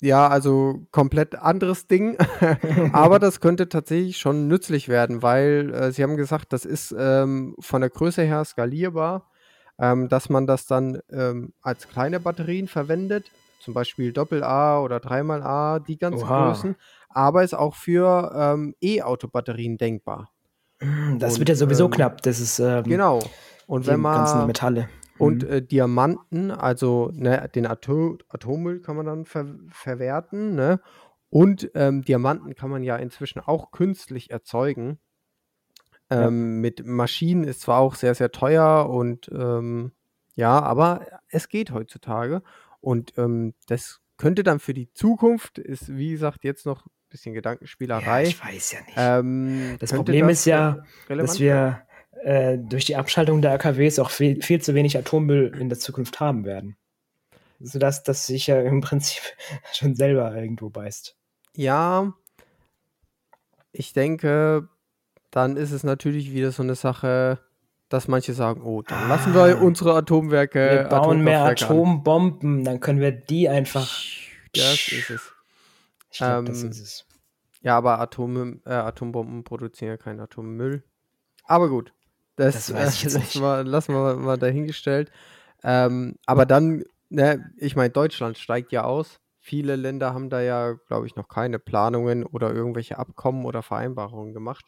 ja, 0.01 0.29
also 0.29 0.87
komplett 0.91 1.35
anderes 1.35 1.87
Ding. 1.87 2.17
Aber 2.93 3.19
das 3.19 3.41
könnte 3.41 3.69
tatsächlich 3.69 4.19
schon 4.19 4.49
nützlich 4.49 4.89
werden, 4.89 5.23
weil 5.23 5.73
äh, 5.75 5.93
sie 5.93 6.03
haben 6.03 6.17
gesagt, 6.17 6.53
das 6.53 6.65
ist 6.65 6.95
ähm, 6.99 7.55
von 7.61 7.81
der 7.81 7.91
Größe 7.91 8.23
her 8.23 8.45
skalierbar, 8.45 9.31
ähm, 9.79 10.09
dass 10.09 10.29
man 10.29 10.47
das 10.47 10.67
dann 10.67 11.01
ähm, 11.11 11.53
als 11.63 11.89
kleine 11.89 12.21
Batterien 12.21 12.69
verwendet, 12.69 13.31
zum 13.61 13.75
Beispiel 13.75 14.13
Doppel-A 14.13 14.81
oder 14.81 15.01
dreimal 15.01 15.43
A, 15.43 15.79
die 15.79 15.99
ganzen 15.99 16.25
Oha. 16.25 16.49
Größen, 16.49 16.77
aber 17.11 17.45
ist 17.45 17.55
auch 17.55 17.75
für 17.75 18.33
ähm, 18.35 18.75
E-Auto-Batterien 18.81 19.77
denkbar. 19.77 20.31
Das 21.19 21.35
und, 21.35 21.41
wird 21.41 21.51
ja 21.51 21.55
sowieso 21.55 21.85
ähm, 21.85 21.91
knapp. 21.91 22.23
Das 22.23 22.41
ist 22.41 22.59
ähm, 22.59 22.85
genau. 22.85 23.21
Und 23.67 23.87
wenn 23.87 24.01
man 24.01 24.17
ganzen 24.17 24.47
Metalle 24.47 24.89
und 25.21 25.43
mhm. 25.43 25.51
äh, 25.51 25.63
Diamanten, 25.63 26.51
also 26.51 27.11
ne, 27.13 27.49
den 27.55 27.67
Atom 27.67 28.19
Atommüll 28.29 28.81
kann 28.81 28.97
man 28.97 29.07
dann 29.07 29.27
ver 29.27 29.47
verwerten. 29.69 30.55
Ne? 30.55 30.81
Und 31.29 31.71
ähm, 31.75 32.03
Diamanten 32.03 32.55
kann 32.55 32.71
man 32.71 32.83
ja 32.83 32.97
inzwischen 32.97 33.41
auch 33.41 33.71
künstlich 33.71 34.31
erzeugen. 34.31 34.99
Ähm, 36.09 36.21
ja. 36.21 36.31
Mit 36.31 36.87
Maschinen 36.87 37.45
ist 37.45 37.61
zwar 37.61 37.79
auch 37.79 37.95
sehr, 37.95 38.15
sehr 38.15 38.33
teuer 38.33 38.89
und 38.89 39.31
ähm, 39.33 39.93
ja, 40.35 40.61
aber 40.61 41.07
es 41.29 41.49
geht 41.49 41.71
heutzutage. 41.71 42.43
Und 42.81 43.13
ähm, 43.19 43.55
das 43.67 44.01
könnte 44.17 44.43
dann 44.43 44.59
für 44.59 44.75
die 44.75 44.91
Zukunft, 44.93 45.59
ist 45.59 45.95
wie 45.95 46.13
gesagt 46.13 46.45
jetzt 46.45 46.65
noch 46.65 46.87
ein 46.87 46.91
bisschen 47.11 47.35
Gedankenspielerei. 47.35 48.23
Ja, 48.23 48.29
ich 48.29 48.43
weiß 48.43 48.73
ja 48.73 48.81
nicht. 48.81 48.95
Ähm, 48.97 49.77
das 49.79 49.93
Problem 49.93 50.29
das 50.29 50.39
ist 50.41 50.45
ja, 50.47 50.83
dass 51.09 51.39
wir 51.39 51.83
äh, 52.25 52.59
durch 52.59 52.85
die 52.85 52.97
Abschaltung 52.97 53.43
der 53.43 53.53
AKWs 53.53 53.99
auch 53.99 54.11
viel, 54.11 54.43
viel 54.43 54.61
zu 54.61 54.75
wenig 54.75 54.97
Atommüll 54.97 55.57
in 55.59 55.69
der 55.69 55.79
Zukunft 55.79 56.21
haben 56.21 56.45
werden. 56.45 56.77
Sodass 57.59 58.03
das 58.03 58.27
sich 58.27 58.47
ja 58.47 58.61
im 58.61 58.81
Prinzip 58.81 59.23
schon 59.73 59.95
selber 59.95 60.35
irgendwo 60.35 60.71
beißt. 60.71 61.17
Ja, 61.57 62.13
ich 63.73 63.93
denke, 63.93 64.69
dann 65.31 65.57
ist 65.57 65.73
es 65.73 65.85
natürlich 65.85 66.33
wieder 66.33 66.53
so 66.53 66.63
eine 66.63 66.75
Sache, 66.75 67.41
dass 67.89 68.09
manche 68.09 68.35
sagen, 68.35 68.63
oh, 68.63 68.83
dann 68.83 69.09
lassen 69.09 69.35
wir 69.35 69.43
ah. 69.43 69.61
unsere 69.61 69.95
Atomwerke. 69.95 70.71
Wir 70.71 70.85
bauen 70.85 71.23
mehr 71.23 71.45
Atombomben, 71.45 72.59
an. 72.61 72.65
dann 72.65 72.81
können 72.81 73.01
wir 73.01 73.13
die 73.13 73.49
einfach. 73.49 73.89
Das 74.55 74.89
ist 74.89 75.11
es. 75.11 75.33
Ich 76.11 76.19
glaube, 76.19 76.39
ähm, 76.39 76.47
das 76.47 76.63
ist 76.63 76.81
es. 76.81 77.07
Ja, 77.63 77.77
aber 77.77 78.01
Atom, 78.01 78.61
äh, 78.65 78.71
Atombomben 78.71 79.45
produzieren 79.45 79.91
ja 79.91 79.97
keinen 79.97 80.21
Atommüll. 80.21 80.83
Aber 81.45 81.69
gut. 81.69 81.93
Das, 82.37 82.55
das 82.55 82.75
weiß 82.75 82.95
ich 82.95 83.03
jetzt 83.05 83.19
nicht. 83.19 83.41
Mal, 83.41 83.67
lassen 83.67 83.95
wir 83.95 84.17
mal 84.17 84.39
dahingestellt. 84.39 85.11
Ähm, 85.63 86.17
aber 86.27 86.47
dann, 86.47 86.85
ne, 87.09 87.53
ich 87.57 87.77
meine, 87.77 87.91
Deutschland 87.91 88.39
steigt 88.39 88.73
ja 88.73 88.85
aus. 88.85 89.21
Viele 89.39 89.77
Länder 89.77 90.13
haben 90.13 90.31
da 90.31 90.41
ja, 90.41 90.75
glaube 90.87 91.07
ich, 91.07 91.17
noch 91.17 91.29
keine 91.29 91.59
Planungen 91.59 92.25
oder 92.25 92.53
irgendwelche 92.53 92.99
Abkommen 92.99 93.45
oder 93.47 93.63
Vereinbarungen 93.63 94.35
gemacht. 94.35 94.65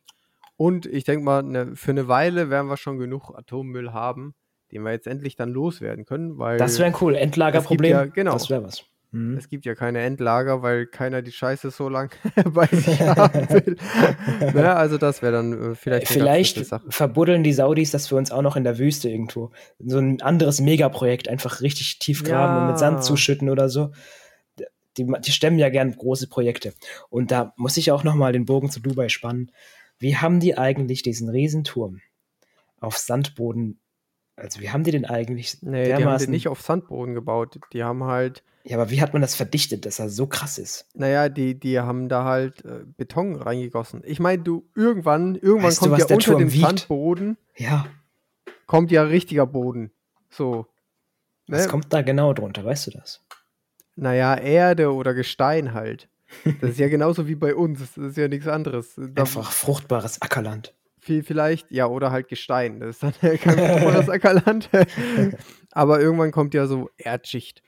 Und 0.57 0.87
ich 0.87 1.05
denke 1.05 1.25
mal, 1.25 1.43
ne, 1.43 1.77
für 1.77 1.91
eine 1.91 2.09
Weile 2.09 2.51
werden 2.51 2.69
wir 2.69 2.77
schon 2.77 2.99
genug 2.99 3.35
Atommüll 3.37 3.93
haben, 3.93 4.35
den 4.71 4.83
wir 4.83 4.93
jetzt 4.93 5.07
endlich 5.07 5.37
dann 5.37 5.51
loswerden 5.51 6.05
können. 6.05 6.39
Weil 6.39 6.59
das 6.59 6.79
wäre 6.79 6.89
ein 6.89 6.97
cool 7.01 7.15
Endlagerproblem. 7.15 7.91
Ja, 7.91 8.05
genau. 8.07 8.33
Das 8.33 8.49
wäre 8.49 8.63
was. 8.65 8.85
Mhm. 9.13 9.37
Es 9.37 9.51
gibt 9.51 9.67
ja 9.67 9.75
keine 9.75 10.01
Endlager, 10.01 10.63
weil 10.63 10.87
keiner 10.87 11.21
die 11.21 11.33
Scheiße 11.33 11.71
so 11.71 11.91
lang 11.91 12.11
bei 12.53 12.67
sich 12.67 13.01
haben 13.01 13.49
will. 13.51 13.77
ne, 14.55 14.75
also 14.75 14.97
das 14.97 15.21
wäre 15.21 15.33
dann 15.33 15.73
äh, 15.73 15.75
vielleicht. 15.75 16.09
Vielleicht 16.09 16.71
verbuddeln 16.89 17.45
die 17.45 17.53
Saudis 17.53 17.91
das 17.91 18.09
für 18.09 18.17
uns 18.17 18.33
auch 18.33 18.41
noch 18.41 18.57
in 18.57 18.65
der 18.65 18.79
Wüste 18.79 19.11
irgendwo. 19.11 19.51
So 19.79 19.99
ein 19.99 20.23
anderes 20.23 20.61
Megaprojekt, 20.61 21.29
einfach 21.29 21.61
richtig 21.61 21.99
tief 21.99 22.25
graben 22.25 22.55
ja. 22.55 22.63
und 22.63 22.67
mit 22.69 22.79
Sand 22.79 23.05
zuschütten 23.05 23.51
oder 23.51 23.69
so. 23.69 23.93
Die, 24.97 25.07
die 25.07 25.33
stemmen 25.33 25.59
ja 25.59 25.69
gern 25.69 25.95
große 25.95 26.29
Projekte. 26.29 26.73
Und 27.09 27.31
da 27.31 27.55
muss 27.57 27.77
ich 27.77 27.93
auch 27.93 28.05
nochmal 28.05 28.33
den 28.33 28.47
Bogen 28.47 28.71
zu 28.71 28.81
Dubai 28.81 29.09
spannen. 29.09 29.51
Wie 29.99 30.17
haben 30.17 30.41
die 30.41 30.57
eigentlich 30.59 31.03
diesen 31.03 31.29
Riesenturm 31.29 32.01
auf 32.81 32.99
Sandboden 32.99 33.79
also 34.35 34.61
wie 34.61 34.71
haben 34.71 34.83
die 34.83 34.91
den 34.91 35.05
eigentlich? 35.05 35.59
Nee, 35.61 35.85
die 35.85 36.05
haben 36.05 36.19
den 36.19 36.31
nicht 36.31 36.49
auf 36.49 36.63
Sandboden 36.63 37.15
gebaut. 37.15 37.61
Die 37.75 37.85
haben 37.85 38.05
halt 38.05 38.43
ja, 38.65 38.77
aber 38.77 38.91
wie 38.91 39.03
hat 39.03 39.13
man 39.13 39.23
das 39.23 39.35
verdichtet, 39.35 39.87
dass 39.87 39.99
er 39.99 40.09
so 40.09 40.27
krass 40.27 40.59
ist? 40.59 40.87
Naja, 40.95 41.29
die, 41.29 41.59
die 41.59 41.81
haben 41.81 42.09
da 42.09 42.25
halt 42.25 42.65
äh, 42.65 42.85
Beton 42.97 43.35
reingegossen. 43.35 44.03
Ich 44.05 44.21
meine, 44.21 44.43
du, 44.43 44.69
irgendwann, 44.77 45.35
irgendwann 45.35 45.65
weißt 45.65 45.81
kommt 45.81 45.93
du, 45.93 46.07
ja 46.07 46.15
unter 46.15 46.37
dem 46.37 46.53
wiegt? 46.53 46.65
Sandboden, 46.65 47.37
ja. 47.57 47.87
kommt 48.67 48.93
ja 48.93 49.03
richtiger 49.03 49.47
Boden. 49.47 49.91
So. 50.31 50.67
Ne? 51.49 51.59
Was 51.59 51.69
kommt 51.69 51.93
da 51.93 52.03
genau 52.03 52.33
drunter, 52.35 52.65
weißt 52.65 52.87
du 52.87 52.91
das? 52.93 53.21
Naja, 53.97 54.37
Erde 54.37 54.93
oder 54.93 55.13
Gestein 55.13 55.75
halt. 55.75 56.09
Das 56.61 56.71
ist 56.71 56.79
ja 56.79 56.89
genauso 56.89 57.29
wie 57.29 57.35
bei 57.35 57.55
uns. 57.55 57.81
Das 57.81 57.97
ist 57.97 58.17
ja 58.17 58.29
nichts 58.29 58.49
anderes. 58.49 58.99
Einfach 59.17 59.51
fruchtbares 59.51 60.23
Ackerland. 60.23 60.73
Viel, 60.99 61.25
vielleicht, 61.25 61.71
ja, 61.71 61.87
oder 61.87 62.11
halt 62.11 62.29
Gestein. 62.29 62.81
Das 62.81 62.91
ist 62.91 63.03
dann 63.03 63.13
kein 63.39 63.59
fruchtbares 63.59 64.09
Ackerland. 64.09 64.71
Aber 65.73 66.01
irgendwann 66.01 66.31
kommt 66.31 66.55
ja 66.55 66.67
so 66.67 66.91
Erdschicht. 66.97 67.63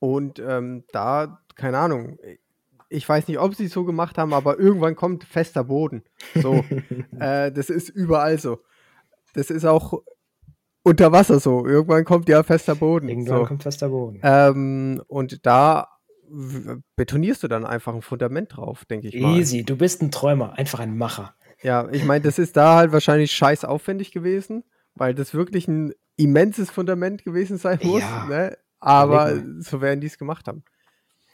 Und 0.00 0.40
ähm, 0.40 0.84
da, 0.92 1.40
keine 1.54 1.78
Ahnung, 1.78 2.18
ich 2.88 3.08
weiß 3.08 3.28
nicht, 3.28 3.38
ob 3.38 3.54
sie 3.54 3.66
es 3.66 3.72
so 3.72 3.84
gemacht 3.84 4.18
haben, 4.18 4.34
aber 4.34 4.58
irgendwann 4.58 4.96
kommt 4.96 5.24
fester 5.24 5.64
Boden. 5.64 6.02
So, 6.34 6.64
äh, 7.20 7.52
das 7.52 7.70
ist 7.70 7.88
überall 7.88 8.38
so. 8.38 8.58
Das 9.34 9.50
ist 9.50 9.64
auch 9.64 10.02
unter 10.82 11.12
Wasser 11.12 11.38
so. 11.38 11.64
Irgendwann 11.64 12.04
kommt 12.04 12.28
ja 12.28 12.42
fester 12.42 12.74
Boden. 12.74 13.08
Irgendwann 13.08 13.40
so. 13.40 13.46
kommt 13.46 13.62
fester 13.62 13.90
Boden. 13.90 14.20
Ähm, 14.24 15.02
und 15.06 15.46
da 15.46 15.88
betonierst 16.96 17.42
du 17.42 17.48
dann 17.48 17.64
einfach 17.64 17.94
ein 17.94 18.02
Fundament 18.02 18.56
drauf, 18.56 18.84
denke 18.84 19.08
ich 19.08 19.20
mal. 19.20 19.36
Easy, 19.36 19.64
du 19.64 19.76
bist 19.76 20.02
ein 20.02 20.10
Träumer, 20.10 20.58
einfach 20.58 20.80
ein 20.80 20.96
Macher. 20.96 21.34
Ja, 21.62 21.88
ich 21.90 22.04
meine, 22.04 22.24
das 22.24 22.38
ist 22.38 22.56
da 22.56 22.76
halt 22.76 22.92
wahrscheinlich 22.92 23.32
scheiß 23.32 23.64
aufwendig 23.64 24.12
gewesen, 24.12 24.64
weil 24.94 25.14
das 25.14 25.34
wirklich 25.34 25.68
ein 25.68 25.92
immenses 26.16 26.70
Fundament 26.70 27.24
gewesen 27.24 27.58
sein 27.58 27.78
muss. 27.82 28.00
Ja. 28.00 28.26
Ne? 28.26 28.58
Aber 28.80 29.40
so 29.58 29.80
werden 29.80 30.00
die 30.00 30.06
es 30.06 30.18
gemacht 30.18 30.48
haben. 30.48 30.64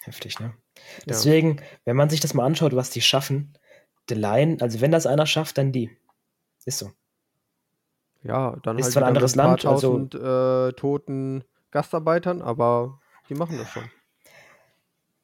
Heftig, 0.03 0.39
ne? 0.41 0.55
Deswegen, 1.07 1.57
ja. 1.57 1.63
wenn 1.85 1.97
man 1.97 2.11
sich 2.11 2.21
das 2.21 2.35
mal 2.35 2.45
anschaut, 2.45 2.75
was 2.77 2.91
die 2.91 3.01
schaffen, 3.01 3.57
The 4.09 4.15
Line, 4.15 4.59
also 4.61 4.81
wenn 4.81 4.93
das 4.93 5.07
einer 5.07 5.27
schafft, 5.27 5.59
dann 5.59 5.73
die. 5.73 5.91
Ist 6.65 6.79
so. 6.79 6.91
Ja, 8.23 8.57
dann 8.63 8.79
ist 8.79 8.87
halt 8.87 8.93
zwar 8.95 9.03
ein 9.05 9.09
anderes 9.09 9.35
Land, 9.37 9.65
also 9.65 9.99
äh, 9.99 10.73
toten 10.73 11.45
Gastarbeitern, 11.71 12.43
aber 12.43 13.01
die 13.29 13.35
machen 13.35 13.57
das 13.59 13.71
schon. 13.71 13.85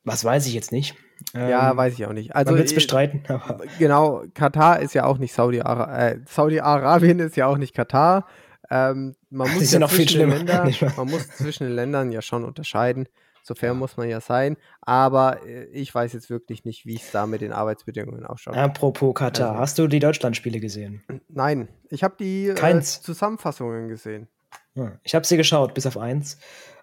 Was 0.05 0.25
weiß 0.25 0.47
ich 0.47 0.55
jetzt 0.55 0.73
nicht. 0.73 0.97
Ja, 1.35 1.71
ähm, 1.71 1.77
weiß 1.77 1.95
ich 1.95 2.07
auch 2.07 2.13
nicht. 2.13 2.35
Also, 2.35 2.51
man 2.51 2.59
wird 2.59 2.69
es 2.69 2.75
bestreiten. 2.75 3.23
Genau, 3.79 4.25
Katar 4.35 4.81
ist 4.81 4.95
ja 4.95 5.05
auch 5.05 5.19
nicht 5.19 5.33
Saudi-Arabien. 5.33 5.97
Äh, 5.97 6.25
Saudi-Arabien 6.27 7.19
ist 7.21 7.37
ja 7.37 7.47
auch 7.47 7.59
nicht 7.59 7.75
Katar. 7.75 8.27
Ähm, 8.71 9.15
man 9.33 9.53
muss 9.53 9.73
ja, 9.73 9.77
ja 9.77 9.79
noch 9.81 9.91
viel 9.91 10.09
schlimmer. 10.09 10.37
Länder, 10.37 10.71
man 10.97 11.11
muss 11.11 11.29
zwischen 11.29 11.65
den 11.65 11.75
Ländern 11.75 12.13
ja 12.13 12.23
schon 12.23 12.45
unterscheiden. 12.45 13.09
So 13.43 13.55
fair 13.55 13.75
muss 13.75 13.97
man 13.97 14.09
ja 14.09 14.21
sein. 14.21 14.57
Aber 14.83 15.45
äh, 15.45 15.65
ich 15.73 15.93
weiß 15.93 16.13
jetzt 16.13 16.31
wirklich 16.31 16.65
nicht, 16.65 16.87
wie 16.87 16.97
es 16.97 17.11
da 17.11 17.27
mit 17.27 17.41
den 17.41 17.53
Arbeitsbedingungen 17.53 18.25
ausschaut. 18.25 18.57
Apropos 18.57 19.15
Katar, 19.15 19.51
also, 19.51 19.61
hast 19.61 19.79
du 19.79 19.89
die 19.89 19.99
Deutschlandspiele 19.99 20.61
gesehen? 20.61 21.03
Nein, 21.29 21.69
ich 21.89 22.05
habe 22.05 22.15
die 22.21 22.49
äh, 22.49 22.81
Zusammenfassungen 22.81 23.89
gesehen. 23.89 24.29
Ja, 24.75 24.99
ich 25.03 25.15
habe 25.15 25.27
sie 25.27 25.37
geschaut, 25.37 25.75
bis 25.75 25.87
auf 25.87 25.99
eins. 25.99 26.39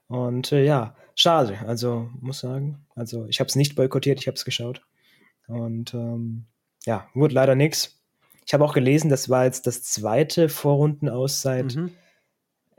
Und 0.08 0.52
äh, 0.52 0.64
ja, 0.66 0.96
schade. 1.16 1.60
Also 1.66 2.10
muss 2.20 2.40
sagen, 2.40 2.86
also 2.96 3.26
ich 3.28 3.40
habe 3.40 3.48
es 3.48 3.56
nicht 3.56 3.76
boykottiert, 3.76 4.20
ich 4.20 4.28
habe 4.28 4.36
es 4.36 4.44
geschaut. 4.44 4.82
Und 5.48 5.94
ähm, 5.94 6.46
ja, 6.86 7.08
wurde 7.14 7.36
leider 7.36 7.56
nichts. 7.56 8.02
Ich 8.46 8.54
habe 8.54 8.66
auch 8.66 8.74
gelesen, 8.74 9.10
das 9.10 9.30
war 9.30 9.46
jetzt 9.46 9.68
das 9.68 9.84
zweite 9.84 10.50
Vorrunden 10.50 11.08
aus 11.08 11.42
seit 11.42 11.76
mhm. 11.76 11.92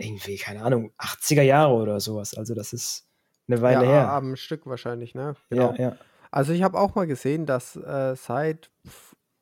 Irgendwie, 0.00 0.36
keine 0.36 0.62
Ahnung, 0.62 0.92
80er 0.98 1.42
Jahre 1.42 1.74
oder 1.74 2.00
sowas. 2.00 2.34
Also 2.34 2.54
das 2.54 2.72
ist 2.72 3.06
eine 3.48 3.62
Weile 3.62 3.84
ja, 3.84 3.90
her. 3.90 4.12
Am 4.12 4.36
Stück 4.36 4.66
wahrscheinlich, 4.66 5.14
ne? 5.14 5.34
Genau. 5.50 5.72
Ja, 5.72 5.90
ja. 5.90 5.96
Also 6.30 6.52
ich 6.52 6.62
habe 6.62 6.78
auch 6.78 6.94
mal 6.94 7.06
gesehen, 7.06 7.46
dass 7.46 7.76
äh, 7.76 8.14
seit 8.16 8.70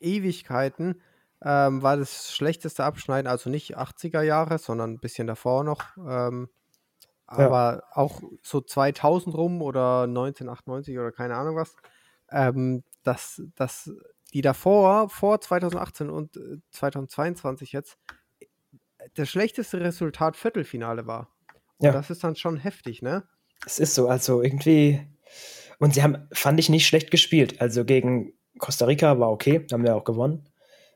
Ewigkeiten 0.01 1.01
ähm, 1.45 1.83
war 1.83 1.97
das 1.97 2.35
schlechteste 2.35 2.85
Abschneiden, 2.85 3.31
also 3.31 3.51
nicht 3.51 3.79
80er 3.79 4.23
Jahre, 4.23 4.59
sondern 4.59 4.93
ein 4.93 4.99
bisschen 4.99 5.27
davor 5.27 5.65
noch. 5.65 5.97
Ähm, 5.99 6.49
aber 7.27 7.75
ja. 7.77 7.83
auch 7.93 8.23
so 8.43 8.61
2000 8.61 9.37
rum 9.37 9.61
oder 9.61 10.03
1998 10.05 10.99
oder 10.99 11.13
keine 11.13 11.37
Ahnung 11.37 11.57
was, 11.57 11.77
ähm, 12.31 12.83
dass, 13.03 13.43
dass 13.55 13.91
die 14.33 14.41
davor, 14.41 15.11
vor 15.11 15.41
2018 15.41 16.11
und 16.11 16.41
2022 16.71 17.75
äh, 17.75 17.77
jetzt, 17.77 17.99
das 19.15 19.29
schlechteste 19.29 19.81
Resultat 19.81 20.37
Viertelfinale 20.37 21.07
war. 21.07 21.29
Und 21.79 21.87
ja. 21.87 21.93
das 21.93 22.11
ist 22.11 22.25
dann 22.25 22.37
schon 22.37 22.57
heftig, 22.57 23.03
ne? 23.03 23.25
Es 23.65 23.79
ist 23.79 23.95
so, 23.95 24.09
also 24.09 24.43
irgendwie. 24.43 25.01
Und 25.79 25.95
sie 25.95 26.03
haben, 26.03 26.29
fand 26.33 26.59
ich, 26.59 26.69
nicht 26.69 26.87
schlecht 26.87 27.11
gespielt. 27.11 27.61
Also 27.61 27.85
gegen 27.85 28.33
Costa 28.59 28.87
Rica 28.87 29.19
war 29.19 29.31
okay, 29.31 29.65
haben 29.73 29.85
wir 29.85 29.97
auch 29.97 30.05
gewonnen. 30.05 30.49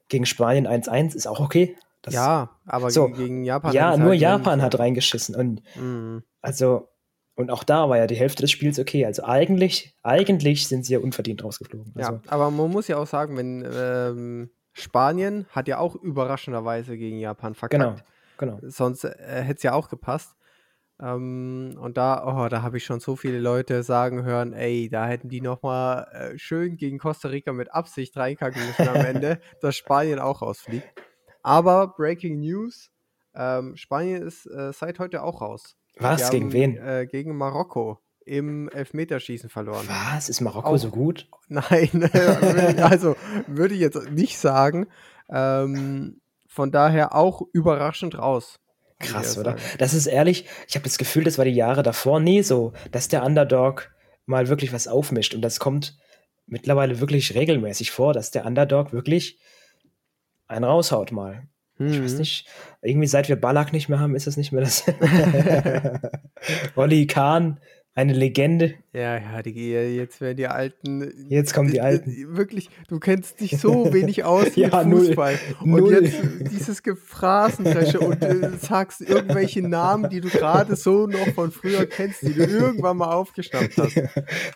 gegen 0.09 0.27
Spanien 0.27 0.67
1-1 0.67 1.15
ist 1.15 1.27
auch 1.27 1.41
okay. 1.41 1.77
Das, 2.03 2.15
ja, 2.15 2.51
aber 2.67 2.91
so, 2.91 3.09
gegen 3.09 3.45
Japan. 3.45 3.73
Ja, 3.73 3.97
nur 3.97 4.11
halt 4.11 4.21
Japan 4.21 4.61
hat 4.61 4.79
reingeschissen. 4.79 5.37
Und 5.37 5.63
mhm. 5.77 6.25
also, 6.41 6.89
und 7.37 7.51
auch 7.51 7.63
da 7.63 7.89
war 7.89 7.97
ja 7.97 8.09
die 8.09 8.17
Hälfte 8.17 8.43
des 8.43 8.51
Spiels 8.51 8.79
okay. 8.81 9.07
Also 9.07 9.23
eigentlich, 9.23 9.97
eigentlich 10.03 10.67
sind 10.67 10.85
sie 10.85 10.95
ja 10.95 10.99
unverdient 10.99 11.45
rausgeflogen. 11.45 11.93
Also, 11.95 12.13
ja, 12.13 12.21
aber 12.27 12.51
man 12.51 12.71
muss 12.71 12.89
ja 12.89 12.97
auch 12.97 13.07
sagen, 13.07 13.37
wenn 13.37 13.65
ähm, 13.73 14.51
Spanien 14.73 15.47
hat 15.51 15.69
ja 15.69 15.79
auch 15.79 15.95
überraschenderweise 15.97 16.97
gegen 16.97 17.19
Japan 17.19 17.55
verkackt. 17.55 18.05
Genau, 18.39 18.57
genau. 18.59 18.71
Sonst 18.71 19.05
äh, 19.05 19.43
hätte 19.43 19.59
es 19.59 19.63
ja 19.63 19.75
auch 19.75 19.89
gepasst. 19.89 20.35
Ähm, 21.01 21.77
und 21.81 21.97
da, 21.97 22.25
oh, 22.27 22.49
da 22.49 22.63
habe 22.63 22.77
ich 22.77 22.85
schon 22.85 23.01
so 23.01 23.17
viele 23.17 23.39
Leute 23.39 23.83
sagen 23.83 24.25
hören, 24.25 24.53
ey, 24.53 24.89
da 24.89 25.07
hätten 25.07 25.29
die 25.29 25.41
nochmal 25.41 26.07
äh, 26.13 26.39
schön 26.39 26.77
gegen 26.77 26.99
Costa 26.99 27.29
Rica 27.29 27.53
mit 27.53 27.73
Absicht 27.73 28.17
reinkacken 28.17 28.65
müssen 28.65 28.89
am 28.89 29.05
Ende, 29.05 29.41
dass 29.61 29.77
Spanien 29.77 30.19
auch 30.19 30.43
rausfliegt. 30.43 30.89
Aber 31.43 31.89
Breaking 31.89 32.41
News, 32.41 32.91
ähm, 33.35 33.77
Spanien 33.77 34.23
ist 34.23 34.47
äh, 34.47 34.73
seit 34.73 34.99
heute 34.99 35.23
auch 35.23 35.41
raus. 35.41 35.77
Was? 35.99 36.25
Haben, 36.25 36.31
gegen 36.31 36.53
wen? 36.53 36.77
Äh, 36.77 37.07
gegen 37.07 37.37
Marokko 37.37 37.99
im 38.27 38.69
Elfmeterschießen 38.69 39.51
verloren. 39.51 39.87
Was? 39.89 40.29
Ist 40.29 40.41
Marokko 40.41 40.71
auch, 40.71 40.77
so 40.77 40.91
gut? 40.91 41.29
Nein, 41.49 42.11
also 42.83 43.17
würde 43.47 43.75
ich 43.75 43.81
jetzt 43.81 44.11
nicht 44.11 44.39
sagen. 44.39 44.87
Ähm, 45.31 46.21
von 46.47 46.71
daher 46.71 47.15
auch 47.15 47.43
überraschend 47.53 48.19
raus. 48.19 48.59
Krass, 48.99 49.37
oder? 49.37 49.57
Das 49.79 49.95
ist 49.95 50.07
ehrlich, 50.07 50.47
ich 50.69 50.75
habe 50.77 50.85
das 50.85 50.99
Gefühl, 50.99 51.25
das 51.25 51.39
war 51.39 51.45
die 51.45 51.53
Jahre 51.53 51.83
davor 51.83 52.21
nie 52.21 52.43
so, 52.43 52.73
dass 52.93 53.09
der 53.09 53.25
Underdog 53.25 53.91
mal 54.27 54.49
wirklich 54.49 54.73
was 54.73 54.87
aufmischt. 54.87 55.35
Und 55.35 55.43
das 55.43 55.59
kommt 55.59 55.97
mittlerweile 56.47 57.01
wirklich 57.01 57.35
regelmäßig 57.35 57.91
vor, 57.91 58.13
dass 58.13 58.31
der 58.31 58.47
Underdog 58.47 58.93
wirklich 58.93 59.41
einen 60.47 60.65
raushaut 60.65 61.11
mal. 61.11 61.49
Ich 61.79 62.01
weiß 62.01 62.13
mhm. 62.13 62.19
nicht, 62.19 62.47
irgendwie 62.83 63.07
seit 63.09 63.29
wir 63.29 63.41
Ballack 63.41 63.73
nicht 63.73 63.89
mehr 63.89 63.99
haben, 63.99 64.15
ist 64.15 64.27
das 64.27 64.37
nicht 64.37 64.53
mehr 64.53 64.63
das. 64.63 64.85
Olli 66.77 67.07
Kahn 67.07 67.59
eine 67.95 68.15
Legende. 68.15 68.75
Ja, 68.95 69.19
ja, 69.19 69.43
die, 69.43 69.71
jetzt 69.71 70.21
werden 70.23 70.37
die 70.37 70.47
alten. 70.47 71.13
Jetzt 71.29 71.53
kommen 71.53 71.71
die 71.71 71.81
alten. 71.81 72.37
Wirklich, 72.37 72.71
du 72.89 72.99
kennst 72.99 73.41
dich 73.41 73.59
so 73.59 73.93
wenig 73.93 74.25
aus 74.25 74.57
ja, 74.57 74.83
mit 74.83 74.99
Fußball. 74.99 75.39
Null, 75.63 75.83
und 75.83 75.91
null. 75.91 76.05
jetzt 76.05 76.53
dieses 76.53 76.83
Gefrasendresche 76.83 78.01
und 78.01 78.23
du 78.23 78.57
sagst 78.59 79.03
irgendwelche 79.03 79.63
Namen, 79.63 80.09
die 80.09 80.21
du 80.21 80.29
gerade 80.29 80.75
so 80.77 81.07
noch 81.07 81.29
von 81.35 81.51
früher 81.51 81.85
kennst, 81.85 82.23
die 82.23 82.33
du 82.33 82.45
irgendwann 82.45 82.97
mal 82.97 83.13
aufgeschnappt 83.13 83.77
hast. 83.77 84.01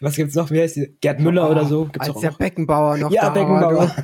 Was 0.00 0.16
gibt's 0.16 0.34
noch? 0.34 0.50
Wie 0.50 0.60
heißt 0.60 0.76
die? 0.76 0.96
Gerd 1.00 1.20
Müller 1.20 1.48
oh, 1.48 1.52
oder 1.52 1.66
so? 1.66 1.84
Gibt's 1.86 2.08
als 2.08 2.20
der 2.20 2.30
Beckenbauer 2.30 2.96
noch 2.96 3.10
ja, 3.10 3.24
da 3.24 3.30
Beckenbauer. 3.30 3.94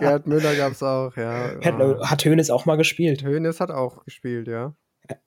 Gerd 0.00 0.26
Müller 0.26 0.54
gab's 0.54 0.82
auch, 0.82 1.16
ja. 1.16 1.52
Hat, 1.64 1.78
hat 1.78 2.24
Hönes 2.24 2.50
auch 2.50 2.66
mal 2.66 2.76
gespielt. 2.76 3.24
Hönes 3.24 3.60
hat 3.60 3.70
auch 3.70 4.04
gespielt, 4.04 4.48
ja. 4.48 4.74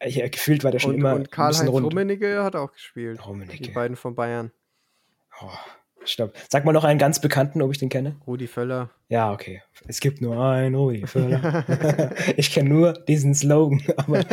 Ja, 0.03 0.27
gefühlt 0.27 0.63
war 0.63 0.71
der 0.71 0.79
schon 0.79 0.91
und, 0.91 0.99
immer. 0.99 1.15
Und 1.15 1.31
Karl-Heinz 1.31 1.69
Rummenigge 1.69 2.43
hat 2.43 2.55
auch 2.55 2.71
gespielt. 2.71 3.25
Rummenigge. 3.25 3.63
Die 3.63 3.71
beiden 3.71 3.95
von 3.95 4.15
Bayern. 4.15 4.51
Oh, 5.41 5.49
stopp. 6.03 6.33
Sag 6.49 6.65
mal 6.65 6.73
noch 6.73 6.83
einen 6.83 6.99
ganz 6.99 7.19
bekannten, 7.19 7.61
ob 7.61 7.71
ich 7.71 7.77
den 7.77 7.89
kenne. 7.89 8.19
Rudi 8.27 8.47
Völler. 8.47 8.91
Ja, 9.09 9.31
okay. 9.31 9.61
Es 9.87 9.99
gibt 9.99 10.21
nur 10.21 10.39
einen 10.43 10.75
Rudi 10.75 11.05
Völler. 11.07 11.65
ich 12.37 12.51
kenne 12.51 12.69
nur 12.69 12.93
diesen 12.93 13.33
Slogan. 13.33 13.81
Aber 13.97 14.23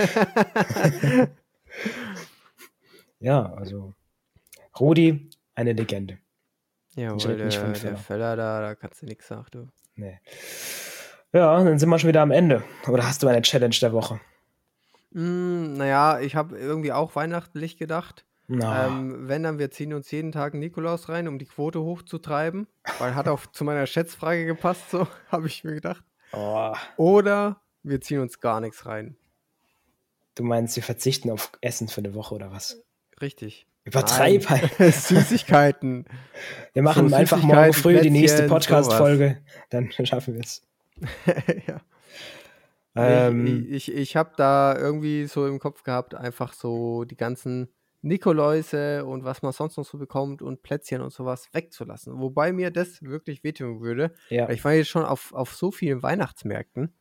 ja, 3.21 3.53
also 3.55 3.95
Rudi, 4.79 5.31
eine 5.55 5.73
Legende. 5.73 6.19
Ja, 6.95 7.15
der, 7.15 7.49
der 7.49 7.97
Völler 7.97 8.37
da, 8.37 8.61
da 8.61 8.75
kannst 8.75 9.03
du 9.03 9.07
nichts 9.07 9.29
sagen, 9.29 9.47
du. 9.51 9.69
Nee. 9.95 10.19
Ja, 11.33 11.63
dann 11.63 11.79
sind 11.79 11.89
wir 11.89 11.99
schon 11.99 12.09
wieder 12.09 12.23
am 12.23 12.31
Ende. 12.31 12.65
Oder 12.87 13.07
hast 13.07 13.23
du 13.23 13.29
eine 13.29 13.43
Challenge 13.43 13.77
der 13.81 13.93
Woche? 13.93 14.21
Hm, 15.13 15.75
naja, 15.77 16.21
ich 16.21 16.37
habe 16.37 16.59
irgendwie 16.59 16.93
auch 16.93 17.17
weihnachtlich 17.17 17.77
gedacht. 17.77 18.25
Na. 18.47 18.87
Ähm, 18.87 19.29
wenn, 19.29 19.43
dann 19.43 19.59
wir 19.59 19.71
ziehen 19.71 19.93
uns 19.93 20.11
jeden 20.11 20.33
Tag 20.33 20.55
einen 20.55 20.61
Nikolaus 20.61 21.11
rein, 21.11 21.29
um 21.29 21.39
die 21.39 21.45
Quote 21.45 21.83
hochzutreiben. 21.83 22.67
Weil 22.99 23.15
hat 23.15 23.29
auch 23.29 23.47
zu 23.47 23.65
meiner 23.65 23.87
Schätzfrage 23.87 24.47
gepasst, 24.47 24.91
so 24.91 25.07
habe 25.31 25.47
ich 25.47 25.65
mir 25.65 25.75
gedacht. 25.75 26.05
Oh. 26.33 26.75
Oder 26.97 27.61
wir 27.83 28.01
ziehen 28.01 28.21
uns 28.21 28.41
gar 28.41 28.61
nichts 28.61 28.87
rein. 28.87 29.17
Du 30.35 30.45
meinst, 30.45 30.77
wir 30.77 30.83
verzichten 30.83 31.31
auf 31.31 31.53
Essen 31.61 31.89
für 31.89 31.99
eine 31.99 32.15
Woche 32.15 32.35
oder 32.35 32.51
was? 32.51 32.83
Richtig. 33.21 33.67
Übertreib 33.85 34.49
halt. 34.49 34.71
Süßigkeiten. 34.79 36.07
Wir 36.73 36.83
machen 36.83 37.09
so 37.09 37.17
einfach 37.17 37.43
morgen 37.43 37.73
früh 37.73 38.01
die 38.01 38.11
nächste 38.11 38.47
Podcast-Folge. 38.47 39.43
Dann 39.71 39.91
schaffen 40.05 40.35
wir 40.35 40.43
es. 40.43 40.63
ja. 41.67 41.81
Ähm, 42.95 43.67
ich 43.69 43.89
ich, 43.89 43.95
ich 43.95 44.17
habe 44.17 44.33
da 44.37 44.77
irgendwie 44.77 45.27
so 45.27 45.47
im 45.47 45.59
Kopf 45.59 45.83
gehabt, 45.83 46.15
einfach 46.15 46.53
so 46.53 47.05
die 47.05 47.17
ganzen 47.17 47.69
Nikoläuse 48.01 49.05
und 49.05 49.25
was 49.25 49.43
man 49.43 49.53
sonst 49.53 49.77
noch 49.77 49.85
so 49.85 49.99
bekommt 49.99 50.41
und 50.41 50.63
Plätzchen 50.63 51.01
und 51.01 51.13
sowas 51.13 51.49
wegzulassen. 51.53 52.19
Wobei 52.19 52.53
mir 52.53 52.71
das 52.71 53.03
wirklich 53.03 53.43
wehtun 53.43 53.81
würde. 53.81 54.15
Ja. 54.31 54.49
ich 54.51 54.65
war 54.65 54.73
jetzt 54.73 54.89
schon 54.89 55.05
auf, 55.05 55.33
auf 55.35 55.55
so 55.55 55.71
vielen 55.71 56.03
Weihnachtsmärkten. 56.03 56.93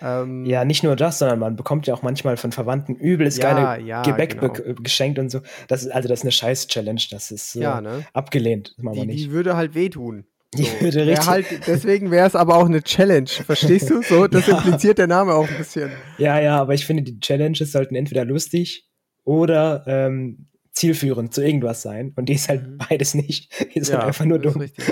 Ähm, 0.00 0.44
ja, 0.44 0.64
nicht 0.64 0.82
nur 0.82 0.96
das, 0.96 1.18
sondern 1.18 1.38
man 1.38 1.56
bekommt 1.56 1.86
ja 1.86 1.94
auch 1.94 2.02
manchmal 2.02 2.36
von 2.36 2.52
Verwandten 2.52 2.96
übelst 2.96 3.42
ja, 3.42 3.52
geile 3.52 3.82
ja, 3.84 4.02
Gebäck 4.02 4.40
genau. 4.40 4.74
geschenkt 4.80 5.18
und 5.18 5.30
so. 5.30 5.40
Das 5.68 5.82
ist, 5.82 5.90
also 5.92 6.08
das 6.08 6.20
ist 6.20 6.24
eine 6.24 6.32
Scheiß-Challenge. 6.32 7.02
Das 7.10 7.30
ist 7.30 7.54
ja, 7.54 7.80
ne? 7.80 8.04
abgelehnt. 8.12 8.74
Das 8.78 8.92
die, 8.94 9.06
die 9.06 9.30
würde 9.30 9.56
halt 9.56 9.74
wehtun. 9.74 10.26
So. 10.56 10.62
Wär 10.80 11.26
halt, 11.26 11.66
deswegen 11.66 12.10
wäre 12.10 12.26
es 12.26 12.34
aber 12.34 12.56
auch 12.56 12.66
eine 12.66 12.82
Challenge, 12.82 13.28
verstehst 13.28 13.90
du? 13.90 14.02
So, 14.02 14.26
das 14.26 14.46
ja. 14.48 14.56
impliziert 14.56 14.98
der 14.98 15.06
Name 15.06 15.34
auch 15.34 15.48
ein 15.48 15.56
bisschen. 15.56 15.90
Ja, 16.18 16.40
ja, 16.40 16.60
aber 16.60 16.74
ich 16.74 16.86
finde, 16.86 17.02
die 17.02 17.18
Challenges 17.20 17.72
sollten 17.72 17.94
entweder 17.94 18.24
lustig 18.24 18.88
oder 19.24 19.84
ähm, 19.86 20.48
zielführend 20.72 21.32
zu 21.32 21.42
irgendwas 21.42 21.82
sein. 21.82 22.12
Und 22.16 22.28
die 22.28 22.34
ist 22.34 22.48
halt 22.48 22.66
mhm. 22.66 22.78
beides 22.78 23.14
nicht. 23.14 23.52
Die 23.74 23.78
ist 23.78 23.88
halt 23.88 23.88
ja, 23.88 23.98
halt 23.98 24.06
einfach 24.08 24.24
nur 24.24 24.38
dumm. 24.38 24.60
Richtig. 24.60 24.84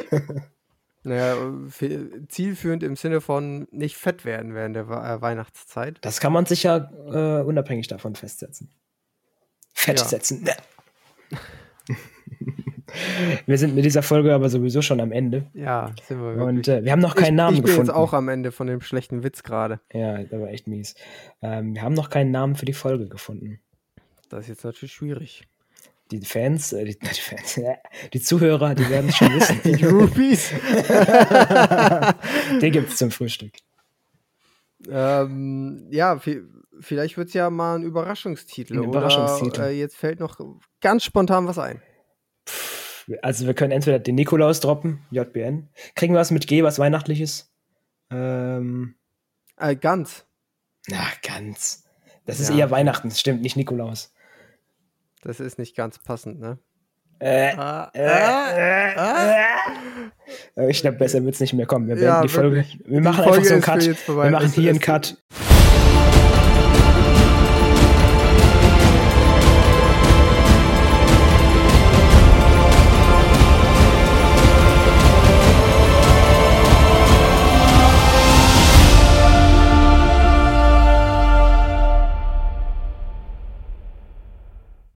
naja, 1.03 1.37
zielführend 2.29 2.83
im 2.83 2.97
Sinne 2.97 3.21
von 3.21 3.67
nicht 3.71 3.97
fett 3.97 4.25
werden 4.25 4.55
während 4.55 4.77
der 4.77 4.85
äh, 4.85 5.21
Weihnachtszeit. 5.21 5.99
Das 6.01 6.21
kann 6.21 6.33
man 6.33 6.47
sich 6.47 6.63
ja 6.63 6.91
äh, 7.11 7.43
unabhängig 7.43 7.89
davon 7.89 8.15
festsetzen. 8.15 8.71
Festsetzen. 9.75 10.45
Ja. 10.47 10.55
Wir 13.47 13.59
sind 13.59 13.75
mit 13.75 13.85
dieser 13.85 14.03
Folge 14.03 14.35
aber 14.35 14.49
sowieso 14.49 14.83
schon 14.83 15.01
am 15.01 15.13
Ende. 15.13 15.47
Ja, 15.55 15.91
sind 16.07 16.21
wir 16.21 16.37
wirklich. 16.37 16.47
Und 16.47 16.69
äh, 16.69 16.85
wir 16.85 16.93
haben 16.93 17.01
noch 17.01 17.15
keinen 17.15 17.35
ich, 17.35 17.37
Namen 17.37 17.57
ich 17.57 17.63
bin 17.63 17.71
gefunden. 17.71 17.89
jetzt 17.89 17.97
auch 17.97 18.13
am 18.13 18.29
Ende 18.29 18.53
von 18.53 18.67
dem 18.67 18.81
schlechten 18.81 19.23
Witz 19.23 19.43
gerade. 19.43 19.81
Ja, 19.93 20.23
der 20.23 20.41
war 20.41 20.49
echt 20.49 20.67
mies. 20.67 20.95
Ähm, 21.41 21.75
wir 21.75 21.83
haben 21.83 21.95
noch 21.95 22.11
keinen 22.11 22.31
Namen 22.31 22.57
für 22.57 22.67
die 22.67 22.73
Folge 22.73 23.09
gefunden. 23.09 23.61
Das 24.29 24.43
ist 24.43 24.49
jetzt 24.49 24.65
natürlich 24.65 24.93
schwierig. 24.93 25.43
Die 26.11 26.21
Fans, 26.21 26.73
äh, 26.73 26.85
die, 26.85 26.99
die, 27.01 27.21
Fans, 27.21 27.61
die 28.13 28.21
Zuhörer, 28.21 28.75
die 28.75 28.89
werden 28.89 29.09
es 29.09 29.17
schon 29.17 29.35
wissen. 29.35 29.61
die 29.65 29.73
Groupies. 29.73 30.51
Den 32.61 32.73
gibt 32.73 32.91
es 32.91 32.97
zum 32.97 33.11
Frühstück. 33.11 33.53
Ähm, 34.89 35.87
ja, 35.91 36.21
vielleicht 36.81 37.17
wird 37.17 37.29
es 37.29 37.35
ja 37.35 37.51
mal 37.51 37.77
ein 37.77 37.83
Überraschungstitel. 37.83 38.79
Ein 38.79 38.85
Überraschungstitel. 38.85 39.61
Oder, 39.61 39.71
äh, 39.71 39.79
jetzt 39.79 39.97
fällt 39.97 40.21
noch 40.21 40.39
ganz 40.81 41.05
spontan 41.05 41.47
was 41.47 41.59
ein. 41.59 41.81
Also 43.23 43.47
wir 43.47 43.55
können 43.55 43.73
entweder 43.73 43.99
den 43.99 44.15
Nikolaus 44.15 44.61
droppen, 44.61 45.05
JBN. 45.11 45.69
Kriegen 45.95 46.15
wir 46.15 46.21
was 46.21 46.31
mit 46.31 46.47
G, 46.47 46.63
was 46.63 46.79
Weihnachtliches? 46.79 47.53
Ähm, 48.11 48.95
äh, 49.59 49.77
ganz. 49.77 50.27
Na, 50.89 51.05
ganz. 51.23 51.85
Das 52.27 52.41
ist 52.41 52.51
eher 52.51 52.71
Weihnachten, 52.71 53.09
das 53.09 53.19
stimmt, 53.19 53.43
nicht 53.43 53.57
Nikolaus. 53.57 54.13
Das 55.23 55.41
ist 55.41 55.59
nicht 55.59 55.77
ganz 55.77 55.99
passend, 55.99 56.41
ne? 56.41 56.59
Äh, 57.19 57.53
ah, 57.57 57.91
äh, 57.95 58.01
äh, 58.01 58.97
ah. 58.97 60.69
Ich 60.69 60.81
glaube, 60.81 60.99
besser 60.99 61.25
wird 61.25 61.35
es 61.35 61.41
nicht 61.41 61.53
mehr 61.53 61.67
kommen. 61.67 61.87
Wir, 61.87 61.97
ja, 61.97 62.21
die 62.21 62.29
Folge, 62.29 62.65
wir 62.85 63.01
machen 63.01 63.25
einfach 63.25 63.45
so 63.45 63.53
einen 63.53 63.63
Cut. 63.63 64.09
Wir 64.09 64.31
machen 64.31 64.51
hier 64.51 64.71
einen 64.71 64.81
Cut. 64.81 65.17